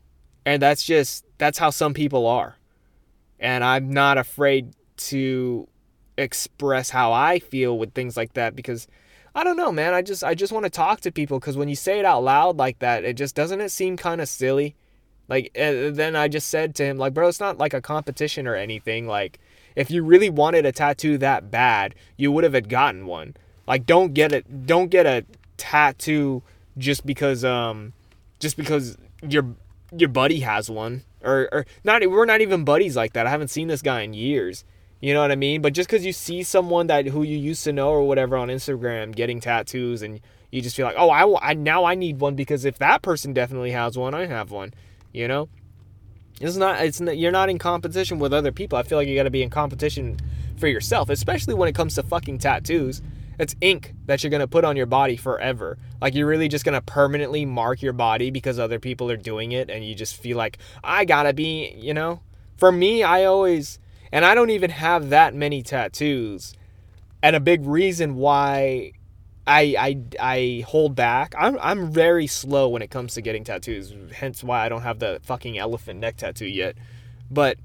And 0.46 0.62
that's 0.62 0.84
just, 0.84 1.26
that's 1.38 1.58
how 1.58 1.72
some 1.72 1.94
people 1.94 2.26
are. 2.28 2.58
And 3.40 3.64
I'm 3.64 3.92
not 3.92 4.18
afraid 4.18 4.74
to 4.98 5.68
express 6.18 6.90
how 6.90 7.12
I 7.12 7.40
feel 7.40 7.78
with 7.78 7.94
things 7.94 8.18
like 8.18 8.34
that 8.34 8.56
because 8.56 8.88
I 9.36 9.44
don't 9.44 9.58
know, 9.58 9.72
man. 9.72 9.94
I 9.94 10.02
just 10.02 10.24
I 10.24 10.34
just 10.34 10.52
want 10.52 10.64
to 10.64 10.70
talk 10.70 11.02
to 11.02 11.12
people 11.12 11.40
because 11.40 11.56
when 11.56 11.70
you 11.70 11.76
say 11.76 12.00
it 12.00 12.06
out 12.06 12.24
loud 12.24 12.58
like 12.58 12.80
that, 12.80 13.06
it 13.06 13.14
just 13.14 13.36
doesn't 13.36 13.62
it 13.62 13.70
seem 13.70 13.96
kind 13.96 14.20
of 14.20 14.28
silly. 14.28 14.76
Like, 15.30 15.52
then 15.54 16.16
I 16.16 16.28
just 16.28 16.48
said 16.48 16.76
to 16.76 16.86
him, 16.86 16.98
like, 16.98 17.14
bro, 17.14 17.28
it's 17.28 17.40
not 17.40 17.58
like 17.58 17.74
a 17.74 17.82
competition 17.82 18.48
or 18.48 18.56
anything. 18.56 19.08
Like, 19.08 19.40
if 19.76 19.92
you 19.92 20.04
really 20.04 20.30
wanted 20.30 20.66
a 20.66 20.72
tattoo 20.72 21.18
that 21.18 21.52
bad, 21.52 21.96
you 22.16 22.32
would 22.32 22.44
have 22.44 22.68
gotten 22.70 23.06
one. 23.06 23.36
Like, 23.68 23.86
don't 23.86 24.14
get 24.14 24.32
it. 24.32 24.66
Don't 24.66 24.90
get 24.90 25.06
a 25.06 25.26
tattoo 25.58 26.44
just 26.78 27.06
because, 27.06 27.44
um, 27.44 27.94
just 28.40 28.56
because 28.56 28.98
your 29.22 29.56
your 29.96 30.10
buddy 30.10 30.40
has 30.42 30.70
one, 30.70 31.04
or 31.24 31.50
or 31.52 31.66
not. 31.84 32.08
We're 32.10 32.26
not 32.26 32.42
even 32.42 32.64
buddies 32.64 32.96
like 32.96 33.14
that. 33.14 33.28
I 33.28 33.30
haven't 33.30 33.50
seen 33.50 33.68
this 33.68 33.82
guy 33.82 34.02
in 34.02 34.14
years. 34.14 34.64
You 35.00 35.14
know 35.14 35.22
what 35.22 35.32
I 35.32 35.36
mean? 35.36 35.62
But 35.62 35.74
just 35.74 35.90
because 35.90 36.06
you 36.06 36.14
see 36.14 36.42
someone 36.42 36.88
that 36.88 37.08
who 37.08 37.22
you 37.24 37.38
used 37.38 37.64
to 37.66 37.74
know 37.74 37.90
or 37.90 38.08
whatever 38.08 38.36
on 38.36 38.48
Instagram 38.48 39.16
getting 39.16 39.40
tattoos, 39.40 40.02
and 40.02 40.20
you 40.50 40.62
just 40.62 40.76
feel 40.76 40.88
like, 40.88 40.96
oh, 40.98 41.10
I, 41.10 41.50
I 41.50 41.54
now 41.54 41.84
I 41.86 41.96
need 41.96 42.20
one 42.20 42.36
because 42.36 42.66
if 42.66 42.80
that 42.80 43.02
person 43.02 43.34
definitely 43.34 43.72
has 43.72 43.98
one, 43.98 44.14
I 44.14 44.26
have 44.26 44.50
one. 44.50 44.74
You 45.18 45.28
know, 45.28 45.50
it's 46.40 46.58
not. 46.58 46.86
It's 46.86 47.02
not, 47.02 47.18
you're 47.18 47.32
not 47.32 47.50
in 47.50 47.58
competition 47.58 48.20
with 48.20 48.34
other 48.34 48.52
people. 48.52 48.78
I 48.78 48.84
feel 48.84 49.00
like 49.00 49.08
you 49.08 49.16
got 49.16 49.24
to 49.24 49.32
be 49.32 49.42
in 49.42 49.50
competition 49.50 50.20
for 50.58 50.68
yourself, 50.68 51.10
especially 51.10 51.56
when 51.56 51.68
it 51.68 51.74
comes 51.74 51.96
to 51.96 52.04
fucking 52.04 52.38
tattoos. 52.38 53.02
It's 53.40 53.56
ink 53.62 53.94
that 54.06 54.24
you're 54.24 54.32
gonna 54.32 54.48
put 54.48 54.64
on 54.64 54.76
your 54.76 54.86
body 54.86 55.16
forever. 55.16 55.78
Like 56.02 56.14
you're 56.14 56.28
really 56.28 56.48
just 56.48 56.66
gonna 56.66 56.82
permanently 56.82 57.46
mark 57.46 57.82
your 57.82 57.94
body 57.94 58.30
because 58.30 58.60
other 58.60 58.80
people 58.80 59.10
are 59.10 59.18
doing 59.18 59.54
it, 59.54 59.72
and 59.72 59.84
you 59.84 59.96
just 59.96 60.16
feel 60.16 60.38
like 60.38 60.60
I 60.84 61.06
gotta 61.06 61.34
be. 61.34 61.74
You 61.76 61.96
know, 61.96 62.22
for 62.58 62.72
me, 62.72 63.02
I 63.02 63.26
always 63.26 63.80
and 64.12 64.24
I 64.24 64.36
don't 64.36 64.52
even 64.52 64.70
have 64.70 65.10
that 65.10 65.34
many 65.34 65.64
tattoos. 65.64 66.54
And 67.24 67.36
a 67.36 67.40
big 67.40 67.66
reason 67.66 68.16
why 68.16 68.94
I, 69.48 69.76
I, 69.80 70.02
I 70.20 70.64
hold 70.68 70.96
back. 70.96 71.34
I'm, 71.38 71.58
I'm 71.62 71.92
very 71.92 72.28
slow 72.28 72.68
when 72.68 72.82
it 72.82 72.92
comes 72.92 73.14
to 73.14 73.22
getting 73.22 73.44
tattoos, 73.44 73.94
hence 74.14 74.44
why 74.44 74.66
I 74.66 74.70
don't 74.70 74.82
have 74.82 75.00
the 75.00 75.20
fucking 75.24 75.58
elephant 75.58 76.00
neck 76.00 76.18
tattoo 76.18 76.48
yet. 76.48 76.76
But 77.32 77.58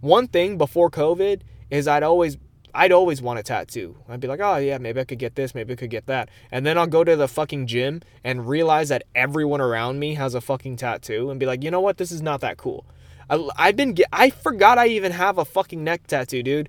one 0.00 0.26
thing 0.26 0.58
before 0.58 0.90
COVID 0.90 1.42
is 1.70 1.86
I'd 1.86 2.02
always 2.02 2.36
I'd 2.72 2.92
always 2.92 3.20
want 3.20 3.38
a 3.38 3.42
tattoo. 3.42 3.96
I'd 4.08 4.20
be 4.20 4.28
like, 4.28 4.40
oh 4.40 4.56
yeah, 4.56 4.78
maybe 4.78 5.00
I 5.00 5.04
could 5.04 5.18
get 5.18 5.34
this, 5.34 5.54
maybe 5.54 5.72
I 5.72 5.76
could 5.76 5.90
get 5.90 6.06
that. 6.06 6.28
And 6.50 6.64
then 6.64 6.78
I'll 6.78 6.86
go 6.86 7.02
to 7.02 7.16
the 7.16 7.28
fucking 7.28 7.66
gym 7.66 8.02
and 8.22 8.48
realize 8.48 8.88
that 8.90 9.02
everyone 9.14 9.60
around 9.60 9.98
me 9.98 10.14
has 10.14 10.34
a 10.34 10.40
fucking 10.40 10.76
tattoo 10.76 11.30
and 11.30 11.40
be 11.40 11.46
like, 11.46 11.64
you 11.64 11.70
know 11.70 11.80
what, 11.80 11.96
this 11.96 12.12
is 12.12 12.22
not 12.22 12.40
that 12.42 12.58
cool. 12.58 12.84
I, 13.28 13.48
I've 13.56 13.76
been, 13.76 13.96
I 14.12 14.30
forgot 14.30 14.78
I 14.78 14.86
even 14.88 15.12
have 15.12 15.38
a 15.38 15.44
fucking 15.44 15.82
neck 15.82 16.06
tattoo, 16.06 16.42
dude. 16.42 16.68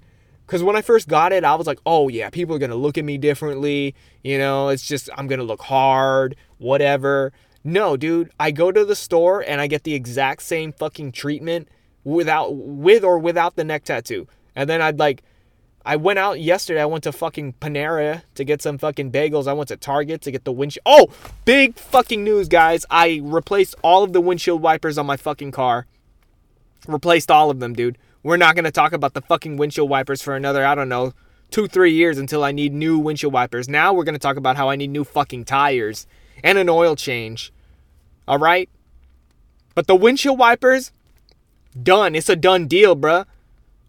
Because 0.51 0.63
when 0.63 0.75
I 0.75 0.81
first 0.81 1.07
got 1.07 1.31
it, 1.31 1.45
I 1.45 1.55
was 1.55 1.65
like, 1.65 1.79
oh 1.85 2.09
yeah, 2.09 2.29
people 2.29 2.53
are 2.53 2.59
going 2.59 2.71
to 2.71 2.75
look 2.75 2.97
at 2.97 3.05
me 3.05 3.17
differently. 3.17 3.95
You 4.21 4.37
know, 4.37 4.67
it's 4.67 4.85
just, 4.85 5.09
I'm 5.15 5.27
going 5.27 5.39
to 5.39 5.45
look 5.45 5.61
hard, 5.61 6.35
whatever. 6.57 7.31
No, 7.63 7.95
dude, 7.95 8.31
I 8.37 8.51
go 8.51 8.69
to 8.69 8.83
the 8.83 8.93
store 8.93 9.45
and 9.47 9.61
I 9.61 9.67
get 9.67 9.85
the 9.85 9.93
exact 9.93 10.41
same 10.41 10.73
fucking 10.73 11.13
treatment 11.13 11.69
without, 12.03 12.53
with 12.53 13.05
or 13.05 13.17
without 13.17 13.55
the 13.55 13.63
neck 13.63 13.85
tattoo. 13.85 14.27
And 14.53 14.69
then 14.69 14.81
I'd 14.81 14.99
like, 14.99 15.23
I 15.85 15.95
went 15.95 16.19
out 16.19 16.41
yesterday. 16.41 16.81
I 16.81 16.85
went 16.85 17.05
to 17.05 17.13
fucking 17.13 17.53
Panera 17.61 18.23
to 18.35 18.43
get 18.43 18.61
some 18.61 18.77
fucking 18.77 19.09
bagels. 19.09 19.47
I 19.47 19.53
went 19.53 19.69
to 19.69 19.77
Target 19.77 20.21
to 20.23 20.31
get 20.31 20.43
the 20.43 20.51
windshield. 20.51 20.83
Oh, 20.85 21.07
big 21.45 21.75
fucking 21.75 22.25
news, 22.25 22.49
guys. 22.49 22.85
I 22.91 23.21
replaced 23.23 23.75
all 23.85 24.03
of 24.03 24.11
the 24.11 24.19
windshield 24.19 24.61
wipers 24.61 24.97
on 24.97 25.05
my 25.05 25.15
fucking 25.15 25.51
car. 25.51 25.87
Replaced 26.89 27.31
all 27.31 27.49
of 27.49 27.61
them, 27.61 27.71
dude. 27.71 27.97
We're 28.23 28.37
not 28.37 28.55
going 28.55 28.65
to 28.65 28.71
talk 28.71 28.93
about 28.93 29.13
the 29.13 29.21
fucking 29.21 29.57
windshield 29.57 29.89
wipers 29.89 30.21
for 30.21 30.35
another, 30.35 30.65
I 30.65 30.75
don't 30.75 30.89
know, 30.89 31.13
two, 31.49 31.67
three 31.67 31.93
years 31.93 32.17
until 32.17 32.43
I 32.43 32.51
need 32.51 32.73
new 32.73 32.99
windshield 32.99 33.33
wipers. 33.33 33.67
Now 33.67 33.93
we're 33.93 34.03
going 34.03 34.15
to 34.15 34.19
talk 34.19 34.37
about 34.37 34.57
how 34.57 34.69
I 34.69 34.75
need 34.75 34.89
new 34.89 35.03
fucking 35.03 35.45
tires 35.45 36.07
and 36.43 36.57
an 36.57 36.69
oil 36.69 36.95
change. 36.95 37.51
All 38.27 38.37
right? 38.37 38.69
But 39.73 39.87
the 39.87 39.95
windshield 39.95 40.37
wipers, 40.37 40.91
done. 41.81 42.15
It's 42.15 42.29
a 42.29 42.35
done 42.35 42.67
deal, 42.67 42.95
bruh. 42.95 43.25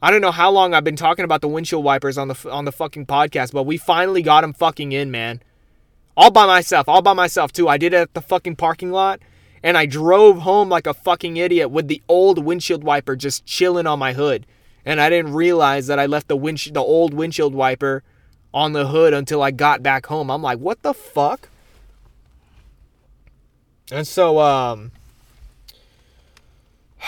I 0.00 0.10
don't 0.10 0.20
know 0.20 0.32
how 0.32 0.50
long 0.50 0.74
I've 0.74 0.84
been 0.84 0.96
talking 0.96 1.24
about 1.24 1.42
the 1.42 1.48
windshield 1.48 1.84
wipers 1.84 2.18
on 2.18 2.28
the 2.28 2.50
on 2.50 2.64
the 2.64 2.72
fucking 2.72 3.06
podcast, 3.06 3.52
but 3.52 3.64
we 3.64 3.76
finally 3.76 4.22
got 4.22 4.40
them 4.40 4.52
fucking 4.52 4.90
in, 4.90 5.12
man. 5.12 5.40
All 6.16 6.30
by 6.30 6.44
myself, 6.46 6.88
all 6.88 7.02
by 7.02 7.12
myself 7.12 7.52
too. 7.52 7.68
I 7.68 7.78
did 7.78 7.94
it 7.94 7.98
at 7.98 8.14
the 8.14 8.20
fucking 8.20 8.56
parking 8.56 8.90
lot, 8.90 9.20
and 9.62 9.78
I 9.78 9.86
drove 9.86 10.40
home 10.40 10.68
like 10.68 10.86
a 10.86 10.94
fucking 10.94 11.36
idiot 11.36 11.70
with 11.70 11.88
the 11.88 12.02
old 12.08 12.44
windshield 12.44 12.82
wiper 12.84 13.16
just 13.16 13.46
chilling 13.46 13.86
on 13.86 13.98
my 13.98 14.12
hood, 14.12 14.46
and 14.84 15.00
I 15.00 15.08
didn't 15.10 15.32
realize 15.32 15.86
that 15.86 15.98
I 15.98 16.06
left 16.06 16.28
the 16.28 16.36
wind 16.36 16.58
the 16.72 16.80
old 16.80 17.14
windshield 17.14 17.54
wiper 17.54 18.02
on 18.54 18.72
the 18.72 18.88
hood 18.88 19.14
until 19.14 19.42
I 19.42 19.50
got 19.50 19.82
back 19.82 20.06
home. 20.06 20.30
I'm 20.30 20.42
like, 20.42 20.58
what 20.58 20.82
the 20.82 20.94
fuck? 20.94 21.48
And 23.90 24.06
so, 24.06 24.38
um. 24.38 24.92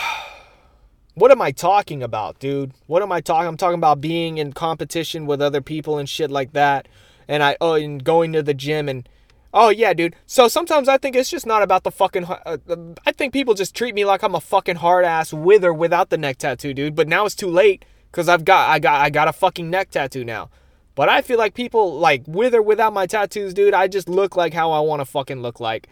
what 1.15 1.31
am 1.31 1.41
I 1.41 1.51
talking 1.51 2.03
about, 2.03 2.39
dude? 2.39 2.73
What 2.87 3.03
am 3.03 3.13
I 3.13 3.21
talking? 3.21 3.49
I'm 3.49 3.57
talking 3.57 3.79
about 3.79 4.01
being 4.01 4.39
in 4.39 4.53
competition 4.53 5.27
with 5.27 5.41
other 5.41 5.61
people 5.61 5.99
and 5.99 6.09
shit 6.09 6.31
like 6.31 6.53
that. 6.53 6.89
And 7.27 7.43
I 7.43 7.57
oh, 7.61 7.75
and 7.75 8.03
going 8.03 8.33
to 8.35 8.43
the 8.43 8.55
gym 8.55 8.89
and 8.89 9.09
oh 9.55 9.71
yeah, 9.71 9.95
dude. 9.95 10.17
So 10.27 10.49
sometimes 10.49 10.89
I 10.89 10.99
think 10.99 11.17
it's 11.17 11.31
just 11.31 11.47
not 11.47 11.63
about 11.63 11.85
the 11.85 11.91
fucking. 11.91 12.25
Uh, 12.25 12.59
I 13.07 13.13
think 13.13 13.33
people 13.33 13.55
just 13.55 13.75
treat 13.75 13.95
me 13.95 14.05
like 14.05 14.23
I'm 14.23 14.35
a 14.35 14.41
fucking 14.41 14.77
hard 14.77 15.07
ass 15.07 15.33
with 15.33 15.65
or 15.65 15.73
without 15.73 16.11
the 16.11 16.19
neck 16.19 16.37
tattoo, 16.39 16.75
dude. 16.75 16.95
But 16.95 17.09
now 17.09 17.25
it's 17.25 17.35
too 17.35 17.49
late 17.49 17.85
because 18.11 18.29
I've 18.29 18.45
got 18.45 18.69
I 18.69 18.79
got 18.81 19.01
I 19.01 19.09
got 19.09 19.29
a 19.29 19.33
fucking 19.33 19.71
neck 19.71 19.91
tattoo 19.91 20.25
now. 20.25 20.51
But 20.95 21.09
I 21.09 21.23
feel 21.23 21.39
like 21.39 21.55
people 21.55 21.99
like 21.99 22.23
with 22.27 22.55
or 22.55 22.63
without 22.63 22.93
my 22.93 23.07
tattoos, 23.07 23.55
dude. 23.55 23.73
I 23.73 23.89
just 23.89 24.09
look 24.09 24.37
like 24.37 24.53
how 24.53 24.73
I 24.73 24.81
want 24.81 25.01
to 25.01 25.07
fucking 25.07 25.41
look 25.41 25.61
like, 25.61 25.89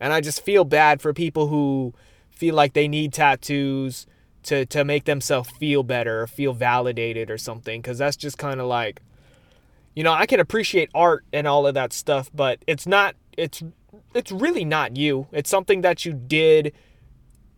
and 0.00 0.12
I 0.12 0.20
just 0.20 0.42
feel 0.42 0.64
bad 0.64 1.02
for 1.02 1.12
people 1.12 1.48
who 1.48 1.92
feel 2.30 2.54
like 2.54 2.72
they 2.72 2.88
need 2.88 3.12
tattoos 3.12 4.06
to 4.44 4.64
to 4.66 4.84
make 4.84 5.04
themselves 5.04 5.50
feel 5.58 5.82
better 5.82 6.22
or 6.22 6.26
feel 6.26 6.54
validated 6.54 7.30
or 7.30 7.36
something 7.36 7.82
cuz 7.82 7.98
that's 7.98 8.16
just 8.16 8.38
kind 8.38 8.58
of 8.58 8.66
like 8.66 9.02
you 9.94 10.04
know, 10.04 10.12
I 10.12 10.26
can 10.26 10.40
appreciate 10.40 10.90
art 10.94 11.24
and 11.32 11.46
all 11.46 11.66
of 11.66 11.74
that 11.74 11.92
stuff, 11.92 12.30
but 12.34 12.58
it's 12.66 12.86
not 12.86 13.16
it's 13.36 13.62
it's 14.14 14.32
really 14.32 14.64
not 14.64 14.96
you. 14.96 15.26
It's 15.32 15.50
something 15.50 15.80
that 15.82 16.04
you 16.04 16.12
did 16.12 16.72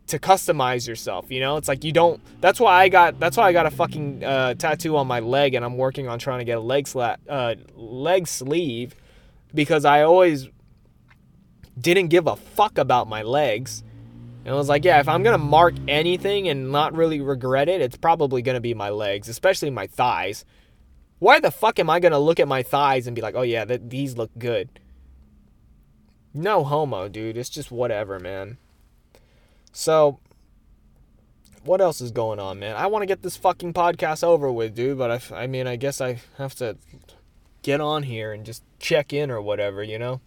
to 0.08 0.18
customize 0.18 0.86
yourself, 0.88 1.30
you 1.30 1.40
know? 1.40 1.56
It's 1.56 1.68
like 1.68 1.84
you 1.84 1.92
don't 1.92 2.20
that's 2.40 2.60
why 2.60 2.82
I 2.82 2.88
got 2.88 3.20
that's 3.20 3.36
why 3.36 3.44
I 3.48 3.52
got 3.52 3.66
a 3.66 3.70
fucking 3.70 4.24
uh, 4.24 4.54
tattoo 4.54 4.96
on 4.96 5.06
my 5.06 5.20
leg 5.20 5.54
and 5.54 5.64
I'm 5.64 5.76
working 5.76 6.08
on 6.08 6.18
trying 6.18 6.40
to 6.40 6.44
get 6.44 6.58
a 6.58 6.60
leg 6.60 6.86
sla- 6.86 7.18
uh, 7.28 7.54
leg 7.74 8.26
sleeve 8.26 8.94
because 9.54 9.84
I 9.84 10.02
always 10.02 10.48
didn't 11.78 12.08
give 12.08 12.26
a 12.26 12.36
fuck 12.36 12.78
about 12.78 13.08
my 13.08 13.22
legs 13.22 13.82
and 14.44 14.54
I 14.54 14.58
was 14.58 14.68
like, 14.68 14.84
yeah, 14.84 14.98
if 14.98 15.08
I'm 15.08 15.22
going 15.22 15.38
to 15.38 15.44
mark 15.44 15.74
anything 15.86 16.48
and 16.48 16.72
not 16.72 16.94
really 16.94 17.20
regret 17.20 17.68
it, 17.68 17.80
it's 17.80 17.96
probably 17.96 18.42
going 18.42 18.56
to 18.56 18.60
be 18.60 18.74
my 18.74 18.90
legs, 18.90 19.28
especially 19.28 19.70
my 19.70 19.86
thighs. 19.86 20.44
Why 21.22 21.38
the 21.38 21.52
fuck 21.52 21.78
am 21.78 21.88
I 21.88 22.00
going 22.00 22.10
to 22.10 22.18
look 22.18 22.40
at 22.40 22.48
my 22.48 22.64
thighs 22.64 23.06
and 23.06 23.14
be 23.14 23.22
like, 23.22 23.36
oh 23.36 23.42
yeah, 23.42 23.64
th- 23.64 23.82
these 23.84 24.16
look 24.16 24.32
good? 24.36 24.80
No 26.34 26.64
homo, 26.64 27.08
dude. 27.08 27.36
It's 27.36 27.48
just 27.48 27.70
whatever, 27.70 28.18
man. 28.18 28.58
So, 29.70 30.18
what 31.62 31.80
else 31.80 32.00
is 32.00 32.10
going 32.10 32.40
on, 32.40 32.58
man? 32.58 32.74
I 32.74 32.88
want 32.88 33.02
to 33.02 33.06
get 33.06 33.22
this 33.22 33.36
fucking 33.36 33.72
podcast 33.72 34.24
over 34.24 34.50
with, 34.50 34.74
dude, 34.74 34.98
but 34.98 35.12
I, 35.32 35.42
I 35.44 35.46
mean, 35.46 35.68
I 35.68 35.76
guess 35.76 36.00
I 36.00 36.18
have 36.38 36.56
to 36.56 36.76
get 37.62 37.80
on 37.80 38.02
here 38.02 38.32
and 38.32 38.44
just 38.44 38.64
check 38.80 39.12
in 39.12 39.30
or 39.30 39.40
whatever, 39.40 39.84
you 39.84 40.00
know? 40.00 40.20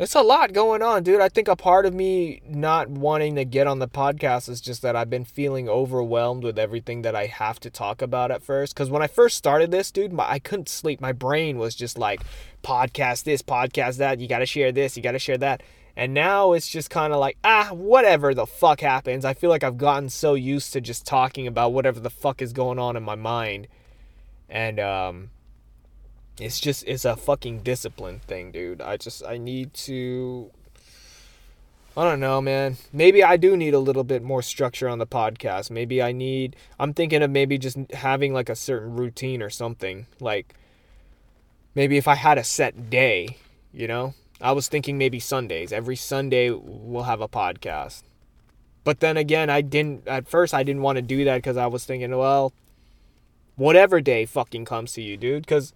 It's 0.00 0.14
a 0.14 0.22
lot 0.22 0.52
going 0.52 0.80
on, 0.80 1.02
dude. 1.02 1.20
I 1.20 1.28
think 1.28 1.48
a 1.48 1.56
part 1.56 1.84
of 1.84 1.92
me 1.92 2.40
not 2.48 2.88
wanting 2.88 3.34
to 3.34 3.44
get 3.44 3.66
on 3.66 3.80
the 3.80 3.88
podcast 3.88 4.48
is 4.48 4.60
just 4.60 4.80
that 4.82 4.94
I've 4.94 5.10
been 5.10 5.24
feeling 5.24 5.68
overwhelmed 5.68 6.44
with 6.44 6.56
everything 6.56 7.02
that 7.02 7.16
I 7.16 7.26
have 7.26 7.58
to 7.58 7.68
talk 7.68 8.00
about 8.00 8.30
at 8.30 8.44
first. 8.44 8.74
Because 8.74 8.90
when 8.90 9.02
I 9.02 9.08
first 9.08 9.36
started 9.36 9.72
this, 9.72 9.90
dude, 9.90 10.12
my, 10.12 10.30
I 10.30 10.38
couldn't 10.38 10.68
sleep. 10.68 11.00
My 11.00 11.10
brain 11.10 11.58
was 11.58 11.74
just 11.74 11.98
like, 11.98 12.20
podcast 12.62 13.24
this, 13.24 13.42
podcast 13.42 13.96
that. 13.96 14.20
You 14.20 14.28
got 14.28 14.38
to 14.38 14.46
share 14.46 14.70
this, 14.70 14.96
you 14.96 15.02
got 15.02 15.12
to 15.12 15.18
share 15.18 15.38
that. 15.38 15.64
And 15.96 16.14
now 16.14 16.52
it's 16.52 16.68
just 16.68 16.90
kind 16.90 17.12
of 17.12 17.18
like, 17.18 17.36
ah, 17.42 17.70
whatever 17.72 18.34
the 18.34 18.46
fuck 18.46 18.80
happens. 18.80 19.24
I 19.24 19.34
feel 19.34 19.50
like 19.50 19.64
I've 19.64 19.78
gotten 19.78 20.10
so 20.10 20.34
used 20.34 20.72
to 20.74 20.80
just 20.80 21.06
talking 21.06 21.48
about 21.48 21.72
whatever 21.72 21.98
the 21.98 22.08
fuck 22.08 22.40
is 22.40 22.52
going 22.52 22.78
on 22.78 22.96
in 22.96 23.02
my 23.02 23.16
mind. 23.16 23.66
And, 24.48 24.78
um, 24.78 25.30
it's 26.40 26.60
just 26.60 26.84
it's 26.86 27.04
a 27.04 27.16
fucking 27.16 27.60
discipline 27.60 28.20
thing, 28.20 28.52
dude. 28.52 28.80
I 28.80 28.96
just 28.96 29.24
I 29.24 29.38
need 29.38 29.74
to 29.74 30.50
I 31.96 32.04
don't 32.04 32.20
know, 32.20 32.40
man. 32.40 32.76
Maybe 32.92 33.24
I 33.24 33.36
do 33.36 33.56
need 33.56 33.74
a 33.74 33.80
little 33.80 34.04
bit 34.04 34.22
more 34.22 34.40
structure 34.40 34.88
on 34.88 34.98
the 34.98 35.06
podcast. 35.06 35.70
Maybe 35.70 36.00
I 36.00 36.12
need 36.12 36.54
I'm 36.78 36.94
thinking 36.94 37.22
of 37.22 37.30
maybe 37.30 37.58
just 37.58 37.76
having 37.92 38.32
like 38.32 38.48
a 38.48 38.54
certain 38.54 38.94
routine 38.94 39.42
or 39.42 39.50
something. 39.50 40.06
Like 40.20 40.54
maybe 41.74 41.96
if 41.96 42.06
I 42.06 42.14
had 42.14 42.38
a 42.38 42.44
set 42.44 42.88
day, 42.88 43.38
you 43.72 43.88
know? 43.88 44.14
I 44.40 44.52
was 44.52 44.68
thinking 44.68 44.96
maybe 44.96 45.18
Sundays. 45.18 45.72
Every 45.72 45.96
Sunday 45.96 46.50
we'll 46.50 47.02
have 47.02 47.20
a 47.20 47.28
podcast. 47.28 48.02
But 48.84 49.00
then 49.00 49.16
again, 49.16 49.50
I 49.50 49.60
didn't 49.60 50.06
at 50.06 50.28
first 50.28 50.54
I 50.54 50.62
didn't 50.62 50.82
want 50.82 50.96
to 50.96 51.02
do 51.02 51.24
that 51.24 51.42
cuz 51.42 51.56
I 51.56 51.66
was 51.66 51.84
thinking, 51.84 52.16
well, 52.16 52.52
whatever 53.56 54.00
day 54.00 54.24
fucking 54.24 54.66
comes 54.66 54.92
to 54.92 55.02
you, 55.02 55.16
dude, 55.16 55.48
cuz 55.48 55.72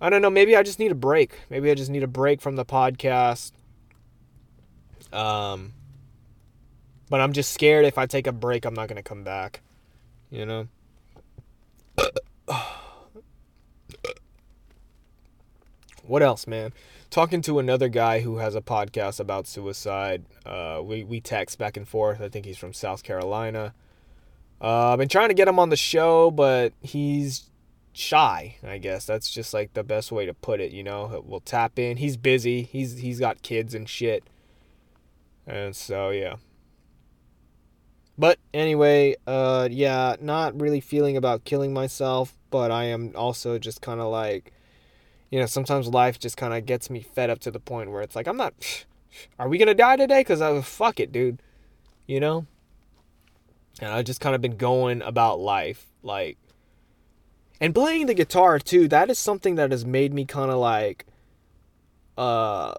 I 0.00 0.10
don't 0.10 0.22
know. 0.22 0.30
Maybe 0.30 0.56
I 0.56 0.62
just 0.62 0.78
need 0.78 0.92
a 0.92 0.96
break. 0.96 1.32
Maybe 1.50 1.70
I 1.70 1.74
just 1.74 1.90
need 1.90 2.02
a 2.02 2.08
break 2.08 2.40
from 2.40 2.56
the 2.56 2.64
podcast. 2.64 3.52
Um, 5.12 5.72
but 7.08 7.20
I'm 7.20 7.32
just 7.32 7.52
scared 7.52 7.84
if 7.86 7.98
I 7.98 8.06
take 8.06 8.26
a 8.26 8.32
break, 8.32 8.64
I'm 8.64 8.74
not 8.74 8.88
going 8.88 8.96
to 8.96 9.02
come 9.02 9.22
back. 9.22 9.60
You 10.30 10.46
know? 10.46 10.66
what 16.04 16.22
else, 16.22 16.46
man? 16.46 16.72
Talking 17.10 17.42
to 17.42 17.60
another 17.60 17.88
guy 17.88 18.20
who 18.20 18.38
has 18.38 18.56
a 18.56 18.60
podcast 18.60 19.20
about 19.20 19.46
suicide. 19.46 20.24
Uh, 20.44 20.80
we, 20.82 21.04
we 21.04 21.20
text 21.20 21.58
back 21.58 21.76
and 21.76 21.86
forth. 21.86 22.20
I 22.20 22.28
think 22.28 22.44
he's 22.44 22.58
from 22.58 22.72
South 22.72 23.04
Carolina. 23.04 23.72
Uh, 24.60 24.92
I've 24.92 24.98
been 24.98 25.08
trying 25.08 25.28
to 25.28 25.34
get 25.34 25.46
him 25.46 25.58
on 25.60 25.68
the 25.68 25.76
show, 25.76 26.30
but 26.32 26.72
he's 26.80 27.48
shy 27.96 28.56
i 28.62 28.78
guess. 28.78 29.06
That's 29.06 29.30
just 29.30 29.54
like 29.54 29.74
the 29.74 29.84
best 29.84 30.12
way 30.12 30.26
to 30.26 30.34
put 30.34 30.60
it 30.60 30.72
you 30.72 30.82
know? 30.82 31.22
We'll 31.26 31.40
tap 31.40 31.78
in. 31.78 31.96
He's 31.98 32.16
busy. 32.16 32.62
He's 32.62 32.98
he's 32.98 33.20
got 33.20 33.42
kids 33.42 33.74
and 33.74 33.88
shit. 33.88 34.24
And 35.46 35.74
so 35.74 36.10
yeah. 36.10 36.36
But 38.18 38.38
anyway 38.52 39.16
uh 39.26 39.68
yeah 39.70 40.16
not 40.20 40.60
really 40.60 40.80
feeling 40.80 41.16
about 41.16 41.44
killing 41.44 41.72
myself 41.72 42.36
but 42.50 42.70
i 42.70 42.84
am 42.84 43.12
also 43.16 43.58
just 43.58 43.80
kind 43.80 44.00
of 44.00 44.10
like 44.10 44.52
you 45.30 45.40
know 45.40 45.46
sometimes 45.46 45.88
life 45.88 46.20
just 46.20 46.36
kind 46.36 46.54
of 46.54 46.64
gets 46.64 46.88
me 46.88 47.00
fed 47.00 47.28
up 47.28 47.40
to 47.40 47.50
the 47.50 47.58
point 47.58 47.90
where 47.90 48.02
it's 48.02 48.14
like 48.14 48.28
i'm 48.28 48.36
not 48.36 48.54
are 49.38 49.48
we 49.48 49.58
gonna 49.58 49.74
die 49.74 49.96
today? 49.96 50.20
Because 50.20 50.40
i 50.40 50.60
fuck 50.60 51.00
it 51.00 51.10
dude. 51.10 51.42
You 52.06 52.20
know? 52.20 52.46
And 53.80 53.90
i 53.90 54.02
just 54.02 54.20
kind 54.20 54.34
of 54.34 54.40
been 54.40 54.56
going 54.56 55.02
about 55.02 55.40
life 55.40 55.86
like 56.04 56.38
and 57.60 57.74
playing 57.74 58.06
the 58.06 58.14
guitar 58.14 58.58
too, 58.58 58.88
that 58.88 59.10
is 59.10 59.18
something 59.18 59.54
that 59.56 59.70
has 59.70 59.84
made 59.84 60.12
me 60.12 60.24
kind 60.24 60.50
of 60.50 60.58
like 60.58 61.06
uh 62.16 62.74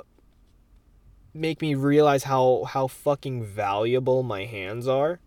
make 1.33 1.61
me 1.61 1.75
realize 1.75 2.23
how 2.23 2.63
how 2.63 2.87
fucking 2.87 3.43
valuable 3.43 4.23
my 4.23 4.45
hands 4.45 4.87
are 4.87 5.19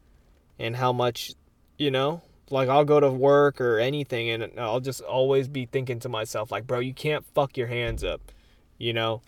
and 0.58 0.76
how 0.76 0.92
much, 0.92 1.34
you 1.76 1.90
know, 1.90 2.22
like 2.50 2.68
I'll 2.68 2.84
go 2.84 2.98
to 3.00 3.10
work 3.10 3.60
or 3.60 3.78
anything 3.78 4.30
and 4.30 4.50
I'll 4.58 4.80
just 4.80 5.02
always 5.02 5.48
be 5.48 5.66
thinking 5.66 6.00
to 6.00 6.08
myself 6.08 6.50
like, 6.50 6.66
bro, 6.66 6.80
you 6.80 6.94
can't 6.94 7.24
fuck 7.34 7.56
your 7.56 7.66
hands 7.66 8.02
up. 8.02 8.32
You 8.78 8.92
know, 8.92 9.22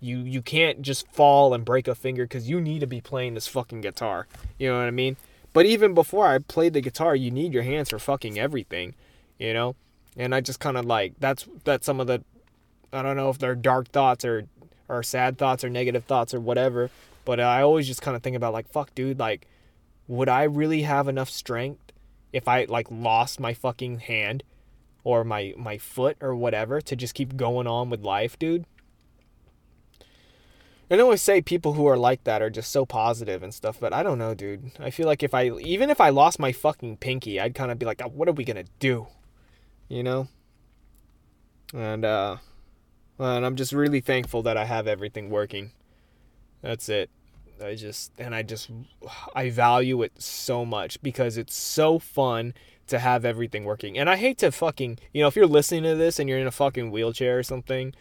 you 0.00 0.18
you 0.18 0.42
can't 0.42 0.82
just 0.82 1.10
fall 1.12 1.54
and 1.54 1.64
break 1.64 1.88
a 1.88 1.94
finger 1.94 2.26
cuz 2.26 2.48
you 2.48 2.60
need 2.60 2.80
to 2.80 2.86
be 2.86 3.00
playing 3.00 3.34
this 3.34 3.46
fucking 3.46 3.80
guitar. 3.80 4.26
You 4.58 4.70
know 4.70 4.78
what 4.78 4.86
I 4.86 4.90
mean? 4.90 5.16
But 5.52 5.66
even 5.66 5.94
before 5.94 6.26
I 6.28 6.38
played 6.38 6.74
the 6.74 6.80
guitar, 6.80 7.16
you 7.16 7.30
need 7.30 7.52
your 7.52 7.64
hands 7.64 7.90
for 7.90 7.98
fucking 7.98 8.38
everything, 8.38 8.94
you 9.40 9.54
know? 9.54 9.74
And 10.16 10.34
I 10.34 10.40
just 10.40 10.60
kind 10.60 10.76
of 10.76 10.84
like 10.84 11.14
that's 11.18 11.48
that's 11.64 11.86
some 11.86 11.98
of 11.98 12.06
the 12.06 12.22
I 12.92 13.02
don't 13.02 13.16
know 13.16 13.30
if 13.30 13.38
they're 13.38 13.54
dark 13.56 13.88
thoughts 13.88 14.24
or 14.24 14.44
or 14.88 15.02
sad 15.02 15.38
thoughts 15.38 15.64
or 15.64 15.70
negative 15.70 16.04
thoughts 16.04 16.34
or 16.34 16.40
whatever, 16.40 16.90
but 17.24 17.40
I 17.40 17.62
always 17.62 17.86
just 17.86 18.02
kind 18.02 18.16
of 18.16 18.22
think 18.22 18.36
about 18.36 18.52
like 18.52 18.68
fuck 18.70 18.94
dude, 18.94 19.18
like 19.18 19.46
would 20.06 20.28
I 20.28 20.44
really 20.44 20.82
have 20.82 21.08
enough 21.08 21.30
strength 21.30 21.92
if 22.32 22.46
I 22.46 22.64
like 22.64 22.88
lost 22.90 23.40
my 23.40 23.54
fucking 23.54 24.00
hand 24.00 24.42
or 25.02 25.24
my 25.24 25.54
my 25.56 25.78
foot 25.78 26.16
or 26.20 26.34
whatever 26.34 26.80
to 26.80 26.94
just 26.94 27.14
keep 27.14 27.36
going 27.36 27.66
on 27.66 27.90
with 27.90 28.04
life, 28.04 28.38
dude? 28.38 28.64
I 30.92 30.98
always 30.98 31.22
say 31.22 31.40
people 31.40 31.74
who 31.74 31.86
are 31.86 31.96
like 31.96 32.24
that 32.24 32.42
are 32.42 32.50
just 32.50 32.72
so 32.72 32.84
positive 32.84 33.44
and 33.44 33.54
stuff, 33.54 33.78
but 33.78 33.92
I 33.92 34.02
don't 34.02 34.18
know, 34.18 34.34
dude. 34.34 34.72
I 34.80 34.90
feel 34.90 35.06
like 35.06 35.22
if 35.22 35.32
I 35.32 35.50
even 35.60 35.88
if 35.88 36.00
I 36.00 36.08
lost 36.08 36.40
my 36.40 36.50
fucking 36.50 36.96
pinky, 36.96 37.38
I'd 37.40 37.54
kind 37.54 37.70
of 37.70 37.78
be 37.78 37.86
like, 37.86 38.00
what 38.00 38.28
are 38.28 38.32
we 38.32 38.44
gonna 38.44 38.64
do? 38.80 39.06
You 39.90 40.02
know? 40.02 40.28
And 41.74 42.06
uh 42.06 42.38
and 43.18 43.44
I'm 43.44 43.56
just 43.56 43.72
really 43.74 44.00
thankful 44.00 44.42
that 44.44 44.56
I 44.56 44.64
have 44.64 44.86
everything 44.86 45.28
working. 45.28 45.72
That's 46.62 46.88
it. 46.88 47.10
I 47.62 47.74
just 47.74 48.12
and 48.18 48.34
I 48.34 48.42
just 48.42 48.70
I 49.34 49.50
value 49.50 50.02
it 50.02 50.12
so 50.20 50.64
much 50.64 51.02
because 51.02 51.36
it's 51.36 51.54
so 51.54 51.98
fun 51.98 52.54
to 52.86 52.98
have 52.98 53.24
everything 53.24 53.64
working. 53.64 53.98
And 53.98 54.08
I 54.08 54.16
hate 54.16 54.38
to 54.38 54.50
fucking, 54.50 54.98
you 55.12 55.22
know, 55.22 55.28
if 55.28 55.36
you're 55.36 55.46
listening 55.46 55.82
to 55.82 55.94
this 55.94 56.18
and 56.18 56.28
you're 56.28 56.38
in 56.38 56.46
a 56.46 56.52
fucking 56.52 56.90
wheelchair 56.90 57.38
or 57.38 57.42
something, 57.42 57.94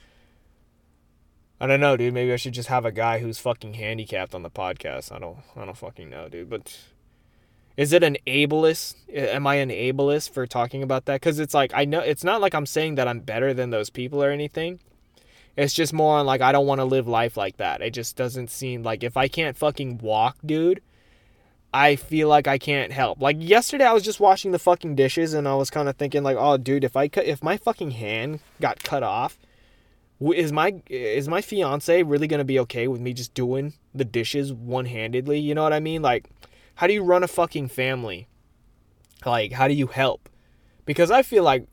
I 1.59 1.67
don't 1.67 1.81
know, 1.81 1.97
dude. 1.97 2.13
Maybe 2.13 2.31
I 2.31 2.37
should 2.37 2.53
just 2.53 2.69
have 2.69 2.85
a 2.85 2.91
guy 2.91 3.19
who's 3.19 3.37
fucking 3.37 3.73
handicapped 3.73 4.33
on 4.33 4.43
the 4.43 4.49
podcast. 4.49 5.11
I 5.11 5.19
don't, 5.19 5.39
I 5.55 5.65
don't 5.65 5.77
fucking 5.77 6.09
know, 6.09 6.29
dude. 6.29 6.49
But 6.49 6.77
is 7.79 7.93
it 7.93 8.03
an 8.03 8.17
ableist? 8.27 8.95
Am 9.09 9.47
I 9.47 9.55
an 9.55 9.69
ableist 9.69 10.31
for 10.31 10.45
talking 10.45 10.83
about 10.83 11.05
that? 11.05 11.21
Because 11.21 11.39
it's 11.39 11.53
like 11.53 11.71
I 11.73 11.85
know 11.85 12.01
it's 12.01 12.25
not 12.25 12.41
like 12.41 12.53
I'm 12.53 12.65
saying 12.65 12.95
that 12.95 13.07
I'm 13.07 13.21
better 13.21 13.53
than 13.53 13.69
those 13.69 13.89
people 13.89 14.21
or 14.21 14.31
anything. 14.31 14.81
It's 15.55 15.73
just 15.73 15.93
more 15.93 16.17
on 16.17 16.25
like 16.25 16.41
I 16.41 16.51
don't 16.51 16.67
want 16.67 16.79
to 16.79 16.85
live 16.85 17.07
life 17.07 17.37
like 17.37 17.55
that. 17.55 17.81
It 17.81 17.91
just 17.91 18.17
doesn't 18.17 18.49
seem 18.49 18.83
like 18.83 19.01
if 19.01 19.15
I 19.15 19.29
can't 19.29 19.55
fucking 19.55 19.99
walk, 19.99 20.35
dude. 20.45 20.81
I 21.73 21.95
feel 21.95 22.27
like 22.27 22.47
I 22.47 22.57
can't 22.57 22.91
help. 22.91 23.21
Like 23.21 23.37
yesterday, 23.39 23.85
I 23.85 23.93
was 23.93 24.03
just 24.03 24.19
washing 24.19 24.51
the 24.51 24.59
fucking 24.59 24.95
dishes, 24.95 25.33
and 25.33 25.47
I 25.47 25.55
was 25.55 25.69
kind 25.69 25.87
of 25.87 25.95
thinking 25.95 26.21
like, 26.21 26.35
oh, 26.37 26.57
dude, 26.57 26.83
if 26.83 26.97
I 26.97 27.07
cut, 27.07 27.27
if 27.27 27.41
my 27.41 27.55
fucking 27.55 27.91
hand 27.91 28.41
got 28.59 28.83
cut 28.83 29.03
off 29.03 29.37
is 30.19 30.51
my 30.51 30.81
is 30.89 31.29
my 31.29 31.39
fiance 31.39 32.03
really 32.03 32.27
gonna 32.27 32.43
be 32.43 32.59
okay 32.59 32.89
with 32.89 32.99
me 32.99 33.13
just 33.13 33.33
doing 33.33 33.71
the 33.95 34.03
dishes 34.03 34.51
one 34.51 34.83
handedly? 34.83 35.39
You 35.39 35.55
know 35.55 35.63
what 35.63 35.71
I 35.71 35.79
mean? 35.79 36.01
Like, 36.01 36.29
how 36.79 36.87
do 36.87 36.93
you 36.93 37.03
run 37.03 37.23
a 37.23 37.27
fucking 37.27 37.67
family? 37.67 38.29
Like, 39.25 39.51
how 39.51 39.67
do 39.67 39.73
you 39.73 39.87
help? 39.87 40.29
Because 40.85 41.11
I 41.11 41.23
feel 41.23 41.43
like 41.43 41.65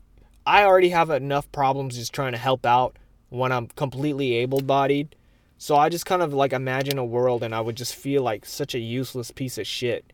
I 0.45 0.65
already 0.65 0.89
have 0.89 1.09
enough 1.09 1.49
problems 1.53 1.95
just 1.95 2.11
trying 2.11 2.33
to 2.33 2.37
help 2.37 2.65
out 2.65 2.97
when 3.29 3.53
I'm 3.53 3.67
completely 3.67 4.33
able 4.33 4.59
bodied. 4.59 5.15
So 5.57 5.77
I 5.77 5.87
just 5.87 6.05
kind 6.05 6.21
of 6.21 6.33
like 6.33 6.51
imagine 6.51 6.97
a 6.97 7.05
world 7.05 7.41
and 7.41 7.55
I 7.55 7.61
would 7.61 7.77
just 7.77 7.95
feel 7.95 8.21
like 8.21 8.45
such 8.45 8.75
a 8.75 8.79
useless 8.79 9.31
piece 9.31 9.57
of 9.57 9.65
shit 9.65 10.11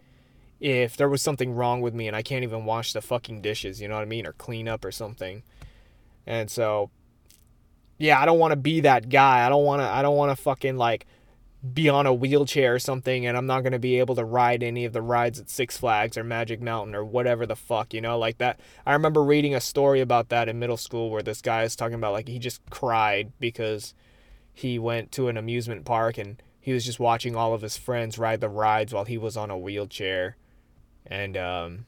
if 0.59 0.95
there 0.95 1.09
was 1.09 1.23
something 1.23 1.55
wrong 1.55 1.81
with 1.81 1.95
me 1.95 2.05
and 2.07 2.15
I 2.15 2.21
can't 2.21 2.43
even 2.43 2.63
wash 2.63 2.93
the 2.93 3.01
fucking 3.01 3.41
dishes, 3.41 3.81
you 3.81 3.87
know 3.87 3.95
what 3.95 4.01
I 4.01 4.05
mean? 4.05 4.27
Or 4.27 4.33
clean 4.33 4.67
up 4.67 4.85
or 4.85 4.91
something. 4.91 5.41
And 6.27 6.51
so 6.51 6.91
yeah, 7.97 8.21
I 8.21 8.27
don't 8.27 8.37
want 8.37 8.51
to 8.51 8.57
be 8.57 8.81
that 8.81 9.09
guy. 9.09 9.43
I 9.43 9.49
don't 9.49 9.65
want 9.65 9.81
to 9.81 9.87
I 9.87 10.03
don't 10.03 10.17
want 10.17 10.37
to 10.37 10.43
fucking 10.43 10.77
like 10.77 11.07
be 11.71 11.87
on 11.87 12.05
a 12.05 12.13
wheelchair 12.13 12.75
or 12.75 12.79
something 12.79 13.25
and 13.25 13.37
I'm 13.37 13.45
not 13.45 13.61
going 13.61 13.71
to 13.71 13.79
be 13.79 13.99
able 13.99 14.15
to 14.15 14.25
ride 14.25 14.63
any 14.63 14.83
of 14.83 14.91
the 14.91 15.01
rides 15.01 15.39
at 15.39 15.49
Six 15.49 15.77
Flags 15.77 16.17
or 16.17 16.23
Magic 16.23 16.61
Mountain 16.61 16.93
or 16.93 17.05
whatever 17.05 17.45
the 17.45 17.55
fuck, 17.55 17.93
you 17.93 18.01
know, 18.01 18.19
like 18.19 18.37
that. 18.39 18.59
I 18.85 18.91
remember 18.91 19.23
reading 19.23 19.55
a 19.55 19.61
story 19.61 20.01
about 20.01 20.27
that 20.29 20.49
in 20.49 20.59
middle 20.59 20.75
school 20.75 21.09
where 21.09 21.23
this 21.23 21.41
guy 21.41 21.63
is 21.63 21.77
talking 21.77 21.95
about 21.95 22.11
like 22.11 22.27
he 22.27 22.37
just 22.37 22.61
cried 22.69 23.31
because 23.39 23.93
he 24.53 24.77
went 24.77 25.13
to 25.13 25.29
an 25.29 25.37
amusement 25.37 25.85
park 25.85 26.17
and 26.17 26.41
he 26.59 26.73
was 26.73 26.85
just 26.85 26.99
watching 26.99 27.35
all 27.35 27.53
of 27.53 27.61
his 27.61 27.77
friends 27.77 28.17
ride 28.17 28.41
the 28.41 28.49
rides 28.49 28.93
while 28.93 29.05
he 29.05 29.17
was 29.17 29.37
on 29.37 29.49
a 29.49 29.57
wheelchair. 29.57 30.35
And 31.05 31.37
um 31.37 31.85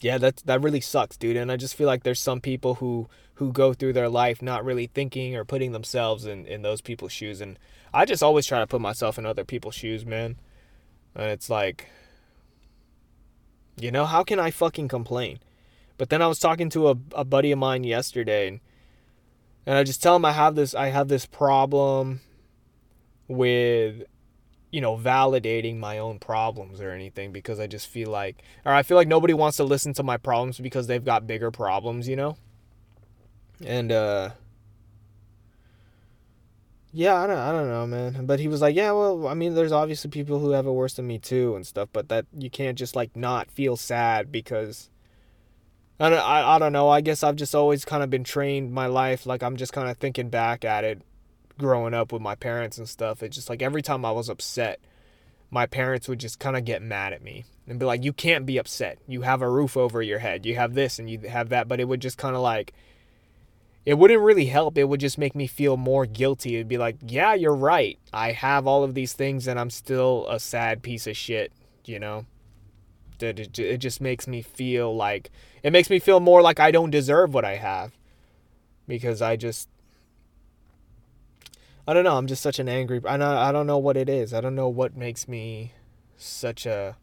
yeah, 0.00 0.18
that 0.18 0.38
that 0.46 0.62
really 0.62 0.80
sucks, 0.80 1.16
dude. 1.16 1.36
And 1.36 1.52
I 1.52 1.56
just 1.56 1.74
feel 1.74 1.86
like 1.86 2.02
there's 2.02 2.20
some 2.20 2.40
people 2.40 2.76
who 2.76 3.08
who 3.34 3.52
go 3.52 3.72
through 3.72 3.92
their 3.92 4.08
life 4.08 4.42
not 4.42 4.64
really 4.64 4.86
thinking 4.86 5.36
or 5.36 5.44
putting 5.44 5.72
themselves 5.72 6.24
in 6.24 6.46
in 6.46 6.62
those 6.62 6.80
people's 6.80 7.12
shoes. 7.12 7.40
And 7.40 7.58
I 7.94 8.04
just 8.04 8.22
always 8.22 8.46
try 8.46 8.60
to 8.60 8.66
put 8.66 8.80
myself 8.80 9.18
in 9.18 9.26
other 9.26 9.44
people's 9.44 9.74
shoes, 9.74 10.06
man. 10.06 10.36
And 11.14 11.30
it's 11.30 11.50
like, 11.50 11.88
you 13.76 13.90
know, 13.90 14.06
how 14.06 14.24
can 14.24 14.38
I 14.38 14.50
fucking 14.50 14.88
complain? 14.88 15.38
But 15.98 16.08
then 16.08 16.22
I 16.22 16.26
was 16.26 16.38
talking 16.38 16.70
to 16.70 16.88
a, 16.88 16.96
a 17.14 17.24
buddy 17.24 17.52
of 17.52 17.58
mine 17.58 17.84
yesterday, 17.84 18.48
and, 18.48 18.60
and 19.66 19.76
I 19.76 19.84
just 19.84 20.02
tell 20.02 20.16
him 20.16 20.24
I 20.24 20.32
have 20.32 20.54
this 20.54 20.74
I 20.74 20.88
have 20.88 21.08
this 21.08 21.26
problem 21.26 22.20
with 23.28 24.04
you 24.72 24.80
know, 24.80 24.96
validating 24.96 25.78
my 25.78 25.98
own 25.98 26.18
problems 26.18 26.80
or 26.80 26.90
anything 26.90 27.30
because 27.30 27.60
I 27.60 27.66
just 27.66 27.86
feel 27.86 28.10
like, 28.10 28.42
or 28.64 28.72
I 28.72 28.82
feel 28.82 28.96
like 28.96 29.06
nobody 29.06 29.34
wants 29.34 29.58
to 29.58 29.64
listen 29.64 29.92
to 29.94 30.02
my 30.02 30.16
problems 30.16 30.58
because 30.58 30.86
they've 30.86 31.04
got 31.04 31.26
bigger 31.26 31.50
problems, 31.50 32.08
you 32.08 32.16
know? 32.16 32.38
And, 33.62 33.92
uh, 33.92 34.30
yeah, 36.92 37.14
I 37.14 37.26
don't, 37.26 37.38
I 37.38 37.52
don't 37.52 37.68
know, 37.68 37.86
man. 37.86 38.26
But 38.26 38.40
he 38.40 38.48
was 38.48 38.60
like, 38.60 38.76
yeah, 38.76 38.92
well, 38.92 39.26
I 39.26 39.34
mean, 39.34 39.54
there's 39.54 39.72
obviously 39.72 40.10
people 40.10 40.38
who 40.38 40.50
have 40.50 40.66
it 40.66 40.70
worse 40.70 40.94
than 40.94 41.06
me 41.06 41.18
too 41.18 41.56
and 41.56 41.66
stuff, 41.66 41.88
but 41.92 42.08
that 42.08 42.26
you 42.36 42.50
can't 42.50 42.78
just 42.78 42.94
like 42.94 43.16
not 43.16 43.50
feel 43.50 43.76
sad 43.76 44.30
because 44.30 44.90
I 45.98 46.10
don't, 46.10 46.18
I, 46.18 46.56
I 46.56 46.58
don't 46.58 46.72
know. 46.72 46.88
I 46.88 47.00
guess 47.00 47.22
I've 47.22 47.36
just 47.36 47.54
always 47.54 47.84
kind 47.84 48.02
of 48.02 48.10
been 48.10 48.24
trained 48.24 48.72
my 48.72 48.86
life. 48.86 49.26
Like 49.26 49.42
I'm 49.42 49.56
just 49.56 49.72
kind 49.72 49.88
of 49.88 49.96
thinking 49.98 50.28
back 50.28 50.64
at 50.64 50.84
it 50.84 51.02
growing 51.58 51.94
up 51.94 52.12
with 52.12 52.22
my 52.22 52.34
parents 52.34 52.78
and 52.78 52.88
stuff, 52.88 53.22
it's 53.22 53.36
just 53.36 53.48
like 53.48 53.62
every 53.62 53.82
time 53.82 54.04
I 54.04 54.12
was 54.12 54.28
upset, 54.28 54.80
my 55.50 55.66
parents 55.66 56.08
would 56.08 56.18
just 56.18 56.38
kind 56.38 56.56
of 56.56 56.64
get 56.64 56.82
mad 56.82 57.12
at 57.12 57.22
me 57.22 57.44
and 57.66 57.78
be 57.78 57.86
like, 57.86 58.04
"You 58.04 58.12
can't 58.12 58.46
be 58.46 58.58
upset. 58.58 58.98
You 59.06 59.22
have 59.22 59.42
a 59.42 59.50
roof 59.50 59.76
over 59.76 60.02
your 60.02 60.18
head. 60.18 60.46
You 60.46 60.56
have 60.56 60.74
this 60.74 60.98
and 60.98 61.08
you 61.08 61.20
have 61.20 61.50
that." 61.50 61.68
But 61.68 61.80
it 61.80 61.88
would 61.88 62.00
just 62.00 62.18
kind 62.18 62.34
of 62.34 62.42
like 62.42 62.72
it 63.84 63.94
wouldn't 63.94 64.20
really 64.20 64.46
help. 64.46 64.78
It 64.78 64.84
would 64.84 65.00
just 65.00 65.18
make 65.18 65.34
me 65.34 65.46
feel 65.46 65.76
more 65.76 66.06
guilty. 66.06 66.54
It'd 66.54 66.68
be 66.68 66.78
like, 66.78 66.96
"Yeah, 67.06 67.34
you're 67.34 67.54
right. 67.54 67.98
I 68.12 68.32
have 68.32 68.66
all 68.66 68.84
of 68.84 68.94
these 68.94 69.12
things 69.12 69.46
and 69.48 69.58
I'm 69.58 69.70
still 69.70 70.26
a 70.28 70.38
sad 70.38 70.82
piece 70.82 71.06
of 71.06 71.16
shit," 71.16 71.52
you 71.84 71.98
know? 71.98 72.26
It 73.20 73.78
just 73.78 74.00
makes 74.00 74.26
me 74.26 74.42
feel 74.42 74.94
like 74.96 75.30
it 75.62 75.72
makes 75.72 75.88
me 75.90 76.00
feel 76.00 76.18
more 76.18 76.42
like 76.42 76.58
I 76.58 76.72
don't 76.72 76.90
deserve 76.90 77.32
what 77.34 77.44
I 77.44 77.56
have 77.56 77.92
because 78.88 79.22
I 79.22 79.36
just 79.36 79.68
I 81.86 81.94
don't 81.94 82.04
know. 82.04 82.16
I'm 82.16 82.26
just 82.28 82.42
such 82.42 82.58
an 82.58 82.68
angry. 82.68 83.00
I 83.04 83.16
don't, 83.16 83.22
I 83.22 83.50
don't 83.50 83.66
know 83.66 83.78
what 83.78 83.96
it 83.96 84.08
is. 84.08 84.32
I 84.32 84.40
don't 84.40 84.54
know 84.54 84.68
what 84.68 84.96
makes 84.96 85.26
me 85.26 85.72
such 86.16 86.64
a 86.66 86.96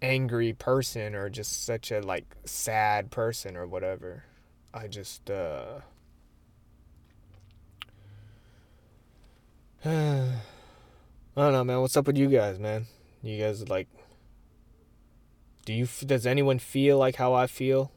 angry 0.00 0.52
person 0.52 1.14
or 1.14 1.28
just 1.28 1.64
such 1.64 1.90
a 1.90 2.00
like 2.00 2.24
sad 2.44 3.10
person 3.10 3.56
or 3.56 3.66
whatever. 3.66 4.24
I 4.76 4.88
just 4.88 5.30
uh 5.30 5.80
I 9.84 10.34
don't 11.34 11.52
know, 11.52 11.64
man. 11.64 11.80
What's 11.80 11.96
up 11.96 12.06
with 12.06 12.18
you 12.18 12.28
guys, 12.28 12.58
man? 12.58 12.86
You 13.22 13.42
guys 13.42 13.66
like 13.70 13.88
do 15.64 15.72
you 15.72 15.88
does 16.04 16.26
anyone 16.26 16.58
feel 16.58 16.98
like 16.98 17.16
how 17.16 17.32
I 17.32 17.46
feel? 17.46 17.90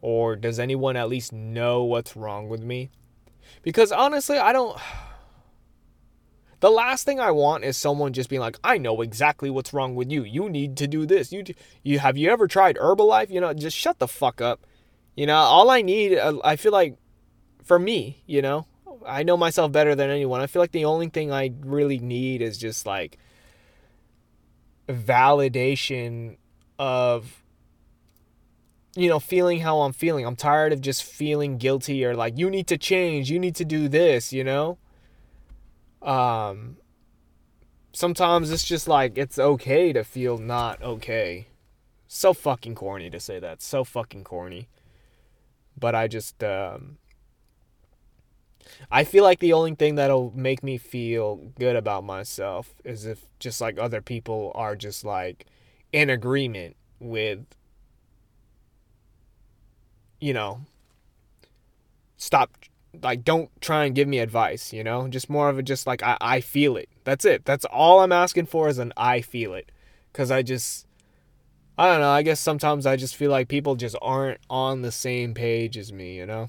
Or 0.00 0.36
does 0.36 0.60
anyone 0.60 0.96
at 0.96 1.08
least 1.08 1.32
know 1.32 1.82
what's 1.82 2.14
wrong 2.14 2.48
with 2.48 2.62
me? 2.62 2.90
Because 3.62 3.90
honestly, 3.90 4.38
I 4.38 4.52
don't. 4.52 4.78
The 6.60 6.68
last 6.68 7.06
thing 7.06 7.18
I 7.18 7.30
want 7.30 7.64
is 7.64 7.78
someone 7.78 8.12
just 8.12 8.28
being 8.28 8.42
like, 8.42 8.58
"I 8.62 8.76
know 8.76 9.00
exactly 9.00 9.48
what's 9.48 9.72
wrong 9.72 9.94
with 9.94 10.12
you. 10.12 10.24
You 10.24 10.50
need 10.50 10.76
to 10.76 10.86
do 10.86 11.06
this. 11.06 11.32
You 11.32 11.42
you 11.82 11.98
have 12.00 12.18
you 12.18 12.28
ever 12.28 12.46
tried 12.46 12.76
Herbalife? 12.76 13.30
You 13.30 13.40
know, 13.40 13.54
just 13.54 13.74
shut 13.74 13.98
the 13.98 14.06
fuck 14.06 14.42
up. 14.42 14.66
You 15.14 15.26
know, 15.26 15.36
all 15.36 15.70
I 15.70 15.82
need, 15.82 16.16
uh, 16.16 16.38
I 16.44 16.56
feel 16.56 16.72
like, 16.72 16.96
for 17.62 17.78
me, 17.78 18.22
you 18.26 18.42
know, 18.42 18.66
I 19.06 19.22
know 19.22 19.36
myself 19.36 19.72
better 19.72 19.94
than 19.94 20.10
anyone. 20.10 20.40
I 20.40 20.46
feel 20.46 20.62
like 20.62 20.72
the 20.72 20.84
only 20.84 21.08
thing 21.08 21.32
I 21.32 21.52
really 21.60 21.98
need 21.98 22.42
is 22.42 22.58
just 22.58 22.86
like 22.86 23.18
validation 24.88 26.36
of 26.78 27.40
you 28.96 29.08
know, 29.08 29.20
feeling 29.20 29.60
how 29.60 29.82
I'm 29.82 29.92
feeling. 29.92 30.26
I'm 30.26 30.36
tired 30.36 30.72
of 30.72 30.80
just 30.80 31.04
feeling 31.04 31.58
guilty 31.58 32.04
or 32.04 32.16
like 32.16 32.36
you 32.38 32.50
need 32.50 32.66
to 32.68 32.76
change, 32.78 33.30
you 33.30 33.38
need 33.38 33.54
to 33.56 33.64
do 33.64 33.88
this, 33.88 34.32
you 34.32 34.44
know? 34.44 34.78
Um 36.02 36.76
sometimes 37.92 38.50
it's 38.50 38.64
just 38.64 38.88
like 38.88 39.16
it's 39.16 39.38
okay 39.38 39.92
to 39.92 40.02
feel 40.02 40.38
not 40.38 40.82
okay. 40.82 41.48
So 42.08 42.32
fucking 42.32 42.74
corny 42.74 43.10
to 43.10 43.20
say 43.20 43.38
that. 43.38 43.62
So 43.62 43.84
fucking 43.84 44.24
corny. 44.24 44.68
But 45.80 45.94
I 45.94 46.06
just 46.08 46.44
um 46.44 46.98
I 48.90 49.04
feel 49.04 49.24
like 49.24 49.40
the 49.40 49.52
only 49.52 49.74
thing 49.74 49.96
that'll 49.96 50.32
make 50.34 50.62
me 50.62 50.78
feel 50.78 51.36
good 51.58 51.76
about 51.76 52.04
myself 52.04 52.74
is 52.84 53.06
if 53.06 53.26
just 53.38 53.60
like 53.60 53.78
other 53.78 54.00
people 54.00 54.52
are 54.54 54.76
just 54.76 55.04
like 55.04 55.46
in 55.92 56.10
agreement 56.10 56.76
with 56.98 57.40
you 60.20 60.34
know 60.34 60.60
stop 62.16 62.50
like 63.02 63.24
don't 63.24 63.50
try 63.60 63.84
and 63.84 63.94
give 63.94 64.06
me 64.06 64.18
advice 64.18 64.72
you 64.72 64.84
know? 64.84 65.08
Just 65.08 65.30
more 65.30 65.48
of 65.48 65.58
a 65.58 65.62
just 65.62 65.86
like 65.86 66.02
i, 66.02 66.16
I 66.20 66.40
feel 66.40 66.76
it. 66.76 66.88
That's 67.04 67.24
it. 67.24 67.44
That's 67.44 67.64
all 67.66 68.00
i'm 68.00 68.12
asking 68.12 68.46
for 68.46 68.68
is 68.68 68.78
an 68.78 68.92
i 68.96 69.20
feel 69.20 69.54
it. 69.54 69.72
Because 70.12 70.30
i 70.30 70.42
just 70.42 70.86
i 71.80 71.86
don't 71.86 72.00
know 72.00 72.10
i 72.10 72.22
guess 72.22 72.38
sometimes 72.38 72.86
i 72.86 72.94
just 72.94 73.16
feel 73.16 73.30
like 73.30 73.48
people 73.48 73.74
just 73.74 73.96
aren't 74.00 74.38
on 74.48 74.82
the 74.82 74.92
same 74.92 75.34
page 75.34 75.76
as 75.76 75.92
me 75.92 76.16
you 76.16 76.26
know 76.26 76.48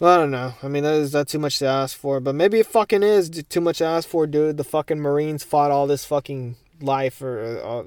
I 0.00 0.16
don't 0.16 0.30
know. 0.30 0.54
I 0.62 0.68
mean, 0.68 0.84
that 0.84 0.94
is 0.94 1.10
that 1.12 1.26
too 1.26 1.40
much 1.40 1.58
to 1.58 1.66
ask 1.66 1.96
for, 1.96 2.20
but 2.20 2.34
maybe 2.34 2.60
it 2.60 2.66
fucking 2.66 3.02
is 3.02 3.28
too 3.48 3.60
much 3.60 3.78
to 3.78 3.84
ask 3.84 4.08
for, 4.08 4.28
dude. 4.28 4.56
The 4.56 4.62
fucking 4.62 5.00
Marines 5.00 5.42
fought 5.42 5.72
all 5.72 5.88
this 5.88 6.04
fucking 6.04 6.54
life, 6.80 7.20
or 7.20 7.60
uh, 7.60 7.82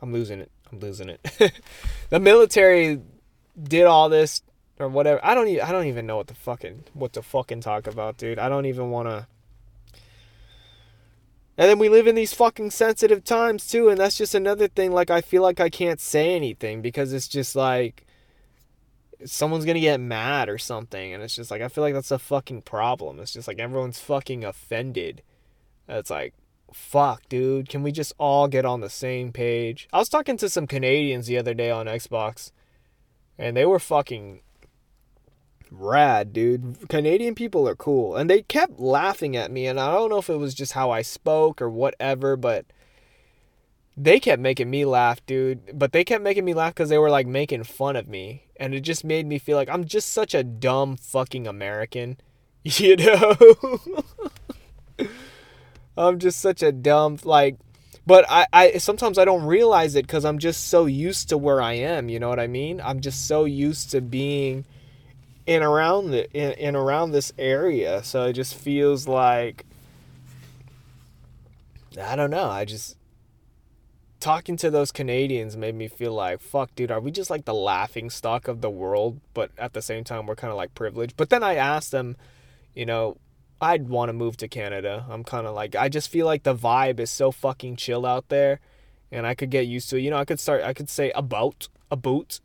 I'm 0.00 0.12
losing 0.14 0.40
it. 0.40 0.50
I'm 0.72 0.80
losing 0.80 1.10
it. 1.10 1.20
the 2.08 2.20
military 2.20 3.02
did 3.62 3.84
all 3.84 4.08
this 4.08 4.40
or 4.78 4.88
whatever. 4.88 5.20
I 5.22 5.34
don't. 5.34 5.48
Even, 5.48 5.62
I 5.62 5.72
don't 5.72 5.86
even 5.86 6.06
know 6.06 6.16
what 6.16 6.28
the 6.28 6.34
fucking 6.34 6.84
what 6.94 7.12
to 7.12 7.22
fucking 7.22 7.60
talk 7.60 7.86
about, 7.86 8.16
dude. 8.16 8.38
I 8.38 8.48
don't 8.48 8.66
even 8.66 8.90
want 8.90 9.08
to. 9.08 9.26
And 11.58 11.70
then 11.70 11.78
we 11.78 11.88
live 11.88 12.06
in 12.06 12.14
these 12.14 12.34
fucking 12.34 12.70
sensitive 12.70 13.24
times 13.24 13.66
too, 13.66 13.88
and 13.88 13.98
that's 13.98 14.16
just 14.16 14.34
another 14.34 14.68
thing. 14.68 14.92
Like 14.92 15.10
I 15.10 15.20
feel 15.20 15.42
like 15.42 15.60
I 15.60 15.70
can't 15.70 16.00
say 16.00 16.34
anything 16.34 16.82
because 16.82 17.12
it's 17.12 17.28
just 17.28 17.56
like 17.56 18.06
someone's 19.24 19.64
gonna 19.64 19.80
get 19.80 20.00
mad 20.00 20.48
or 20.48 20.58
something 20.58 21.12
and 21.12 21.22
it's 21.22 21.34
just 21.34 21.50
like 21.50 21.62
i 21.62 21.68
feel 21.68 21.82
like 21.82 21.94
that's 21.94 22.10
a 22.10 22.18
fucking 22.18 22.62
problem 22.62 23.18
it's 23.18 23.32
just 23.32 23.48
like 23.48 23.58
everyone's 23.58 23.98
fucking 23.98 24.44
offended 24.44 25.22
it's 25.88 26.10
like 26.10 26.34
fuck 26.72 27.26
dude 27.28 27.68
can 27.68 27.82
we 27.82 27.90
just 27.90 28.12
all 28.18 28.48
get 28.48 28.64
on 28.64 28.80
the 28.80 28.90
same 28.90 29.32
page 29.32 29.88
i 29.92 29.98
was 29.98 30.08
talking 30.08 30.36
to 30.36 30.48
some 30.48 30.66
canadians 30.66 31.26
the 31.26 31.38
other 31.38 31.54
day 31.54 31.70
on 31.70 31.86
xbox 31.86 32.50
and 33.38 33.56
they 33.56 33.64
were 33.64 33.78
fucking 33.78 34.40
rad 35.70 36.32
dude 36.32 36.88
canadian 36.88 37.34
people 37.34 37.68
are 37.68 37.74
cool 37.74 38.16
and 38.16 38.30
they 38.30 38.42
kept 38.42 38.78
laughing 38.78 39.36
at 39.36 39.50
me 39.50 39.66
and 39.66 39.80
i 39.80 39.92
don't 39.92 40.10
know 40.10 40.18
if 40.18 40.30
it 40.30 40.36
was 40.36 40.54
just 40.54 40.72
how 40.72 40.90
i 40.90 41.02
spoke 41.02 41.60
or 41.60 41.68
whatever 41.68 42.36
but 42.36 42.66
they 43.96 44.20
kept 44.20 44.42
making 44.42 44.68
me 44.68 44.84
laugh, 44.84 45.24
dude. 45.24 45.78
But 45.78 45.92
they 45.92 46.04
kept 46.04 46.22
making 46.22 46.44
me 46.44 46.54
laugh 46.54 46.74
because 46.74 46.90
they 46.90 46.98
were 46.98 47.10
like 47.10 47.26
making 47.26 47.64
fun 47.64 47.96
of 47.96 48.06
me. 48.08 48.44
And 48.56 48.74
it 48.74 48.80
just 48.80 49.04
made 49.04 49.26
me 49.26 49.38
feel 49.38 49.56
like 49.56 49.70
I'm 49.70 49.84
just 49.84 50.12
such 50.12 50.34
a 50.34 50.44
dumb 50.44 50.96
fucking 50.96 51.46
American. 51.46 52.18
You 52.68 52.96
know? 52.96 53.36
I'm 55.96 56.18
just 56.18 56.40
such 56.40 56.64
a 56.64 56.72
dumb, 56.72 57.16
like, 57.22 57.58
but 58.04 58.26
I, 58.28 58.48
I 58.52 58.78
sometimes 58.78 59.18
I 59.18 59.24
don't 59.24 59.44
realize 59.44 59.94
it 59.94 60.04
because 60.04 60.24
I'm 60.24 60.40
just 60.40 60.66
so 60.66 60.86
used 60.86 61.28
to 61.28 61.38
where 61.38 61.62
I 61.62 61.74
am. 61.74 62.08
You 62.08 62.18
know 62.18 62.28
what 62.28 62.40
I 62.40 62.48
mean? 62.48 62.80
I'm 62.80 62.98
just 62.98 63.28
so 63.28 63.44
used 63.44 63.92
to 63.92 64.00
being 64.00 64.64
in 65.46 65.62
around 65.62 66.10
the 66.10 66.30
in, 66.32 66.52
in 66.52 66.76
around 66.76 67.12
this 67.12 67.32
area. 67.38 68.02
So 68.02 68.26
it 68.26 68.34
just 68.34 68.54
feels 68.54 69.06
like 69.06 69.64
I 72.00 72.16
don't 72.16 72.30
know. 72.30 72.50
I 72.50 72.64
just 72.64 72.96
talking 74.20 74.56
to 74.56 74.70
those 74.70 74.92
Canadians 74.92 75.56
made 75.56 75.74
me 75.74 75.88
feel 75.88 76.12
like, 76.12 76.40
fuck, 76.40 76.74
dude, 76.74 76.90
are 76.90 77.00
we 77.00 77.10
just 77.10 77.30
like 77.30 77.44
the 77.44 77.54
laughing 77.54 78.10
stock 78.10 78.48
of 78.48 78.60
the 78.60 78.70
world? 78.70 79.20
But 79.34 79.50
at 79.56 79.72
the 79.72 79.82
same 79.82 80.04
time, 80.04 80.26
we're 80.26 80.34
kind 80.34 80.50
of 80.50 80.56
like 80.56 80.74
privileged. 80.74 81.16
But 81.16 81.30
then 81.30 81.42
I 81.42 81.54
asked 81.54 81.92
them, 81.92 82.16
you 82.74 82.84
know, 82.84 83.18
I'd 83.60 83.88
want 83.88 84.10
to 84.10 84.12
move 84.12 84.36
to 84.38 84.48
Canada. 84.48 85.06
I'm 85.08 85.24
kind 85.24 85.46
of 85.46 85.54
like, 85.54 85.74
I 85.74 85.88
just 85.88 86.10
feel 86.10 86.26
like 86.26 86.42
the 86.42 86.54
vibe 86.54 87.00
is 87.00 87.10
so 87.10 87.30
fucking 87.30 87.76
chill 87.76 88.04
out 88.04 88.28
there. 88.28 88.60
And 89.10 89.26
I 89.26 89.34
could 89.34 89.50
get 89.50 89.66
used 89.66 89.88
to 89.90 89.96
it. 89.96 90.00
You 90.00 90.10
know, 90.10 90.18
I 90.18 90.24
could 90.24 90.40
start, 90.40 90.62
I 90.62 90.74
could 90.74 90.90
say 90.90 91.12
about, 91.12 91.68
a 91.90 91.96
boot, 91.96 92.40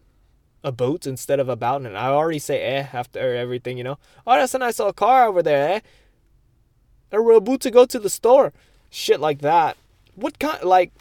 a 0.64 0.72
boat 0.72 1.08
instead 1.08 1.40
of 1.40 1.50
about. 1.50 1.82
And 1.82 1.98
I 1.98 2.08
already 2.08 2.40
say 2.40 2.62
eh 2.62 2.88
after 2.94 3.36
everything, 3.36 3.78
you 3.78 3.84
know. 3.84 3.98
Oh, 4.26 4.36
that's 4.36 4.54
a 4.54 4.60
nice 4.60 4.80
little 4.80 4.94
car 4.94 5.28
over 5.28 5.42
there, 5.42 5.70
eh? 5.76 5.80
We're 7.12 7.34
about 7.34 7.62
to 7.62 7.72
go 7.72 7.86
to 7.86 8.00
the 8.00 8.10
store. 8.10 8.54
Shit 8.90 9.20
like 9.20 9.40
that. 9.40 9.78
What 10.16 10.40
kind, 10.40 10.64
like, 10.64 10.92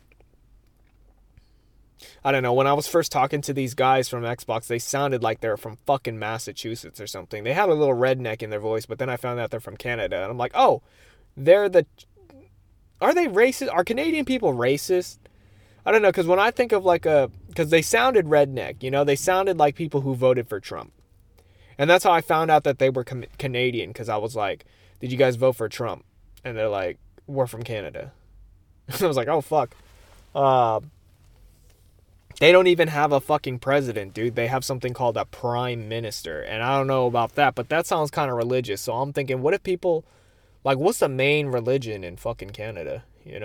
I 2.25 2.33
don't 2.33 2.43
know. 2.43 2.53
When 2.53 2.67
I 2.67 2.73
was 2.73 2.87
first 2.87 3.13
talking 3.13 3.41
to 3.43 3.53
these 3.53 3.75
guys 3.75 4.09
from 4.09 4.23
Xbox, 4.23 4.67
they 4.67 4.79
sounded 4.79 5.23
like 5.23 5.41
they're 5.41 5.57
from 5.57 5.77
fucking 5.87 6.19
Massachusetts 6.19 7.01
or 7.01 7.07
something. 7.07 7.45
They 7.45 7.53
had 7.53 7.69
a 7.69 7.75
little 7.75 7.95
redneck 7.95 8.43
in 8.43 8.51
their 8.51 8.61
voice, 8.61 8.87
but 8.87 8.99
then 8.99 9.09
I 9.09 9.17
found 9.17 9.41
out 9.41 9.51
they're 9.51 9.61
from 9.61 9.77
Canada, 9.77 10.23
and 10.23 10.31
I'm 10.31 10.39
like, 10.39 10.53
oh, 10.55 10.83
they're 11.37 11.69
the. 11.69 11.87
Are 13.01 13.15
they 13.15 13.27
racist? 13.27 13.73
Are 13.73 13.85
Canadian 13.85 14.25
people 14.25 14.53
racist? 14.53 15.19
I 15.85 15.93
don't 15.93 16.03
know, 16.03 16.09
because 16.09 16.27
when 16.27 16.39
I 16.39 16.51
think 16.51 16.73
of 16.73 16.85
like 16.85 17.07
a. 17.07 17.31
Because 17.51 17.71
they 17.71 17.83
sounded 17.83 18.27
redneck, 18.27 18.83
you 18.83 18.91
know, 18.93 19.03
they 19.03 19.17
sounded 19.17 19.59
like 19.59 19.75
people 19.75 20.03
who 20.03 20.15
voted 20.15 20.49
for 20.49 20.61
Trump. 20.61 20.93
And 21.77 21.91
that's 21.91 22.05
how 22.05 22.13
I 22.13 22.21
found 22.21 22.51
out 22.51 22.63
that 22.65 22.79
they 22.79 22.91
were 22.91 23.05
com- 23.05 23.25
Canadian, 23.39 23.91
because 23.91 24.09
I 24.09 24.17
was 24.19 24.37
like, 24.37 24.65
did 25.01 25.11
you 25.11 25.19
guys 25.19 25.35
vote 25.37 25.57
for 25.57 25.69
Trump? 25.69 26.05
And 26.45 26.57
they're 26.57 26.69
like, 26.69 26.99
we're 27.27 27.49
from 27.49 27.65
Canada. 27.65 28.13
I 29.01 29.07
was 29.07 29.17
like, 29.17 29.29
oh, 29.29 29.41
fuck. 29.41 29.75
Uh, 30.33 30.81
they 32.39 32.53
don't 32.53 32.69
even 32.69 32.89
have 32.89 33.11
a 33.11 33.21
fucking 33.21 33.59
president, 33.59 34.15
dude. 34.15 34.37
They 34.37 34.47
have 34.47 34.65
something 34.65 34.95
called 34.95 35.17
a 35.17 35.25
prime 35.25 35.89
minister. 35.89 36.41
And 36.41 36.63
I 36.63 36.79
don't 36.79 36.87
know 36.87 37.07
about 37.07 37.35
that, 37.35 37.57
but 37.57 37.69
that 37.71 37.87
sounds 37.87 38.13
kind 38.13 38.31
of 38.31 38.37
religious. 38.37 38.81
So 38.81 38.95
I'm 38.95 39.13
thinking, 39.13 39.43
what 39.43 39.55
if 39.55 39.63
people, 39.65 40.05
like, 40.63 40.79
what's 40.79 41.01
the 41.01 41.09
main 41.09 41.49
religion 41.49 42.05
in 42.05 42.17
fucking 42.17 42.51
Canada, 42.51 43.03
you 43.25 43.41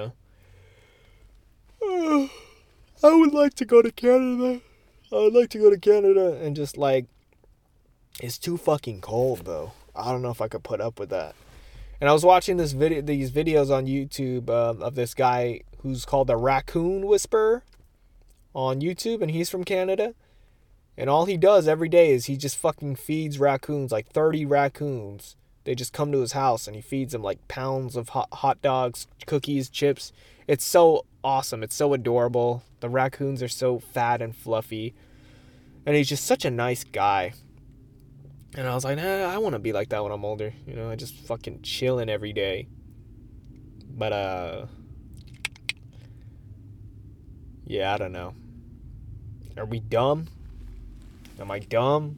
know? 1.81 2.29
I 3.03 3.13
would 3.13 3.33
like 3.33 3.53
to 3.55 3.65
go 3.65 3.81
to 3.81 3.91
Canada. 3.91 4.61
I 5.11 5.15
would 5.15 5.33
like 5.33 5.49
to 5.49 5.59
go 5.59 5.69
to 5.69 5.77
Canada 5.77 6.39
and 6.41 6.55
just, 6.55 6.77
like, 6.77 7.05
it's 8.21 8.37
too 8.37 8.57
fucking 8.57 9.01
cold, 9.01 9.45
though. 9.45 9.73
I 9.95 10.11
don't 10.11 10.21
know 10.21 10.31
if 10.31 10.41
I 10.41 10.47
could 10.47 10.63
put 10.63 10.81
up 10.81 10.99
with 10.99 11.09
that. 11.09 11.35
And 11.99 12.09
I 12.09 12.13
was 12.13 12.25
watching 12.25 12.57
this 12.57 12.73
video, 12.73 13.01
these 13.01 13.31
videos 13.31 13.69
on 13.69 13.85
YouTube 13.85 14.49
uh, 14.49 14.83
of 14.83 14.95
this 14.95 15.13
guy 15.13 15.61
who's 15.81 16.05
called 16.05 16.27
the 16.27 16.37
Raccoon 16.37 17.05
Whisperer 17.05 17.63
on 18.53 18.81
YouTube, 18.81 19.21
and 19.21 19.31
he's 19.31 19.49
from 19.49 19.63
Canada. 19.63 20.13
And 20.97 21.09
all 21.09 21.25
he 21.25 21.37
does 21.37 21.67
every 21.67 21.89
day 21.89 22.11
is 22.11 22.25
he 22.25 22.37
just 22.37 22.57
fucking 22.57 22.95
feeds 22.95 23.39
raccoons, 23.39 23.91
like 23.91 24.07
30 24.07 24.45
raccoons. 24.45 25.35
They 25.65 25.75
just 25.75 25.93
come 25.93 26.11
to 26.11 26.21
his 26.21 26.31
house 26.31 26.67
and 26.67 26.75
he 26.75 26.81
feeds 26.81 27.11
them 27.11 27.23
like 27.23 27.45
pounds 27.47 27.95
of 27.95 28.09
hot, 28.09 28.29
hot 28.31 28.61
dogs, 28.61 29.07
cookies, 29.25 29.67
chips. 29.67 30.13
It's 30.47 30.63
so 30.63 31.05
awesome. 31.25 31.63
It's 31.63 31.75
so 31.75 31.93
adorable. 31.93 32.63
The 32.79 32.87
raccoons 32.87 33.41
are 33.41 33.47
so 33.47 33.79
fat 33.79 34.21
and 34.21 34.35
fluffy. 34.35 34.93
And 35.85 35.95
he's 35.95 36.07
just 36.07 36.23
such 36.23 36.45
a 36.45 36.51
nice 36.51 36.83
guy. 36.83 37.33
And 38.55 38.67
I 38.67 38.75
was 38.75 38.85
like, 38.85 38.97
nah, 38.97 39.25
I 39.25 39.37
want 39.39 39.53
to 39.53 39.59
be 39.59 39.73
like 39.73 39.89
that 39.89 40.03
when 40.03 40.11
I'm 40.11 40.23
older. 40.23 40.53
You 40.67 40.75
know, 40.75 40.89
I 40.89 40.95
just 40.95 41.15
fucking 41.15 41.63
chilling 41.63 42.09
every 42.09 42.31
day. 42.31 42.67
But, 43.89 44.13
uh, 44.13 44.65
yeah, 47.65 47.93
I 47.93 47.97
don't 47.97 48.11
know. 48.11 48.33
Are 49.57 49.65
we 49.65 49.79
dumb? 49.79 50.27
Am 51.39 51.49
I 51.49 51.59
dumb? 51.59 52.17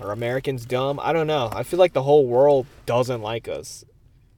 Are 0.00 0.12
Americans 0.12 0.64
dumb? 0.64 1.00
I 1.02 1.12
don't 1.12 1.26
know. 1.26 1.50
I 1.52 1.64
feel 1.64 1.78
like 1.78 1.92
the 1.92 2.02
whole 2.02 2.26
world 2.26 2.66
doesn't 2.86 3.20
like 3.20 3.48
us. 3.48 3.84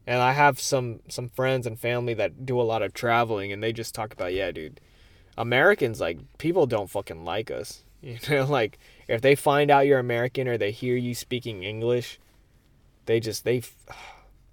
And 0.06 0.22
I 0.22 0.32
have 0.32 0.60
some 0.60 1.00
some 1.08 1.28
friends 1.28 1.66
and 1.66 1.78
family 1.78 2.14
that 2.14 2.46
do 2.46 2.60
a 2.60 2.62
lot 2.62 2.82
of 2.82 2.94
traveling 2.94 3.52
and 3.52 3.62
they 3.62 3.72
just 3.72 3.94
talk 3.94 4.12
about, 4.12 4.32
yeah, 4.32 4.50
dude. 4.52 4.80
Americans 5.38 6.00
like 6.00 6.18
people 6.38 6.66
don't 6.66 6.90
fucking 6.90 7.24
like 7.24 7.50
us. 7.50 7.82
You 8.02 8.18
know, 8.28 8.44
like 8.44 8.78
if 9.08 9.20
they 9.20 9.34
find 9.34 9.68
out 9.68 9.86
you're 9.86 9.98
American 9.98 10.46
or 10.46 10.56
they 10.56 10.70
hear 10.70 10.94
you 10.96 11.12
speaking 11.12 11.64
English, 11.64 12.20
they 13.06 13.18
just 13.18 13.44
they 13.44 13.62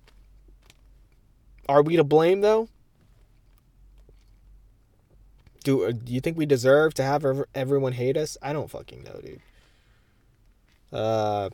Are 1.69 1.83
we 1.83 1.95
to 1.97 2.03
blame 2.03 2.41
though? 2.41 2.69
do 5.63 5.85
uh, 5.85 5.91
do 5.91 6.13
you 6.13 6.21
think 6.21 6.37
we 6.37 6.45
deserve 6.45 6.93
to 6.95 7.03
have 7.03 7.25
everyone 7.55 7.93
hate 7.93 8.17
us? 8.17 8.37
I 8.41 8.53
don't 8.53 8.69
fucking 8.69 9.03
know, 9.03 9.19
dude. 9.23 9.41
Uh 10.91 11.49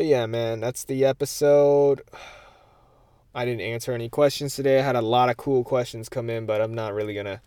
But 0.00 0.06
yeah, 0.06 0.24
man, 0.24 0.60
that's 0.60 0.84
the 0.84 1.04
episode. 1.04 2.00
I 3.34 3.44
didn't 3.44 3.60
answer 3.60 3.92
any 3.92 4.08
questions 4.08 4.56
today. 4.56 4.78
I 4.78 4.82
had 4.82 4.96
a 4.96 5.02
lot 5.02 5.28
of 5.28 5.36
cool 5.36 5.62
questions 5.62 6.08
come 6.08 6.30
in, 6.30 6.46
but 6.46 6.62
I'm 6.62 6.74
not 6.74 6.94
really 6.94 7.12
gonna. 7.12 7.42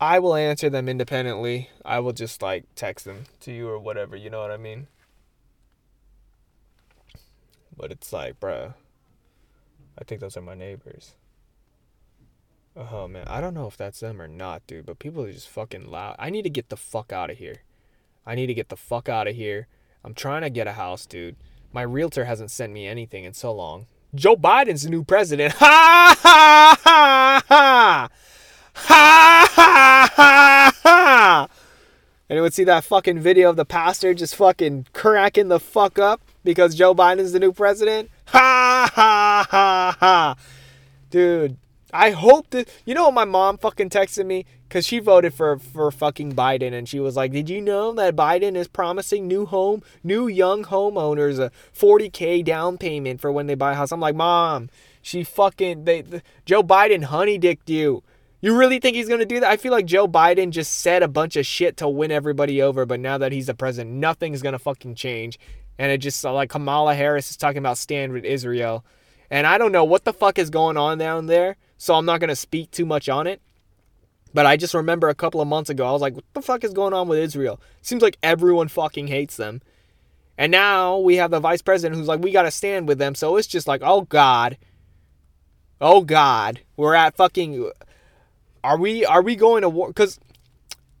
I 0.00 0.18
will 0.18 0.34
answer 0.34 0.70
them 0.70 0.88
independently. 0.88 1.68
I 1.84 1.98
will 2.00 2.14
just 2.14 2.40
like 2.40 2.64
text 2.74 3.04
them 3.04 3.24
to 3.40 3.52
you 3.52 3.68
or 3.68 3.78
whatever. 3.78 4.16
You 4.16 4.30
know 4.30 4.40
what 4.40 4.50
I 4.50 4.56
mean? 4.56 4.86
But 7.76 7.92
it's 7.92 8.10
like, 8.10 8.40
bruh. 8.40 8.72
I 9.98 10.04
think 10.04 10.22
those 10.22 10.38
are 10.38 10.40
my 10.40 10.54
neighbors. 10.54 11.16
Oh 12.74 13.08
man, 13.08 13.24
I 13.28 13.42
don't 13.42 13.52
know 13.52 13.66
if 13.66 13.76
that's 13.76 14.00
them 14.00 14.22
or 14.22 14.28
not, 14.28 14.66
dude. 14.66 14.86
But 14.86 15.00
people 15.00 15.24
are 15.24 15.32
just 15.32 15.50
fucking 15.50 15.90
loud. 15.90 16.16
I 16.18 16.30
need 16.30 16.44
to 16.44 16.48
get 16.48 16.70
the 16.70 16.78
fuck 16.78 17.12
out 17.12 17.28
of 17.28 17.36
here. 17.36 17.58
I 18.24 18.34
need 18.34 18.46
to 18.46 18.54
get 18.54 18.70
the 18.70 18.76
fuck 18.76 19.10
out 19.10 19.28
of 19.28 19.36
here. 19.36 19.68
I'm 20.04 20.14
trying 20.14 20.42
to 20.42 20.50
get 20.50 20.66
a 20.66 20.72
house, 20.72 21.06
dude. 21.06 21.36
My 21.72 21.82
realtor 21.82 22.24
hasn't 22.24 22.50
sent 22.50 22.72
me 22.72 22.86
anything 22.86 23.24
in 23.24 23.34
so 23.34 23.52
long. 23.52 23.86
Joe 24.14 24.36
Biden's 24.36 24.82
the 24.82 24.90
new 24.90 25.04
president. 25.04 25.54
Ha 25.58 26.16
ha 26.20 26.76
ha 26.82 27.42
ha! 27.48 28.08
Ha 28.74 29.48
ha 29.54 30.10
ha 30.14 30.72
ha! 30.82 31.48
Anyone 32.30 32.50
see 32.50 32.64
that 32.64 32.84
fucking 32.84 33.20
video 33.20 33.50
of 33.50 33.56
the 33.56 33.64
pastor 33.64 34.14
just 34.14 34.36
fucking 34.36 34.86
cracking 34.92 35.48
the 35.48 35.60
fuck 35.60 35.98
up 35.98 36.20
because 36.44 36.74
Joe 36.74 36.94
Biden's 36.94 37.32
the 37.32 37.40
new 37.40 37.52
president? 37.52 38.10
Ha 38.28 38.90
ha 38.94 39.46
ha 39.50 39.96
ha! 39.98 40.36
Dude, 41.10 41.56
I 41.92 42.10
hope 42.10 42.50
that 42.50 42.68
you 42.84 42.94
know 42.94 43.04
what 43.04 43.14
my 43.14 43.24
mom 43.24 43.58
fucking 43.58 43.90
texted 43.90 44.26
me 44.26 44.44
because 44.68 44.86
she 44.86 44.98
voted 44.98 45.32
for 45.32 45.58
for 45.58 45.90
fucking 45.90 46.34
Biden 46.34 46.72
and 46.72 46.88
she 46.88 47.00
was 47.00 47.16
like, 47.16 47.32
"Did 47.32 47.48
you 47.48 47.60
know 47.60 47.92
that 47.92 48.14
Biden 48.14 48.56
is 48.56 48.68
promising 48.68 49.26
new 49.26 49.46
home, 49.46 49.82
new 50.04 50.26
young 50.26 50.64
homeowners 50.64 51.38
a 51.38 51.50
40k 51.74 52.44
down 52.44 52.76
payment 52.76 53.20
for 53.20 53.32
when 53.32 53.46
they 53.46 53.54
buy 53.54 53.72
a 53.72 53.74
house?" 53.74 53.92
I'm 53.92 54.00
like, 54.00 54.14
"Mom, 54.14 54.68
she 55.00 55.24
fucking 55.24 55.84
they 55.84 56.02
the, 56.02 56.22
Joe 56.44 56.62
Biden 56.62 57.04
honey 57.04 57.38
dicked 57.38 57.70
you." 57.70 58.02
You 58.40 58.56
really 58.56 58.78
think 58.78 58.94
he's 58.94 59.08
going 59.08 59.18
to 59.18 59.26
do 59.26 59.40
that? 59.40 59.50
I 59.50 59.56
feel 59.56 59.72
like 59.72 59.86
Joe 59.86 60.06
Biden 60.06 60.50
just 60.50 60.76
said 60.76 61.02
a 61.02 61.08
bunch 61.08 61.34
of 61.34 61.44
shit 61.44 61.76
to 61.78 61.88
win 61.88 62.12
everybody 62.12 62.62
over, 62.62 62.86
but 62.86 63.00
now 63.00 63.18
that 63.18 63.32
he's 63.32 63.46
the 63.46 63.54
president, 63.54 63.96
nothing's 63.96 64.42
going 64.42 64.52
to 64.52 64.60
fucking 64.60 64.94
change. 64.94 65.40
And 65.76 65.90
it 65.90 65.98
just 65.98 66.22
like 66.22 66.48
Kamala 66.48 66.94
Harris 66.94 67.30
is 67.30 67.36
talking 67.36 67.58
about 67.58 67.78
stand 67.78 68.12
with 68.12 68.24
Israel. 68.24 68.84
And 69.28 69.46
I 69.46 69.58
don't 69.58 69.72
know 69.72 69.84
what 69.84 70.04
the 70.04 70.12
fuck 70.12 70.38
is 70.38 70.50
going 70.50 70.76
on 70.76 70.98
down 70.98 71.26
there, 71.26 71.56
so 71.78 71.94
I'm 71.94 72.04
not 72.04 72.20
going 72.20 72.28
to 72.28 72.36
speak 72.36 72.70
too 72.70 72.84
much 72.84 73.08
on 73.08 73.26
it. 73.26 73.40
But 74.34 74.44
I 74.44 74.56
just 74.56 74.74
remember 74.74 75.08
a 75.08 75.14
couple 75.14 75.40
of 75.40 75.48
months 75.48 75.70
ago, 75.70 75.86
I 75.86 75.92
was 75.92 76.02
like, 76.02 76.14
what 76.14 76.24
the 76.34 76.42
fuck 76.42 76.62
is 76.62 76.74
going 76.74 76.92
on 76.92 77.08
with 77.08 77.18
Israel? 77.18 77.60
Seems 77.80 78.02
like 78.02 78.18
everyone 78.22 78.68
fucking 78.68 79.06
hates 79.06 79.36
them. 79.36 79.62
And 80.36 80.52
now 80.52 80.98
we 80.98 81.16
have 81.16 81.30
the 81.30 81.40
vice 81.40 81.62
president 81.62 81.98
who's 81.98 82.08
like, 82.08 82.20
we 82.20 82.30
got 82.30 82.42
to 82.42 82.50
stand 82.50 82.86
with 82.86 82.98
them. 82.98 83.14
So 83.14 83.36
it's 83.36 83.48
just 83.48 83.66
like, 83.66 83.80
oh 83.82 84.02
God. 84.02 84.58
Oh 85.80 86.02
God. 86.02 86.60
We're 86.76 86.94
at 86.94 87.16
fucking 87.16 87.70
are 88.64 88.76
we 88.76 89.04
are 89.04 89.22
we 89.22 89.36
going 89.36 89.62
to 89.62 89.68
war? 89.68 89.88
Because 89.88 90.18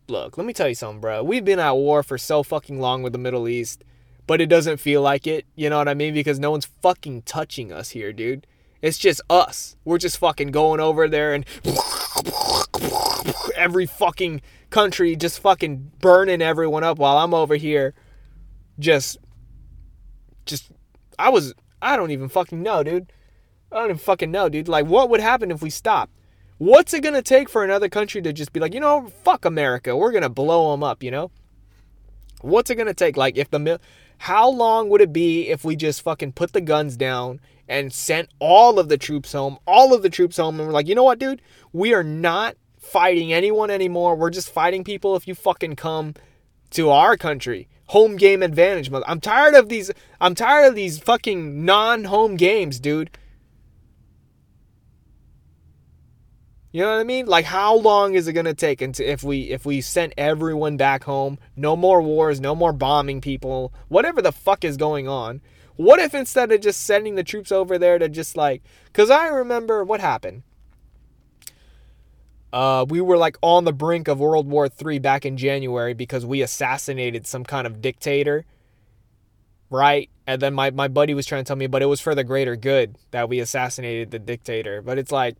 look, 0.08 0.38
let 0.38 0.46
me 0.46 0.52
tell 0.52 0.68
you 0.68 0.74
something, 0.74 1.00
bro. 1.00 1.22
We've 1.22 1.44
been 1.44 1.58
at 1.58 1.76
war 1.76 2.02
for 2.02 2.18
so 2.18 2.42
fucking 2.42 2.80
long 2.80 3.02
with 3.02 3.12
the 3.12 3.18
Middle 3.18 3.48
East, 3.48 3.84
but 4.26 4.40
it 4.40 4.46
doesn't 4.46 4.78
feel 4.78 5.02
like 5.02 5.26
it. 5.26 5.46
You 5.54 5.70
know 5.70 5.78
what 5.78 5.88
I 5.88 5.94
mean? 5.94 6.14
Because 6.14 6.38
no 6.38 6.50
one's 6.50 6.66
fucking 6.82 7.22
touching 7.22 7.72
us 7.72 7.90
here, 7.90 8.12
dude. 8.12 8.46
It's 8.80 8.98
just 8.98 9.20
us. 9.28 9.76
We're 9.84 9.98
just 9.98 10.18
fucking 10.18 10.48
going 10.48 10.80
over 10.80 11.08
there 11.08 11.34
and 11.34 11.44
every 13.56 13.86
fucking 13.86 14.40
country 14.70 15.16
just 15.16 15.40
fucking 15.40 15.90
burning 16.00 16.40
everyone 16.40 16.84
up 16.84 16.98
while 16.98 17.18
I'm 17.18 17.34
over 17.34 17.56
here 17.56 17.94
just 18.78 19.18
just 20.46 20.70
I 21.18 21.30
was 21.30 21.54
I 21.82 21.96
don't 21.96 22.12
even 22.12 22.28
fucking 22.28 22.62
know, 22.62 22.82
dude. 22.82 23.12
I 23.72 23.76
don't 23.76 23.86
even 23.86 23.98
fucking 23.98 24.30
know, 24.30 24.48
dude. 24.48 24.68
Like 24.68 24.86
what 24.86 25.10
would 25.10 25.20
happen 25.20 25.50
if 25.50 25.60
we 25.60 25.70
stopped? 25.70 26.12
What's 26.58 26.92
it 26.92 27.02
going 27.04 27.14
to 27.14 27.22
take 27.22 27.48
for 27.48 27.62
another 27.62 27.88
country 27.88 28.20
to 28.22 28.32
just 28.32 28.52
be 28.52 28.58
like, 28.58 28.74
you 28.74 28.80
know, 28.80 29.12
fuck 29.22 29.44
America. 29.44 29.96
We're 29.96 30.10
going 30.10 30.24
to 30.24 30.28
blow 30.28 30.72
them 30.72 30.82
up, 30.82 31.04
you 31.04 31.10
know? 31.12 31.30
What's 32.40 32.68
it 32.68 32.74
going 32.74 32.88
to 32.88 32.94
take? 32.94 33.16
Like, 33.16 33.36
if 33.36 33.48
the 33.48 33.78
how 34.18 34.50
long 34.50 34.88
would 34.88 35.00
it 35.00 35.12
be 35.12 35.48
if 35.48 35.64
we 35.64 35.76
just 35.76 36.02
fucking 36.02 36.32
put 36.32 36.52
the 36.52 36.60
guns 36.60 36.96
down 36.96 37.40
and 37.68 37.92
sent 37.92 38.30
all 38.38 38.78
of 38.78 38.88
the 38.88 38.98
troops 38.98 39.32
home, 39.32 39.58
all 39.66 39.94
of 39.94 40.02
the 40.02 40.10
troops 40.10 40.38
home, 40.38 40.58
and 40.58 40.66
we're 40.66 40.74
like, 40.74 40.88
you 40.88 40.94
know 40.94 41.04
what, 41.04 41.18
dude? 41.18 41.42
We 41.72 41.92
are 41.94 42.02
not 42.02 42.56
fighting 42.78 43.32
anyone 43.32 43.70
anymore. 43.70 44.16
We're 44.16 44.30
just 44.30 44.50
fighting 44.50 44.84
people 44.84 45.14
if 45.14 45.28
you 45.28 45.34
fucking 45.34 45.76
come 45.76 46.14
to 46.70 46.90
our 46.90 47.16
country. 47.16 47.68
Home 47.88 48.16
game 48.16 48.42
advantage. 48.42 48.90
Mother. 48.90 49.04
I'm 49.08 49.20
tired 49.20 49.54
of 49.54 49.68
these. 49.68 49.90
I'm 50.20 50.34
tired 50.34 50.68
of 50.68 50.74
these 50.74 50.98
fucking 50.98 51.64
non-home 51.64 52.36
games, 52.36 52.80
dude. 52.80 53.10
You 56.70 56.82
know 56.82 56.92
what 56.92 57.00
I 57.00 57.04
mean? 57.04 57.26
Like 57.26 57.46
how 57.46 57.74
long 57.74 58.14
is 58.14 58.28
it 58.28 58.34
to 58.34 58.54
take 58.54 58.82
until 58.82 59.08
if 59.08 59.22
we 59.22 59.50
if 59.50 59.64
we 59.64 59.80
sent 59.80 60.12
everyone 60.18 60.76
back 60.76 61.04
home, 61.04 61.38
no 61.56 61.76
more 61.76 62.02
wars, 62.02 62.40
no 62.40 62.54
more 62.54 62.74
bombing 62.74 63.22
people, 63.22 63.72
whatever 63.88 64.20
the 64.20 64.32
fuck 64.32 64.64
is 64.64 64.76
going 64.76 65.08
on? 65.08 65.40
What 65.78 66.00
if 66.00 66.12
instead 66.12 66.52
of 66.52 66.60
just 66.60 66.82
sending 66.82 67.14
the 67.14 67.22
troops 67.24 67.50
over 67.50 67.78
there 67.78 67.98
to 67.98 68.08
just 68.08 68.36
like 68.36 68.62
cuz 68.92 69.10
I 69.10 69.28
remember 69.28 69.84
what 69.84 70.00
happened. 70.00 70.42
Uh, 72.52 72.84
we 72.88 73.00
were 73.00 73.16
like 73.16 73.36
on 73.42 73.64
the 73.64 73.72
brink 73.72 74.08
of 74.08 74.18
World 74.18 74.48
War 74.48 74.68
III 74.68 74.98
back 74.98 75.24
in 75.24 75.36
January 75.36 75.94
because 75.94 76.26
we 76.26 76.42
assassinated 76.42 77.26
some 77.26 77.44
kind 77.44 77.66
of 77.66 77.80
dictator. 77.80 78.44
Right? 79.70 80.10
And 80.26 80.42
then 80.42 80.54
my, 80.54 80.70
my 80.70 80.88
buddy 80.88 81.14
was 81.14 81.26
trying 81.26 81.44
to 81.44 81.48
tell 81.48 81.56
me, 81.56 81.66
but 81.66 81.82
it 81.82 81.86
was 81.86 82.00
for 82.00 82.14
the 82.14 82.24
greater 82.24 82.56
good 82.56 82.96
that 83.10 83.28
we 83.28 83.38
assassinated 83.38 84.10
the 84.10 84.18
dictator. 84.18 84.82
But 84.82 84.98
it's 84.98 85.12
like, 85.12 85.36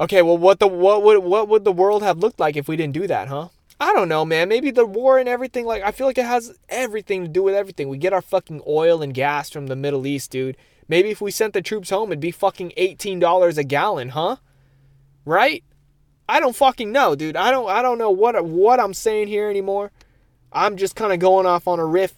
Okay, 0.00 0.22
well, 0.22 0.38
what 0.38 0.58
the 0.60 0.66
what 0.66 1.02
would 1.02 1.18
what 1.18 1.46
would 1.48 1.64
the 1.64 1.72
world 1.72 2.02
have 2.02 2.16
looked 2.18 2.40
like 2.40 2.56
if 2.56 2.66
we 2.66 2.74
didn't 2.74 2.94
do 2.94 3.06
that, 3.06 3.28
huh? 3.28 3.48
I 3.80 3.94
don't 3.94 4.10
know, 4.10 4.26
man. 4.26 4.50
Maybe 4.50 4.70
the 4.70 4.84
war 4.84 5.18
and 5.18 5.28
everything. 5.28 5.64
Like, 5.64 5.82
I 5.82 5.90
feel 5.90 6.06
like 6.06 6.18
it 6.18 6.26
has 6.26 6.58
everything 6.68 7.22
to 7.22 7.28
do 7.28 7.42
with 7.42 7.54
everything. 7.54 7.88
We 7.88 7.96
get 7.96 8.12
our 8.12 8.20
fucking 8.20 8.60
oil 8.66 9.00
and 9.00 9.14
gas 9.14 9.48
from 9.48 9.68
the 9.68 9.76
Middle 9.76 10.06
East, 10.06 10.30
dude. 10.30 10.58
Maybe 10.86 11.10
if 11.10 11.20
we 11.20 11.30
sent 11.30 11.54
the 11.54 11.62
troops 11.62 11.88
home, 11.88 12.10
it'd 12.10 12.20
be 12.20 12.30
fucking 12.30 12.72
eighteen 12.76 13.18
dollars 13.18 13.56
a 13.56 13.64
gallon, 13.64 14.10
huh? 14.10 14.36
Right? 15.24 15.64
I 16.28 16.40
don't 16.40 16.54
fucking 16.54 16.92
know, 16.92 17.14
dude. 17.14 17.36
I 17.36 17.50
don't 17.50 17.68
I 17.70 17.80
don't 17.80 17.98
know 17.98 18.10
what 18.10 18.44
what 18.44 18.80
I'm 18.80 18.94
saying 18.94 19.28
here 19.28 19.48
anymore. 19.48 19.92
I'm 20.52 20.76
just 20.76 20.94
kind 20.96 21.12
of 21.12 21.18
going 21.18 21.46
off 21.46 21.66
on 21.66 21.78
a 21.78 21.86
riff 21.86 22.14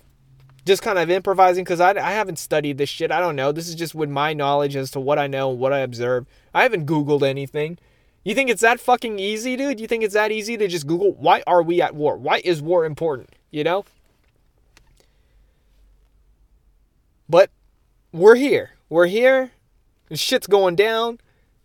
just 0.65 0.83
kind 0.83 0.99
of 0.99 1.11
improvising 1.11 1.65
because 1.65 1.81
I, 1.81 1.91
I 1.91 2.13
haven't 2.13 2.39
studied 2.39 2.79
this 2.79 2.89
shit. 2.89 3.11
I 3.11 3.21
don't 3.21 3.37
know. 3.37 3.53
This 3.53 3.69
is 3.69 3.75
just 3.75 3.95
with 3.95 4.09
my 4.09 4.33
knowledge 4.33 4.77
as 4.77 4.91
to 4.93 5.01
what 5.01 5.19
I 5.19 5.27
know 5.27 5.51
and 5.51 5.59
what 5.59 5.73
I 5.73 5.81
observe. 5.81 6.27
I 6.55 6.63
haven't 6.63 6.87
Googled 6.87 7.23
anything. 7.23 7.79
You 8.25 8.35
think 8.35 8.51
it's 8.51 8.63
that 8.63 8.81
fucking 8.81 9.19
easy, 9.19 9.57
dude? 9.57 9.81
You 9.81 9.87
think 9.87 10.05
it's 10.05 10.15
that 10.15 10.31
easy 10.31 10.57
to 10.57 10.69
just 10.69 10.87
Google, 10.87 11.13
why 11.13 11.43
are 11.47 11.63
we 11.63 11.83
at 11.83 11.95
war? 11.95 12.17
Why 12.17 12.41
is 12.45 12.63
war 12.63 12.85
important? 12.85 13.31
You 13.51 13.65
know? 13.65 13.85
But 17.29 17.51
we're 18.13 18.37
here. 18.37 18.73
We're 18.89 19.07
here. 19.07 19.53
Shit's 20.13 20.47
going 20.47 20.77
down. 20.77 21.19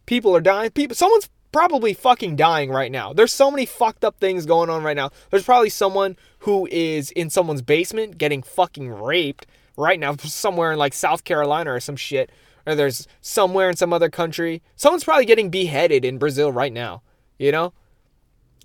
People 0.05 0.35
are 0.35 0.41
dying. 0.41 0.71
People, 0.71 0.95
someone's 0.95 1.29
probably 1.51 1.93
fucking 1.93 2.35
dying 2.35 2.69
right 2.69 2.91
now. 2.91 3.13
There's 3.13 3.33
so 3.33 3.51
many 3.51 3.65
fucked 3.65 4.03
up 4.03 4.19
things 4.19 4.45
going 4.45 4.69
on 4.69 4.83
right 4.83 4.95
now. 4.95 5.11
There's 5.29 5.43
probably 5.43 5.69
someone 5.69 6.15
who 6.39 6.67
is 6.71 7.11
in 7.11 7.29
someone's 7.29 7.61
basement 7.61 8.17
getting 8.17 8.41
fucking 8.41 8.89
raped 8.89 9.45
right 9.75 9.99
now, 9.99 10.15
somewhere 10.19 10.71
in 10.71 10.79
like 10.79 10.93
South 10.93 11.23
Carolina 11.23 11.73
or 11.73 11.79
some 11.79 11.95
shit. 11.95 12.31
Or 12.67 12.75
there's 12.75 13.07
somewhere 13.21 13.71
in 13.71 13.77
some 13.77 13.93
other 13.93 14.09
country. 14.09 14.61
Someone's 14.75 15.05
probably 15.05 15.25
getting 15.25 15.49
beheaded 15.49 16.05
in 16.05 16.19
Brazil 16.19 16.51
right 16.51 16.71
now, 16.71 17.01
you 17.39 17.51
know? 17.51 17.73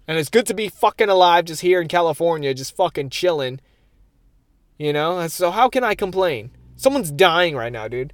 And 0.07 0.19
it's 0.19 0.29
good 0.29 0.47
to 0.47 0.55
be 0.55 0.69
fucking 0.69 1.09
alive 1.09 1.47
just 1.47 1.63
here 1.63 1.81
in 1.81 1.89
California, 1.89 2.53
just 2.53 2.77
fucking 2.77 3.09
chilling. 3.09 3.61
You 4.77 4.93
know? 4.93 5.27
So 5.29 5.51
how 5.51 5.71
can 5.71 5.85
I 5.85 5.95
complain? 5.95 6.51
Someone's 6.77 7.11
dying 7.11 7.57
right 7.57 7.73
now, 7.73 7.89
dude. 7.89 8.13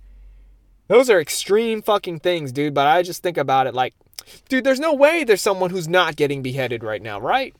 Those 0.86 1.10
are 1.10 1.20
extreme 1.20 1.82
fucking 1.82 2.20
things, 2.20 2.52
dude, 2.52 2.74
but 2.74 2.86
I 2.86 3.02
just 3.02 3.22
think 3.22 3.36
about 3.36 3.66
it 3.66 3.74
like 3.74 3.94
Dude, 4.48 4.64
there's 4.64 4.80
no 4.80 4.94
way 4.94 5.24
there's 5.24 5.42
someone 5.42 5.70
who's 5.70 5.88
not 5.88 6.16
getting 6.16 6.42
beheaded 6.42 6.82
right 6.82 7.02
now, 7.02 7.20
right? 7.20 7.54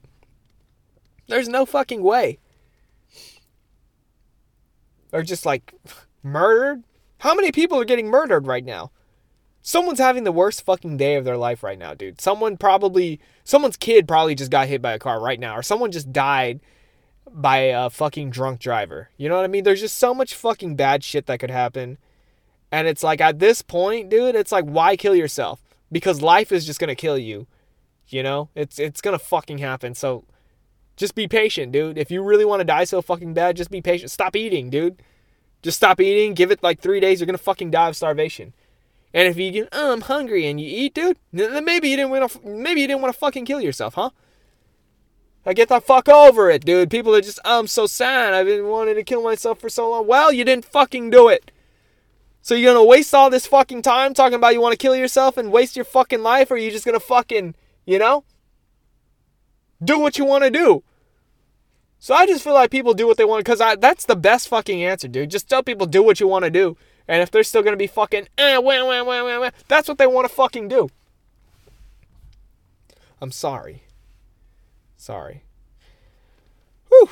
There's 1.29 1.49
no 1.49 1.66
fucking 1.66 2.03
way. 2.03 2.39
Or 5.12 5.22
just 5.22 5.47
like 5.47 5.74
murdered? 6.22 6.85
How 7.19 7.35
many 7.35 7.53
people 7.53 7.79
are 7.81 7.85
getting 7.85 8.09
murdered 8.09 8.47
right 8.47 8.64
now? 8.64 8.91
Someone's 9.62 9.99
having 9.99 10.25
the 10.25 10.33
worst 10.33 10.64
fucking 10.64 10.97
day 10.97 11.16
of 11.16 11.25
their 11.25 11.37
life 11.37 11.62
right 11.62 11.79
now, 11.79 11.93
dude. 11.93 12.21
Someone 12.21 12.57
probably, 12.57 13.21
someone's 13.45 13.77
kid 13.77 14.09
probably 14.09 14.35
just 14.35 14.51
got 14.51 14.69
hit 14.69 14.81
by 14.81 14.93
a 14.93 14.99
car 14.99 15.21
right 15.21 15.39
now, 15.39 15.57
or 15.57 15.62
someone 15.62 15.91
just 15.91 16.12
died 16.12 16.61
by 17.31 17.59
a 17.59 17.91
fucking 17.91 18.31
drunk 18.31 18.61
driver. 18.61 19.11
You 19.16 19.29
know 19.29 19.37
what 19.37 19.45
I 19.45 19.49
mean? 19.49 19.64
There's 19.64 19.81
just 19.81 19.99
so 19.99 20.14
much 20.14 20.35
fucking 20.35 20.77
bad 20.77 21.05
shit 21.05 21.27
that 21.27 21.41
could 21.41 21.51
happen. 21.51 21.99
And 22.71 22.87
it's 22.89 23.03
like 23.03 23.21
at 23.21 23.41
this 23.41 23.61
point, 23.62 24.09
dude, 24.09 24.35
it's 24.35 24.53
like, 24.53 24.64
why 24.64 24.97
kill 24.97 25.14
yourself? 25.14 25.61
because 25.91 26.23
life 26.23 26.53
is 26.53 26.66
just 26.66 26.81
gonna 26.81 26.95
kill 26.95 27.19
you. 27.19 27.47
You 28.09 28.23
know, 28.23 28.49
it's 28.55 28.79
it's 28.79 29.01
gonna 29.01 29.19
fucking 29.19 29.59
happen. 29.59 29.95
So 29.95 30.25
just 30.97 31.14
be 31.14 31.29
patient, 31.29 31.73
dude. 31.73 31.99
If 31.99 32.11
you 32.11 32.23
really 32.23 32.45
want 32.45 32.61
to 32.61 32.64
die 32.64 32.85
so 32.85 33.03
fucking 33.03 33.35
bad, 33.35 33.57
just 33.57 33.71
be 33.71 33.81
patient. 33.81 34.11
Stop 34.11 34.35
eating, 34.35 34.71
dude. 34.71 35.03
Just 35.62 35.76
stop 35.78 36.00
eating, 36.00 36.34
give 36.34 36.50
it 36.50 36.62
like 36.62 36.80
three 36.80 37.00
days, 37.00 37.20
you're 37.20 37.26
gonna 37.26 37.38
fucking 37.38 37.70
die 37.70 37.88
of 37.88 37.96
starvation. 37.96 38.52
And 39.14 39.26
if 39.26 39.36
you 39.38 39.50
get, 39.50 39.68
oh, 39.72 39.92
I'm 39.92 40.02
hungry, 40.02 40.46
and 40.46 40.61
you 40.61 40.68
eat, 40.68 40.94
dude, 40.94 41.18
then 41.32 41.64
maybe 41.64 41.88
you 41.88 41.96
didn't 41.96 42.11
want 42.11 42.30
to, 42.30 42.46
maybe 42.46 42.82
you 42.82 42.86
didn't 42.86 43.02
want 43.02 43.12
to 43.12 43.18
fucking 43.18 43.46
kill 43.46 43.61
yourself, 43.61 43.94
huh? 43.94 44.11
I 45.46 45.54
get 45.54 45.70
the 45.70 45.80
fuck 45.80 46.09
over 46.09 46.50
it, 46.50 46.64
dude. 46.64 46.90
People 46.90 47.14
are 47.14 47.22
just, 47.22 47.40
oh, 47.44 47.61
I'm 47.61 47.66
so 47.68 47.86
sad. 47.86 48.34
I've 48.34 48.44
been 48.44 48.66
wanting 48.66 48.96
to 48.96 49.02
kill 49.02 49.22
myself 49.22 49.59
for 49.61 49.70
so 49.70 49.88
long. 49.88 50.06
Well, 50.06 50.30
you 50.30 50.44
didn't 50.44 50.66
fucking 50.66 51.09
do 51.09 51.28
it. 51.28 51.50
So 52.42 52.54
you're 52.54 52.72
gonna 52.72 52.84
waste 52.84 53.14
all 53.14 53.30
this 53.30 53.46
fucking 53.46 53.82
time 53.82 54.14
talking 54.14 54.34
about 54.34 54.52
you 54.52 54.61
want 54.61 54.72
to 54.72 54.78
kill 54.78 54.94
yourself 54.94 55.36
and 55.36 55.50
waste 55.50 55.74
your 55.74 55.84
fucking 55.84 56.22
life, 56.22 56.50
or 56.50 56.54
are 56.54 56.59
you 56.59 56.70
just 56.70 56.84
gonna 56.84 57.00
fucking, 57.00 57.54
you 57.86 57.98
know, 57.98 58.24
do 59.82 59.98
what 59.98 60.18
you 60.18 60.24
want 60.24 60.44
to 60.44 60.50
do? 60.50 60.82
So 61.99 62.14
I 62.14 62.26
just 62.26 62.44
feel 62.44 62.55
like 62.55 62.70
people 62.70 62.94
do 62.94 63.07
what 63.07 63.16
they 63.16 63.24
want 63.24 63.44
because 63.44 63.59
that's 63.59 64.05
the 64.05 64.16
best 64.16 64.49
fucking 64.49 64.84
answer, 64.84 65.09
dude. 65.09 65.30
Just 65.30 65.49
tell 65.49 65.62
people 65.62 65.86
do 65.86 66.03
what 66.03 66.20
you 66.20 66.28
want 66.28 66.44
to 66.44 66.51
do, 66.51 66.76
and 67.09 67.22
if 67.22 67.30
they're 67.30 67.42
still 67.42 67.62
gonna 67.62 67.76
be 67.76 67.88
fucking, 67.88 68.28
eh, 68.38 68.59
wah, 68.59 68.84
wah, 68.84 69.03
wah, 69.03 69.24
wah, 69.24 69.40
wah, 69.40 69.51
that's 69.66 69.88
what 69.88 69.99
they 69.99 70.07
want 70.07 70.28
to 70.28 70.34
fucking 70.34 70.68
do. 70.68 70.88
I'm 73.20 73.32
sorry. 73.32 73.82
Sorry. 74.96 75.42
Whew. 76.88 77.09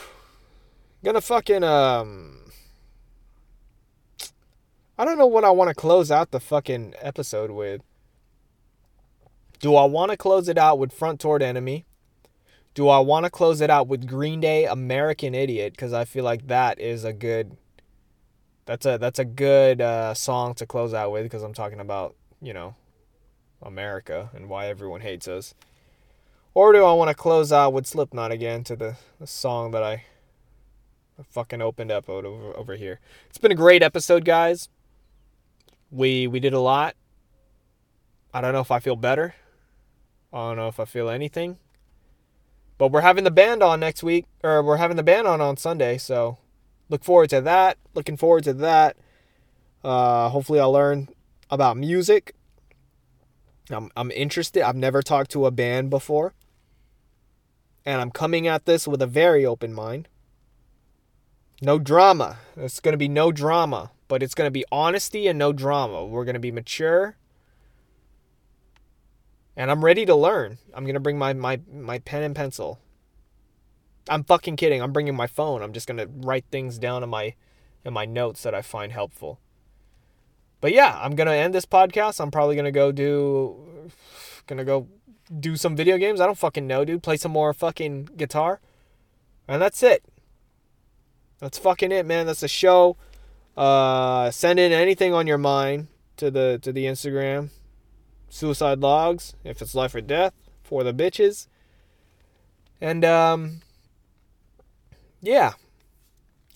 Gonna 1.03 1.21
fucking 1.21 1.65
um. 1.65 2.53
I 4.99 5.05
don't 5.05 5.19
know 5.19 5.27
what 5.27 5.45
I 5.45 5.51
want 5.51 5.69
to 5.69 5.75
close 5.75 6.11
out 6.11 6.31
the 6.31 6.41
fucking 6.41 6.95
episode 7.01 7.51
with. 7.51 7.83
Do 9.59 9.75
I 9.75 9.85
want 9.85 10.11
to 10.11 10.17
close 10.17 10.49
it 10.49 10.59
out 10.59 10.79
with 10.79 10.93
Front 10.93 11.21
Toward 11.21 11.43
Enemy? 11.43 11.86
Do 12.77 12.91
I 12.91 12.99
want 12.99 13.25
to 13.25 13.31
close 13.31 13.63
it 13.63 13.71
out 13.71 13.89
with 13.89 14.07
Green 14.07 14.39
Day 14.39 14.67
American 14.67 15.35
Idiot 15.35 15.73
because 15.73 15.95
I 15.95 16.05
feel 16.05 16.25
like 16.25 16.49
that 16.49 16.79
is 16.79 17.05
a 17.05 17.13
good 17.15 17.57
that's 18.67 18.85
a 18.85 18.99
that's 18.99 19.19
a 19.19 19.25
good 19.25 19.81
uh, 19.81 20.13
song 20.13 20.53
to 20.57 20.67
close 20.67 20.93
out 20.93 21.11
with 21.11 21.23
because 21.23 21.43
I'm 21.43 21.55
talking 21.55 21.81
about, 21.81 22.15
you 22.43 22.53
know, 22.53 22.75
America 23.63 24.29
and 24.35 24.51
why 24.51 24.67
everyone 24.67 25.01
hates 25.01 25.27
us. 25.27 25.55
Or 26.53 26.75
do 26.75 26.85
I 26.85 26.93
want 26.93 27.09
to 27.09 27.15
close 27.15 27.51
out 27.51 27.73
with 27.73 27.87
Slipknot 27.87 28.31
again 28.31 28.63
to 28.65 28.77
the, 28.77 28.97
the 29.19 29.27
song 29.27 29.71
that 29.71 29.83
I 29.83 30.05
fucking 31.31 31.63
opened 31.63 31.91
up 31.91 32.11
over, 32.11 32.55
over 32.59 32.77
here. 32.77 33.01
It's 33.31 33.39
been 33.39 33.53
a 33.53 33.57
great 33.57 33.83
episode, 33.83 34.27
guys. 34.27 34.69
We 35.91 36.27
we 36.27 36.41
did 36.41 36.53
a 36.53 36.61
lot. 36.61 36.95
I 38.35 38.43
don't 38.43 38.53
know 38.53 38.61
if 38.61 38.71
I 38.71 38.81
feel 38.81 38.97
better. 38.97 39.35
I 40.31 40.49
don't 40.49 40.57
know 40.57 40.69
if 40.69 40.79
I 40.79 40.85
feel 40.85 41.09
anything. 41.09 41.57
But 42.79 42.93
we're 42.93 43.01
having 43.01 43.25
the 43.25 43.31
band 43.31 43.63
on 43.63 43.81
next 43.81 44.03
week, 44.03 44.27
or 44.45 44.63
we're 44.63 44.77
having 44.77 44.97
the 44.97 45.03
band 45.03 45.27
on 45.27 45.41
on 45.41 45.57
Sunday, 45.57 45.97
so 45.99 46.39
look 46.89 47.05
forward 47.05 47.31
to 47.31 47.41
that. 47.41 47.79
Looking 47.95 48.17
forward 48.17 48.45
to 48.45 48.53
that. 48.55 48.97
Uh, 49.83 50.29
hopefully, 50.29 50.61
I'll 50.61 50.73
learn 50.73 51.09
about 51.51 51.77
music. 51.77 52.35
I'm, 53.71 53.91
I'm 53.97 54.11
interested. 54.11 54.63
I've 54.63 54.77
never 54.77 55.03
talked 55.03 55.31
to 55.33 55.47
a 55.47 55.51
band 55.51 55.91
before. 55.91 56.35
And 57.85 58.01
I'm 58.01 58.11
coming 58.11 58.47
at 58.47 58.67
this 58.67 58.87
with 58.87 59.01
a 59.01 59.07
very 59.07 59.47
open 59.47 59.73
mind. 59.73 60.09
No 61.63 61.79
drama. 61.79 62.39
It's 62.57 62.81
going 62.81 62.93
to 62.93 62.99
be 62.99 63.09
no 63.09 63.33
drama, 63.33 63.91
but 64.09 64.23
it's 64.23 64.35
going 64.35 64.47
to 64.47 64.53
be 64.53 64.65
honesty 64.71 65.27
and 65.27 65.39
no 65.39 65.53
drama. 65.53 66.05
We're 66.05 66.25
going 66.25 66.35
to 66.35 66.41
be 66.41 66.53
mature 66.53 67.17
and 69.57 69.71
I'm 69.71 69.85
ready 69.85 70.05
to 70.07 70.15
learn. 70.15 70.59
I'm 70.75 70.85
gonna 70.85 71.01
bring 71.01 71.19
my 71.19 71.33
my 71.33 71.61
my 71.73 71.99
pen 72.01 72.23
and 72.23 72.37
pencil. 72.37 72.79
I'm 74.09 74.23
fucking 74.23 74.57
kidding. 74.57 74.83
I'm 74.83 74.93
bringing 74.93 75.17
my 75.17 75.27
phone. 75.27 75.63
I'm 75.63 75.73
just 75.73 75.89
gonna 75.89 76.07
write 76.07 76.45
things 76.51 76.79
down 76.79 77.03
in 77.03 77.09
my 77.09 77.35
in 77.85 77.93
my 77.93 78.05
notes 78.05 78.43
that 78.43 78.55
I 78.55 78.63
find 78.63 78.93
helpful. 78.93 79.41
But 80.61 80.73
yeah, 80.73 80.99
I'm 81.01 81.15
gonna 81.15 81.33
end 81.33 81.55
this 81.55 81.67
podcast. 81.67 82.21
I'm 82.21 82.31
probably 82.31 82.57
gonna 82.57 82.71
go 82.71 82.93
do 82.93 83.91
gonna 84.47 84.65
go 84.65 84.89
do 85.41 85.57
some 85.57 85.75
video 85.75 85.97
games. 85.97 86.21
I 86.21 86.27
don't 86.27 86.39
fucking 86.39 86.67
know, 86.67 86.85
dude. 86.85 87.03
Play 87.03 87.17
some 87.17 87.33
more 87.33 87.53
fucking 87.55 88.11
guitar. 88.17 88.61
And 89.49 89.63
that's 89.63 89.83
it. 89.83 90.05
That's 91.39 91.59
fucking 91.59 91.93
it, 91.93 92.07
man. 92.07 92.27
That's 92.27 92.41
the 92.41 92.49
show. 92.49 92.97
Uh, 93.57 94.31
send 94.31 94.59
in 94.59 94.73
anything 94.73 95.15
on 95.15 95.27
your 95.27 95.39
mind 95.39 95.89
to 96.19 96.31
the 96.31 96.59
to 96.63 96.73
the 96.73 96.85
Instagram 96.85 97.51
suicide 98.37 98.81
logs, 98.81 99.35
if 99.45 99.61
it's 99.63 99.75
life 99.75 99.95
or 99.95 100.01
death, 100.01 100.35
for 100.63 100.85
the 100.85 100.93
bitches. 100.93 101.49
And 102.81 103.05
um 103.05 103.63
yeah. 105.21 105.55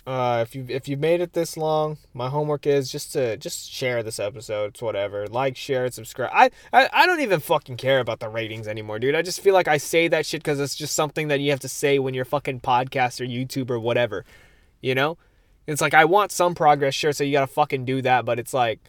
Uh, 0.07 0.41
if 0.43 0.55
you 0.55 0.65
if 0.69 0.89
you've 0.89 0.99
made 0.99 1.21
it 1.21 1.35
this 1.35 1.57
long, 1.57 1.99
my 2.15 2.29
homework 2.29 2.67
is 2.67 2.91
just 2.91 3.13
to 3.13 3.37
just 3.37 3.71
share 3.71 4.03
this 4.03 4.19
episode. 4.19 4.71
It's 4.71 4.83
whatever. 4.83 5.27
Like, 5.29 5.57
share 5.57 5.85
it, 5.85 5.95
subscribe. 5.95 6.31
I, 6.33 6.51
I 6.73 6.89
I 6.93 7.07
don't 7.07 7.21
even 7.21 7.39
fucking 7.39 7.77
care 7.77 8.01
about 8.01 8.19
the 8.19 8.29
ratings 8.29 8.67
anymore, 8.67 8.99
dude. 8.99 9.15
I 9.15 9.23
just 9.23 9.41
feel 9.41 9.55
like 9.55 9.69
I 9.69 9.77
say 9.77 10.09
that 10.09 10.25
shit 10.25 10.43
because 10.43 10.59
it's 10.59 10.75
just 10.75 10.97
something 10.97 11.29
that 11.29 11.41
you 11.41 11.51
have 11.51 11.61
to 11.61 11.69
say 11.69 11.99
when 11.99 12.15
you're 12.15 12.25
fucking 12.25 12.61
podcast 12.61 13.21
or 13.21 13.25
YouTube 13.25 13.71
or 13.71 13.79
whatever. 13.79 14.25
You 14.81 14.95
know, 14.95 15.19
it's 15.67 15.83
like 15.83 15.95
I 15.95 16.07
want 16.07 16.33
some 16.33 16.55
progress, 16.55 16.95
sure. 16.95 17.13
So 17.13 17.23
you 17.23 17.33
gotta 17.33 17.47
fucking 17.47 17.85
do 17.85 18.01
that, 18.03 18.25
but 18.25 18.39
it's 18.39 18.55
like, 18.55 18.81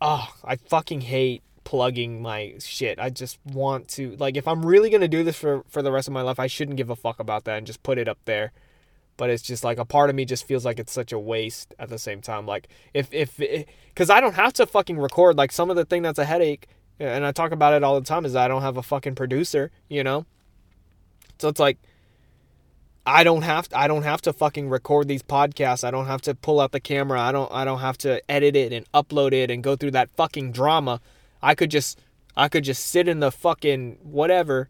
oh, 0.00 0.28
I 0.44 0.56
fucking 0.56 1.00
hate 1.00 1.42
plugging 1.68 2.22
my 2.22 2.54
shit. 2.60 2.98
I 2.98 3.10
just 3.10 3.38
want 3.44 3.88
to 3.88 4.16
like 4.16 4.38
if 4.38 4.48
I'm 4.48 4.64
really 4.64 4.88
to 4.88 5.06
do 5.06 5.22
this 5.22 5.36
for 5.36 5.64
for 5.68 5.82
the 5.82 5.92
rest 5.92 6.08
of 6.08 6.14
my 6.14 6.22
life, 6.22 6.40
I 6.40 6.46
shouldn't 6.46 6.78
give 6.78 6.88
a 6.88 6.96
fuck 6.96 7.20
about 7.20 7.44
that 7.44 7.58
and 7.58 7.66
just 7.66 7.82
put 7.82 7.98
it 7.98 8.08
up 8.08 8.16
there. 8.24 8.52
But 9.18 9.28
it's 9.28 9.42
just 9.42 9.64
like 9.64 9.76
a 9.76 9.84
part 9.84 10.08
of 10.08 10.16
me 10.16 10.24
just 10.24 10.46
feels 10.46 10.64
like 10.64 10.78
it's 10.78 10.90
such 10.90 11.12
a 11.12 11.18
waste 11.18 11.74
at 11.78 11.90
the 11.90 11.98
same 11.98 12.22
time. 12.22 12.46
Like 12.46 12.68
if 12.94 13.12
if 13.12 13.38
eh, 13.38 13.64
cuz 13.94 14.08
I 14.08 14.18
don't 14.18 14.32
have 14.32 14.54
to 14.54 14.64
fucking 14.64 14.98
record 14.98 15.36
like 15.36 15.52
some 15.52 15.68
of 15.68 15.76
the 15.76 15.84
thing 15.84 16.00
that's 16.00 16.18
a 16.18 16.24
headache 16.24 16.68
eh, 17.00 17.06
and 17.06 17.26
I 17.26 17.32
talk 17.32 17.52
about 17.52 17.74
it 17.74 17.84
all 17.84 18.00
the 18.00 18.06
time 18.06 18.24
is 18.24 18.34
I 18.34 18.48
don't 18.48 18.62
have 18.62 18.78
a 18.78 18.82
fucking 18.82 19.14
producer, 19.14 19.70
you 19.90 20.02
know? 20.02 20.24
So 21.38 21.48
it's 21.50 21.60
like 21.60 21.76
I 23.04 23.24
don't 23.24 23.42
have 23.42 23.68
to, 23.68 23.78
I 23.78 23.88
don't 23.88 24.04
have 24.04 24.22
to 24.22 24.32
fucking 24.32 24.70
record 24.70 25.06
these 25.06 25.22
podcasts. 25.22 25.84
I 25.84 25.90
don't 25.90 26.06
have 26.06 26.22
to 26.22 26.34
pull 26.34 26.60
out 26.60 26.72
the 26.72 26.80
camera. 26.80 27.20
I 27.20 27.30
don't 27.30 27.52
I 27.52 27.66
don't 27.66 27.80
have 27.80 27.98
to 27.98 28.22
edit 28.30 28.56
it 28.56 28.72
and 28.72 28.90
upload 28.92 29.34
it 29.34 29.50
and 29.50 29.62
go 29.62 29.76
through 29.76 29.90
that 29.90 30.08
fucking 30.16 30.52
drama 30.52 31.02
I 31.42 31.54
could 31.54 31.70
just 31.70 32.00
I 32.36 32.48
could 32.48 32.64
just 32.64 32.86
sit 32.86 33.08
in 33.08 33.20
the 33.20 33.32
fucking 33.32 33.98
whatever, 34.02 34.68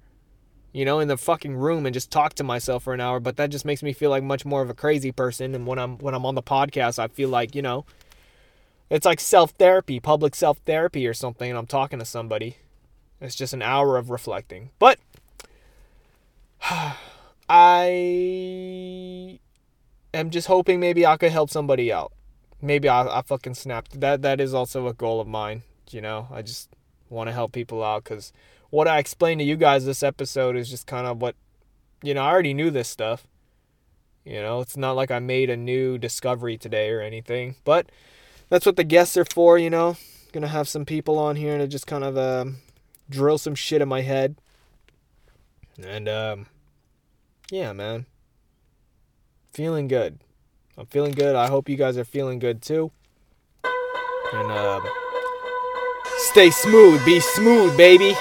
you 0.73 0.85
know, 0.87 1.01
in 1.01 1.09
the 1.09 1.19
fucking 1.19 1.55
room 1.57 1.85
and 1.87 1.93
just 1.93 2.11
talk 2.11 2.33
to 2.35 2.45
myself 2.45 2.85
for 2.85 2.95
an 2.95 3.01
hour, 3.01 3.21
but 3.21 3.37
that 3.37 3.51
just 3.51 3.67
makes 3.67 3.83
me 3.83 3.93
feel 3.93 4.09
like 4.11 4.23
much 4.23 4.47
more 4.47 4.63
of 4.63 4.71
a 4.71 4.75
crazy 4.75 5.13
person 5.13 5.55
and 5.55 5.67
when 5.67 5.79
I'm 5.79 5.99
when 5.99 6.15
I'm 6.15 6.25
on 6.25 6.35
the 6.35 6.43
podcast, 6.43 6.99
I 6.99 7.09
feel 7.09 7.29
like, 7.29 7.55
you 7.55 7.63
know, 7.63 7.85
it's 8.91 9.05
like 9.05 9.21
self-therapy, 9.21 10.01
public 10.01 10.35
self-therapy 10.35 11.07
or 11.07 11.15
something 11.15 11.51
and 11.51 11.59
I'm 11.59 11.67
talking 11.67 11.99
to 11.99 12.05
somebody. 12.05 12.57
It's 13.21 13.35
just 13.35 13.53
an 13.53 13.63
hour 13.63 13.97
of 13.97 14.11
reflecting. 14.11 14.71
But 14.79 14.99
I 17.51 19.39
am 20.15 20.31
just 20.31 20.47
hoping 20.47 20.81
maybe 20.81 21.05
I 21.05 21.17
could 21.17 21.33
help 21.33 21.51
somebody 21.51 21.93
out. 21.93 22.13
Maybe 22.63 22.89
I, 22.89 23.19
I 23.19 23.23
fucking 23.23 23.55
snapped. 23.55 24.01
That 24.01 24.23
that 24.23 24.41
is 24.41 24.55
also 24.55 24.87
a 24.87 24.95
goal 24.95 25.21
of 25.21 25.29
mine 25.29 25.63
you 25.93 26.01
know, 26.01 26.29
I 26.31 26.43
just 26.43 26.69
want 27.11 27.29
to 27.29 27.33
help 27.33 27.53
people 27.53 27.83
out 27.83 28.05
because 28.05 28.33
what 28.71 28.89
I 28.89 28.99
explained 28.99 29.41
to 29.41 29.45
you 29.45 29.57
guys 29.57 29.85
this 29.85 30.03
episode 30.03 30.57
is 30.57 30.69
just 30.69 30.87
kind 30.87 31.07
of 31.07 31.21
what, 31.21 31.35
you 32.03 32.15
know, 32.15 32.23
I 32.23 32.31
already 32.31 32.55
knew 32.55 32.71
this 32.71 32.89
stuff. 32.89 33.27
You 34.25 34.43
know, 34.43 34.61
it's 34.61 34.77
not 34.77 34.93
like 34.93 35.11
I 35.11 35.21
made 35.21 35.49
a 35.49 35.57
new 35.57 35.97
discovery 35.97 36.59
today 36.59 36.91
or 36.91 37.01
anything, 37.01 37.57
but 37.65 37.91
that's 38.51 38.67
what 38.67 38.77
the 38.77 38.85
guests 38.85 39.17
are 39.17 39.25
for, 39.25 39.59
you 39.59 39.71
know. 39.71 39.97
Gonna 40.33 40.49
have 40.49 40.69
some 40.69 40.85
people 40.85 41.19
on 41.19 41.37
here 41.37 41.57
to 41.57 41.67
just 41.67 41.87
kind 41.87 42.05
of 42.05 42.19
uh, 42.19 42.45
drill 43.09 43.39
some 43.39 43.55
shit 43.55 43.81
in 43.81 43.89
my 43.89 44.03
head. 44.03 44.37
And, 45.83 46.09
um, 46.09 46.47
yeah, 47.51 47.73
man. 47.73 48.05
Feeling 49.53 49.89
good. 49.89 50.19
I'm 50.77 50.87
feeling 50.87 51.13
good. 51.13 51.35
I 51.35 51.49
hope 51.49 51.69
you 51.69 51.77
guys 51.77 51.97
are 51.97 52.05
feeling 52.05 52.39
good 52.39 52.61
too. 52.61 52.93
And, 53.65 54.53
um, 54.53 54.87
Stay 56.39 56.53
smooth, 56.53 57.05
be 57.05 57.19
smooth, 57.19 57.77
baby. 57.77 58.17